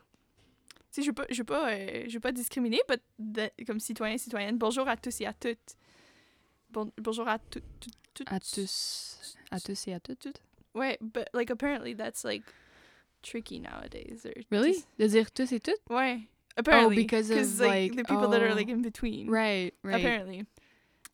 Tu 0.92 1.02
sais, 1.02 1.04
je 1.04 1.08
veux 1.10 1.14
pas, 1.14 1.26
je 1.30 1.38
veux 1.38 1.46
pas, 1.46 1.72
euh, 1.72 2.04
je 2.08 2.14
veux 2.14 2.20
pas 2.20 2.32
discriminer, 2.32 2.80
but 2.88 3.02
de- 3.20 3.50
comme 3.66 3.80
citoyen, 3.80 4.18
citoyenne. 4.18 4.58
Bonjour 4.58 4.88
à 4.88 4.96
tous 4.98 5.20
et 5.22 5.26
à 5.26 5.34
toutes. 5.34 5.76
Bon, 6.70 6.92
bonjour 6.98 7.28
à 7.28 7.40
tout, 7.40 7.62
tout, 7.80 7.90
toutes. 8.14 8.32
à 8.32 8.40
tous 8.40 9.36
à 9.52 9.60
tous 9.60 9.88
et 9.88 9.94
à 9.94 10.00
toutes 10.00 10.42
Ouais, 10.74 10.98
but 11.02 11.28
like 11.34 11.50
apparently 11.50 11.94
that's 11.96 12.24
like 12.24 12.44
tricky 13.24 13.60
nowadays. 13.60 14.26
Or 14.26 14.34
Really? 14.52 14.74
just- 14.74 14.88
De 15.00 15.08
dire 15.08 15.32
tous 15.32 15.52
et 15.52 15.60
toutes? 15.60 15.82
ouais. 15.90 16.28
Apparently. 16.58 16.98
Oh, 16.98 17.02
because 17.02 17.30
of, 17.30 17.60
like, 17.60 17.92
like, 17.92 17.96
the 17.96 18.04
people 18.04 18.30
that 18.30 18.42
are 18.42 18.50
oh. 18.50 18.56
like 18.56 18.68
in 18.70 18.82
between. 18.82 19.30
Right, 19.30 19.74
right. 19.84 19.96
Apparently. 19.96 20.46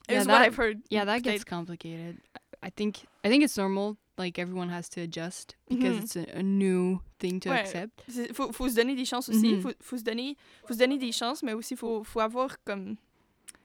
Yeah, 0.10 0.20
Is 0.22 0.28
what 0.28 0.34
that- 0.39 0.42
I've 0.48 0.56
heard. 0.58 0.82
Yeah, 0.89 1.06
that 1.06 1.24
gets 1.24 1.44
complicated. 1.44 2.18
I 2.62 2.70
think 2.70 3.06
I 3.24 3.30
think 3.30 3.44
it's 3.44 3.58
normal. 3.58 3.98
Like 4.18 4.38
everyone 4.38 4.70
has 4.70 4.89
to 4.89 5.02
adjust 5.02 5.56
because 5.68 5.96
Mhm. 5.98 6.04
it's 6.04 6.16
a, 6.16 6.38
a 6.38 6.44
new 6.44 7.00
thing 7.19 7.40
to 7.42 7.50
Ouais. 7.50 7.62
accept. 7.62 8.04
Faut, 8.34 8.52
faut 8.52 8.69
se 8.69 8.75
donner 8.75 8.96
des 8.96 9.06
chances 9.06 9.27
aussi. 9.30 9.54
Mhm. 9.56 9.62
faut, 9.63 9.73
faut, 9.82 9.98
se 9.98 10.04
donner, 10.04 10.38
faut 10.67 10.73
se 10.75 10.80
donner 10.80 11.00
des 11.00 11.12
chances, 11.12 11.42
mais 11.42 11.54
aussi 11.54 11.75
faut, 11.75 12.04
faut 12.04 12.19
avoir 12.21 12.58
comme. 12.63 12.98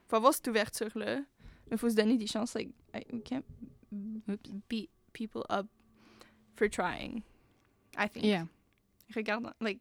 Faut 0.09 0.17
avoir 0.17 0.33
cette 0.33 0.49
ouverture-là. 0.49 1.23
Mais 1.71 1.77
faut 1.77 1.91
se 1.91 1.95
donner 1.97 2.17
des 2.17 2.27
chances. 2.27 2.55
Like, 2.55 2.71
I, 2.95 3.05
we 3.13 3.21
can't 3.23 3.45
Oops. 4.27 4.39
beat 4.71 4.89
people 5.13 5.45
up 5.51 5.67
for 6.57 6.67
trying. 6.69 7.23
I 7.99 8.09
think. 8.09 8.25
Yeah. 8.25 8.47
Regardant, 9.15 9.53
like, 9.61 9.81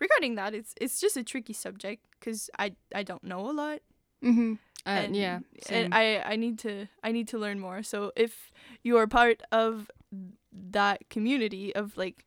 regarding 0.00 0.36
that, 0.36 0.54
it's 0.54 0.72
it's 0.80 0.98
just 0.98 1.16
a 1.18 1.22
tricky 1.24 1.52
subject 1.52 2.02
because 2.18 2.48
I 2.58 2.72
I 2.94 3.02
don't 3.04 3.22
know 3.22 3.50
a 3.50 3.52
lot. 3.52 3.80
Mm-hmm. 4.22 4.54
Uh, 4.86 4.90
and, 4.90 5.16
yeah. 5.16 5.40
and. 5.68 5.92
I 5.92 6.22
I 6.24 6.36
need 6.36 6.58
to 6.60 6.86
I 7.02 7.12
need 7.12 7.28
to 7.28 7.38
learn 7.38 7.58
more. 7.58 7.82
So 7.82 8.12
if 8.16 8.52
you 8.82 8.96
are 8.98 9.06
part 9.06 9.42
of 9.50 9.90
that 10.52 11.08
community 11.10 11.74
of 11.74 11.96
like 11.96 12.24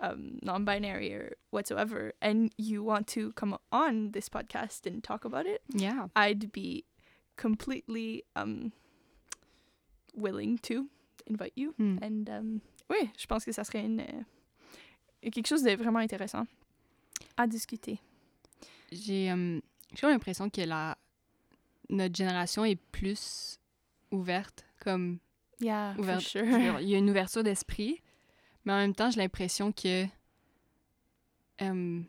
um, 0.00 0.38
non-binary 0.42 1.12
or 1.12 1.36
whatsoever, 1.50 2.12
and 2.22 2.52
you 2.56 2.82
want 2.82 3.06
to 3.08 3.32
come 3.32 3.58
on 3.72 4.12
this 4.12 4.28
podcast 4.28 4.86
and 4.86 5.02
talk 5.02 5.24
about 5.24 5.46
it, 5.46 5.62
yeah. 5.68 6.06
I'd 6.14 6.52
be 6.52 6.84
completely 7.36 8.24
um 8.36 8.72
willing 10.14 10.58
to 10.58 10.86
invite 11.26 11.52
you. 11.56 11.74
Hmm. 11.76 11.98
And 12.02 12.30
um, 12.30 12.60
oui, 12.88 13.10
je 13.16 13.26
pense 13.26 13.44
que 13.44 13.52
ça 13.52 13.64
serait 13.64 13.84
une, 13.84 14.00
euh, 14.00 15.30
quelque 15.30 15.46
chose 15.46 15.62
de 15.62 15.74
vraiment 15.76 16.00
intéressant 16.00 16.46
à 17.36 17.46
discuter. 17.46 17.98
J'ai 18.92 19.32
j'ai 19.94 20.06
l'impression 20.06 20.50
que 20.50 20.62
la 20.62 20.96
notre 21.90 22.14
génération 22.16 22.64
est 22.64 22.76
plus 22.92 23.58
ouverte 24.10 24.64
comme 24.82 25.18
Yeah, 25.60 25.92
for 25.94 26.00
ouverte. 26.04 26.20
sure. 26.22 26.44
dire, 26.46 26.80
Il 26.80 26.88
y 26.88 26.94
a 26.94 26.98
une 26.98 27.10
ouverture 27.10 27.42
d'esprit, 27.42 28.00
mais 28.64 28.72
en 28.72 28.76
même 28.78 28.94
temps, 28.94 29.10
j'ai 29.10 29.20
l'impression 29.20 29.72
que. 29.72 30.06
euh, 31.62 32.00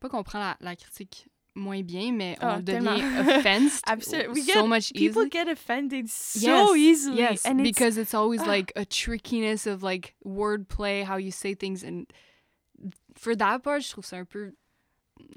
pas 0.00 0.08
qu'on 0.08 0.22
prend 0.22 0.38
la, 0.38 0.56
la 0.60 0.76
critique 0.76 1.28
moins 1.54 1.82
bien, 1.82 2.12
mais 2.12 2.36
Ah, 2.40 2.56
on 2.58 2.60
devient 2.62 2.84
tellement. 2.84 3.30
offensed 3.38 3.82
Absolutely. 3.86 4.40
We 4.40 4.42
so 4.46 4.62
get- 4.62 4.68
much 4.68 4.92
People 4.92 5.22
easily. 5.22 5.30
get 5.30 5.48
offended 5.48 6.08
so 6.08 6.74
Yes, 6.74 6.76
easily. 6.76 7.18
Yes, 7.18 7.46
and 7.46 7.60
it's, 7.60 7.70
because 7.70 7.96
it's 7.96 8.12
always 8.12 8.42
Ah. 8.42 8.46
like 8.48 8.72
a 8.76 8.84
trickiness 8.84 9.66
of 9.66 9.82
like 9.82 10.14
wordplay, 10.26 11.04
how 11.04 11.16
you 11.16 11.30
say 11.30 11.54
things, 11.54 11.82
and 11.84 12.06
for 13.16 13.34
that 13.36 13.62
part, 13.62 13.80
je 13.82 13.90
trouve 13.90 14.04
ça 14.04 14.16
un 14.18 14.24
peu 14.26 14.52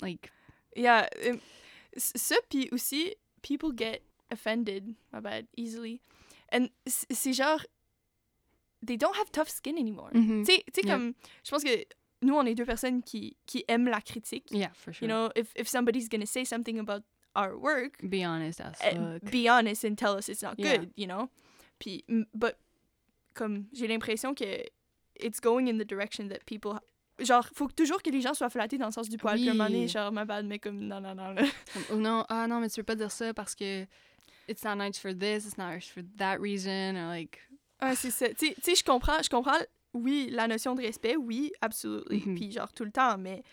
like 0.02 0.32
yeah, 0.76 1.08
um, 1.30 1.40
ça, 1.98 2.36
puis 2.50 2.70
aussi, 2.72 3.16
people 3.42 3.72
get 3.76 4.02
offended, 4.32 4.96
my 5.14 5.20
bad, 5.22 5.48
easily. 5.58 6.02
And 6.52 6.68
c'est 6.88 7.34
genre, 7.34 7.62
they 8.86 8.98
don't 8.98 9.16
have 9.16 9.32
tough 9.32 9.50
skin 9.50 9.78
anymore. 9.78 10.12
Tu 10.14 10.46
sais, 10.46 10.64
tu 10.74 10.82
sais, 10.82 10.88
Yeah. 10.88 10.94
comme, 10.98 11.14
je 11.44 11.50
pense 11.52 11.64
que 11.64 11.84
nous, 12.22 12.36
on 12.36 12.46
est 12.46 12.56
deux 12.56 12.66
personnes 12.66 13.02
qui, 13.04 13.36
qui 13.46 13.64
aiment 13.68 13.90
la 13.90 14.02
critique. 14.02 14.48
yeah, 14.52 14.72
for 14.74 14.94
sure. 14.94 15.08
You 15.08 15.14
know, 15.14 15.30
if, 15.36 15.52
if 15.56 15.68
somebody's 15.68 16.08
gonna 16.10 16.26
say 16.26 16.46
something 16.46 16.80
about 16.80 17.04
our 17.36 17.58
work, 17.58 17.98
be 18.10 18.24
honest 18.24 18.60
as 18.62 18.76
eh, 18.82 18.96
fuck. 18.96 19.32
be 19.32 19.48
honest 19.50 19.84
and 19.84 19.96
tell 19.98 20.16
us 20.18 20.30
it's 20.30 20.42
not 20.42 20.56
Yeah. 20.58 20.78
good, 20.78 20.92
you 20.96 21.06
know? 21.08 21.30
Puis, 21.80 22.04
but, 22.34 22.58
comme, 23.36 23.66
j'ai 23.74 23.88
l'impression 23.88 24.34
que 24.34 24.64
it's 25.20 25.40
going 25.40 25.68
in 25.68 25.78
the 25.78 25.86
direction 25.86 26.28
that 26.30 26.46
people... 26.46 26.80
Genre, 27.20 27.48
faut 27.54 27.68
toujours 27.70 28.02
que 28.04 28.10
les 28.12 28.22
gens 28.22 28.34
soient 28.36 28.50
flattés 28.50 28.78
dans 28.78 28.86
le 28.88 28.92
sens 28.92 29.10
du 29.10 29.18
poil. 29.18 29.38
Puis 29.38 29.48
à 29.48 29.52
un 29.52 29.56
moment 29.56 29.70
donné, 29.70 29.82
Oui. 29.84 29.88
genre, 29.88 30.12
my 30.12 30.24
bad, 30.26 30.46
mais 30.46 30.60
comme, 30.60 30.80
non, 30.80 31.02
non, 31.02 31.16
non. 31.16 31.32
là. 31.32 31.44
Oh 31.92 31.96
non, 31.96 32.24
ah 32.30 32.48
non, 32.48 32.60
mais 32.60 32.70
tu 32.70 32.76
peux 32.82 32.84
pas 32.84 32.96
dire 32.96 33.12
ça 33.12 33.34
parce 33.34 33.56
que 33.56 33.86
it's 34.48 34.64
not 34.64 34.76
nice 34.76 35.00
for 35.00 35.12
this, 35.18 35.46
it's 35.46 35.58
not 35.58 35.72
nice 35.74 35.88
for 35.90 36.04
that 36.18 36.38
reason, 36.40 36.96
or 36.96 37.10
like 37.10 37.40
Ouais, 37.82 37.96
c'est 37.96 38.12
ça. 38.12 38.30
Tu 38.34 38.54
sais- 38.62 38.76
je 38.76 38.84
comprends, 38.84 39.22
je 39.24 39.30
comprends, 39.30 39.58
oui, 39.94 40.30
la 40.32 40.48
notion 40.48 40.76
de 40.76 40.82
respect, 40.82 41.16
oui, 41.16 41.52
absolutely. 41.62 42.24
Mhm. 42.26 42.36
Puis 42.36 42.52
genre, 42.52 42.72
tout 42.74 42.86
le 42.86 42.92
temps, 42.92 43.18
mais 43.18 43.44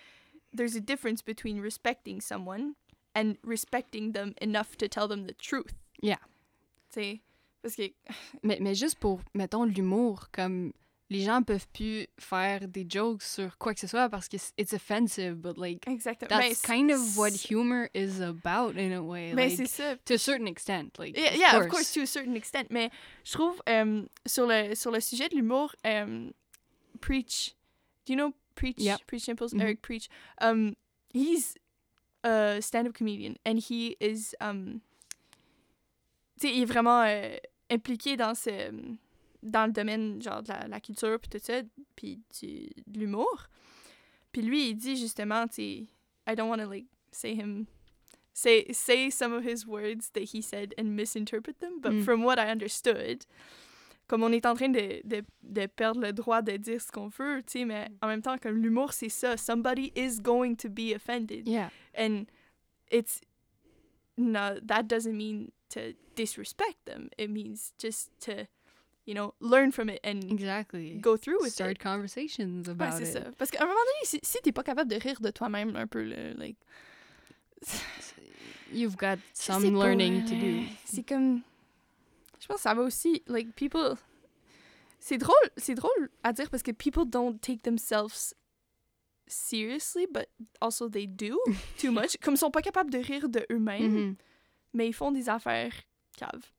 there's 0.57 0.77
a 0.77 0.81
difference 0.81 1.23
between 1.23 1.61
respecting 1.61 2.21
someone 2.21 2.75
and 3.17 3.35
respecting 3.45 4.13
them 4.13 4.35
enough 4.41 4.77
to 4.79 4.89
tell 4.89 5.09
them 5.09 5.27
the 5.27 5.37
truth. 5.39 5.73
Yeah. 6.03 6.19
Tu 6.93 7.01
sais, 7.01 7.21
parce 7.63 7.77
que... 7.77 7.83
Mais, 8.43 8.59
mais 8.61 8.75
juste 8.75 8.99
pour, 8.99 9.21
mettons, 9.35 9.65
l'humour, 9.65 10.29
comme 10.33 10.73
les 11.11 11.21
gens 11.21 11.43
peuvent 11.43 11.67
plus 11.73 12.07
faire 12.19 12.67
des 12.67 12.87
jokes 12.89 13.23
sur 13.23 13.57
quoi 13.59 13.75
que 13.75 13.81
ce 13.81 13.87
soit 13.87 14.09
parce 14.09 14.27
que 14.29 14.37
it's 14.57 14.73
offensive, 14.73 15.35
but 15.37 15.59
like 15.59 15.87
Exactement. 15.87 16.29
that's 16.31 16.63
Mais 16.67 16.77
kind 16.77 16.91
of 16.91 17.17
what 17.19 17.31
humor 17.33 17.89
is 17.95 18.21
about 18.23 18.77
in 18.79 18.93
a 18.93 19.03
way. 19.03 19.33
Mais 19.35 19.49
like, 19.51 19.57
c'est 19.57 19.67
ça. 19.67 19.97
to 20.07 20.15
a 20.15 20.19
certain 20.19 20.47
extent, 20.47 20.99
like 20.99 21.17
Yeah, 21.17 21.33
of 21.33 21.37
yeah, 21.37 21.51
course. 21.53 21.65
of 21.67 21.71
course, 21.71 21.93
to 21.93 22.01
a 22.03 22.07
certain 22.07 22.35
extent. 22.37 22.69
Mais 22.71 22.91
je 23.25 23.33
trouve, 23.33 23.61
sur, 24.27 24.47
le, 24.47 24.75
sur 24.75 24.91
le 24.91 25.01
sujet 25.01 25.29
de 25.29 25.37
l'humour, 25.37 25.75
Preach, 27.01 27.55
do 28.07 28.13
you 28.13 28.17
know 28.17 28.33
Preach? 28.55 28.79
Yeah. 28.79 28.97
Preach 29.07 29.27
Mhm. 29.29 29.61
Eric 29.61 29.83
Preach. 29.83 30.09
Um, 30.41 30.75
he's 31.13 31.55
a 32.23 32.61
stand-up 32.63 32.95
comedian 32.95 33.37
and 33.45 33.59
he 33.59 33.97
is, 34.01 34.35
um, 34.41 34.81
tu 36.41 36.49
sais, 36.49 36.55
il 36.55 36.63
est 36.63 36.67
vraiment 36.67 37.03
euh, 37.03 37.37
impliqué 37.71 38.17
dans 38.17 38.35
ce, 38.35 38.71
dans 39.45 39.67
le 39.67 39.73
domaine 39.73 40.21
genre 40.21 40.43
de 40.43 40.49
la, 40.49 40.67
la 40.69 40.81
culture 40.81 41.19
puis 41.21 41.29
tout 41.31 41.39
ça, 41.45 41.61
puis 41.95 42.21
du, 42.41 42.69
de 42.87 42.99
l'humour. 42.99 43.47
Puis 44.33 44.43
lui, 44.43 44.71
il 44.71 44.75
dit 44.75 44.97
justement, 44.97 45.47
tu 45.47 45.63
I 45.63 46.35
don't 46.37 46.49
want 46.49 46.59
to 46.59 46.69
like 46.69 46.87
say 47.13 47.35
him 47.35 47.67
say 48.33 48.65
say 48.73 49.11
some 49.11 49.33
of 49.33 49.45
his 49.45 49.65
words 49.67 50.11
that 50.15 50.33
he 50.35 50.43
said 50.43 50.75
and 50.79 50.97
misinterpret 50.97 51.61
them, 51.61 51.81
but 51.81 51.93
Mm. 51.93 52.03
from 52.05 52.25
what 52.25 52.39
I 52.39 52.51
understood, 52.51 53.25
comme 54.09 54.23
on 54.25 54.33
est 54.33 54.45
en 54.47 54.55
train 54.55 54.71
de, 54.71 55.01
de, 55.05 55.23
de 55.43 55.67
perdre 55.67 56.01
le 56.01 56.13
droit 56.13 56.43
de 56.43 56.57
dire 56.57 56.81
ce 56.81 56.91
qu'on 56.91 57.09
veut, 57.09 57.43
tu 57.47 57.61
sais, 57.61 57.65
mais 57.65 57.89
en 58.03 58.09
même 58.09 58.23
temps, 58.23 58.37
comme 58.39 58.57
l'humour, 58.57 58.93
c'est 58.93 59.09
ça. 59.09 59.37
Somebody 59.37 59.93
is 59.95 60.21
going 60.21 60.57
to 60.57 60.69
be 60.69 60.93
offended. 60.95 61.47
Yeah. 61.47 61.71
And 61.97 62.25
it's 62.91 63.21
no, 64.17 64.59
that 64.67 64.85
doesn't 64.89 65.17
mean 65.17 65.53
to 65.71 65.95
disrespect 66.17 66.85
them. 66.87 67.09
It 67.19 67.31
means 67.31 67.73
just 67.79 68.11
to, 68.27 68.47
you 69.07 69.15
know, 69.15 69.35
learn 69.41 69.71
from 69.73 69.89
it 69.91 70.01
and 70.05 70.21
Exactly. 70.31 70.97
go 71.01 71.17
through 71.17 71.39
with 71.43 71.53
Start 71.53 71.73
it. 71.73 71.79
conversations 71.83 72.65
Ouais, 72.67 72.71
about 72.71 72.97
c'est 72.97 73.05
it. 73.09 73.13
ça. 73.13 73.31
Parce 73.39 73.51
qu'à 73.51 73.63
un 73.63 73.67
moment 73.67 73.75
donné, 73.75 74.05
si, 74.07 74.19
si 74.23 74.39
t'es 74.43 74.53
pas 74.53 74.63
capable 74.63 74.91
de 74.91 74.97
rire 74.97 75.21
de 75.21 75.31
toi-même 75.31 75.77
un 75.77 75.87
peu, 75.87 76.03
là, 76.03 76.33
like, 76.35 76.57
You've 78.73 78.97
got 78.97 79.19
some 79.35 79.63
pas, 79.63 79.69
learning 79.87 80.25
to 80.25 80.35
do. 80.35 80.65
C'est 80.85 81.05
comme, 81.05 81.43
je 82.41 82.47
pense 82.47 82.57
que 82.57 82.63
ça 82.63 82.75
va 82.75 82.83
aussi, 82.83 83.23
like, 83.29 83.55
people. 83.55 83.95
C'est 84.99 85.19
drôle, 85.19 85.35
c'est 85.59 85.75
drôle 85.75 86.11
à 86.23 86.33
dire 86.33 86.49
parce 86.51 86.63
que 86.63 86.71
people 86.73 87.05
don't 87.07 87.39
take 87.41 87.61
themselves 87.63 88.33
seriously, 89.27 90.07
but 90.11 90.29
also 90.61 90.89
they 90.89 91.07
do 91.07 91.39
too 91.79 91.93
much. 91.93 92.17
Comme 92.23 92.35
ils 92.35 92.39
sont 92.39 92.51
pas 92.51 92.63
capables 92.63 92.91
de 92.91 92.99
rire 92.99 93.29
de 93.29 93.45
eux-mêmes, 93.53 93.93
Mhm. 93.93 94.17
mais 94.73 94.89
ils 94.89 94.95
font 94.95 95.13
des 95.13 95.29
affaires 95.29 95.75
caves. 96.17 96.51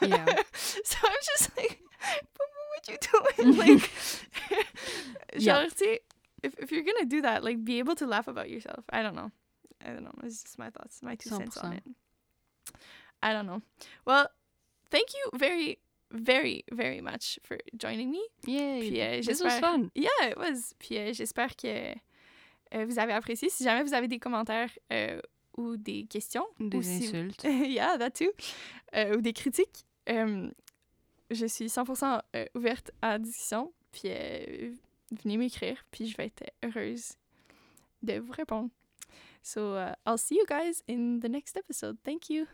Yeah. 0.00 0.24
so 0.84 0.96
I'm 1.04 1.16
just 1.36 1.50
like, 1.56 1.80
what 1.98 2.88
you 2.88 2.96
doing? 3.44 3.56
Like, 3.56 3.90
Yeah. 5.36 5.66
genre, 5.68 5.98
if, 6.42 6.54
if 6.58 6.72
you're 6.72 6.84
gonna 6.84 7.04
do 7.06 7.20
that, 7.22 7.42
like, 7.44 7.64
be 7.64 7.78
able 7.80 7.94
to 7.96 8.06
laugh 8.06 8.28
about 8.28 8.48
yourself. 8.48 8.84
I 8.90 9.02
don't 9.02 9.14
know. 9.14 9.30
I 9.84 9.90
don't 9.90 10.02
know. 10.04 10.14
It's 10.24 10.42
just 10.42 10.58
my 10.58 10.70
thoughts, 10.70 11.02
my 11.02 11.14
two 11.16 11.30
cents 11.30 11.56
on 11.58 11.72
100%. 11.72 11.76
it. 11.76 11.82
I 13.22 13.32
don't 13.32 13.46
know. 13.46 13.62
Well, 14.04 14.28
thank 14.90 15.08
you 15.14 15.38
very, 15.38 15.78
very, 16.12 16.64
very 16.72 17.00
much 17.00 17.38
for 17.44 17.58
joining 17.76 18.10
me. 18.10 18.22
Euh, 18.48 19.20
this 19.22 19.42
was 19.42 19.58
fun. 19.58 19.90
Yeah, 19.94 20.08
it 20.30 20.36
was. 20.38 20.74
Puis 20.78 20.96
euh, 20.98 21.12
j'espère 21.12 21.56
que 21.56 21.94
euh, 22.74 22.84
vous 22.86 22.98
avez 22.98 23.12
apprécié. 23.12 23.50
Si 23.50 23.64
jamais 23.64 23.82
vous 23.82 23.94
avez 23.94 24.08
des 24.08 24.18
commentaires 24.18 24.70
euh, 24.92 25.20
ou 25.56 25.76
des 25.76 26.04
questions, 26.08 26.46
Des 26.60 26.78
ou 26.78 26.82
si- 26.82 27.06
insultes. 27.08 27.44
yeah, 27.44 27.96
that 27.98 28.10
too. 28.10 28.32
Euh, 28.94 29.16
ou 29.16 29.20
des 29.20 29.32
critiques. 29.32 29.84
Je 31.30 31.46
suis 31.46 31.66
100% 31.66 32.20
euh, 32.36 32.46
ouverte 32.54 32.90
à 33.02 33.12
la 33.12 33.18
discussion. 33.18 33.72
Puis 33.92 34.02
euh, 34.06 34.72
venez 35.22 35.36
m'écrire. 35.36 35.84
Puis 35.90 36.06
je 36.06 36.16
vais 36.16 36.26
être 36.26 36.44
heureuse 36.64 37.14
de 38.02 38.18
vous 38.18 38.32
répondre. 38.32 38.70
So 39.42 39.76
uh, 39.76 39.94
I'll 40.06 40.18
see 40.18 40.36
you 40.36 40.44
guys 40.46 40.82
in 40.88 41.20
the 41.20 41.28
next 41.28 41.56
episode. 41.56 41.96
Thank 42.04 42.28
you. 42.28 42.46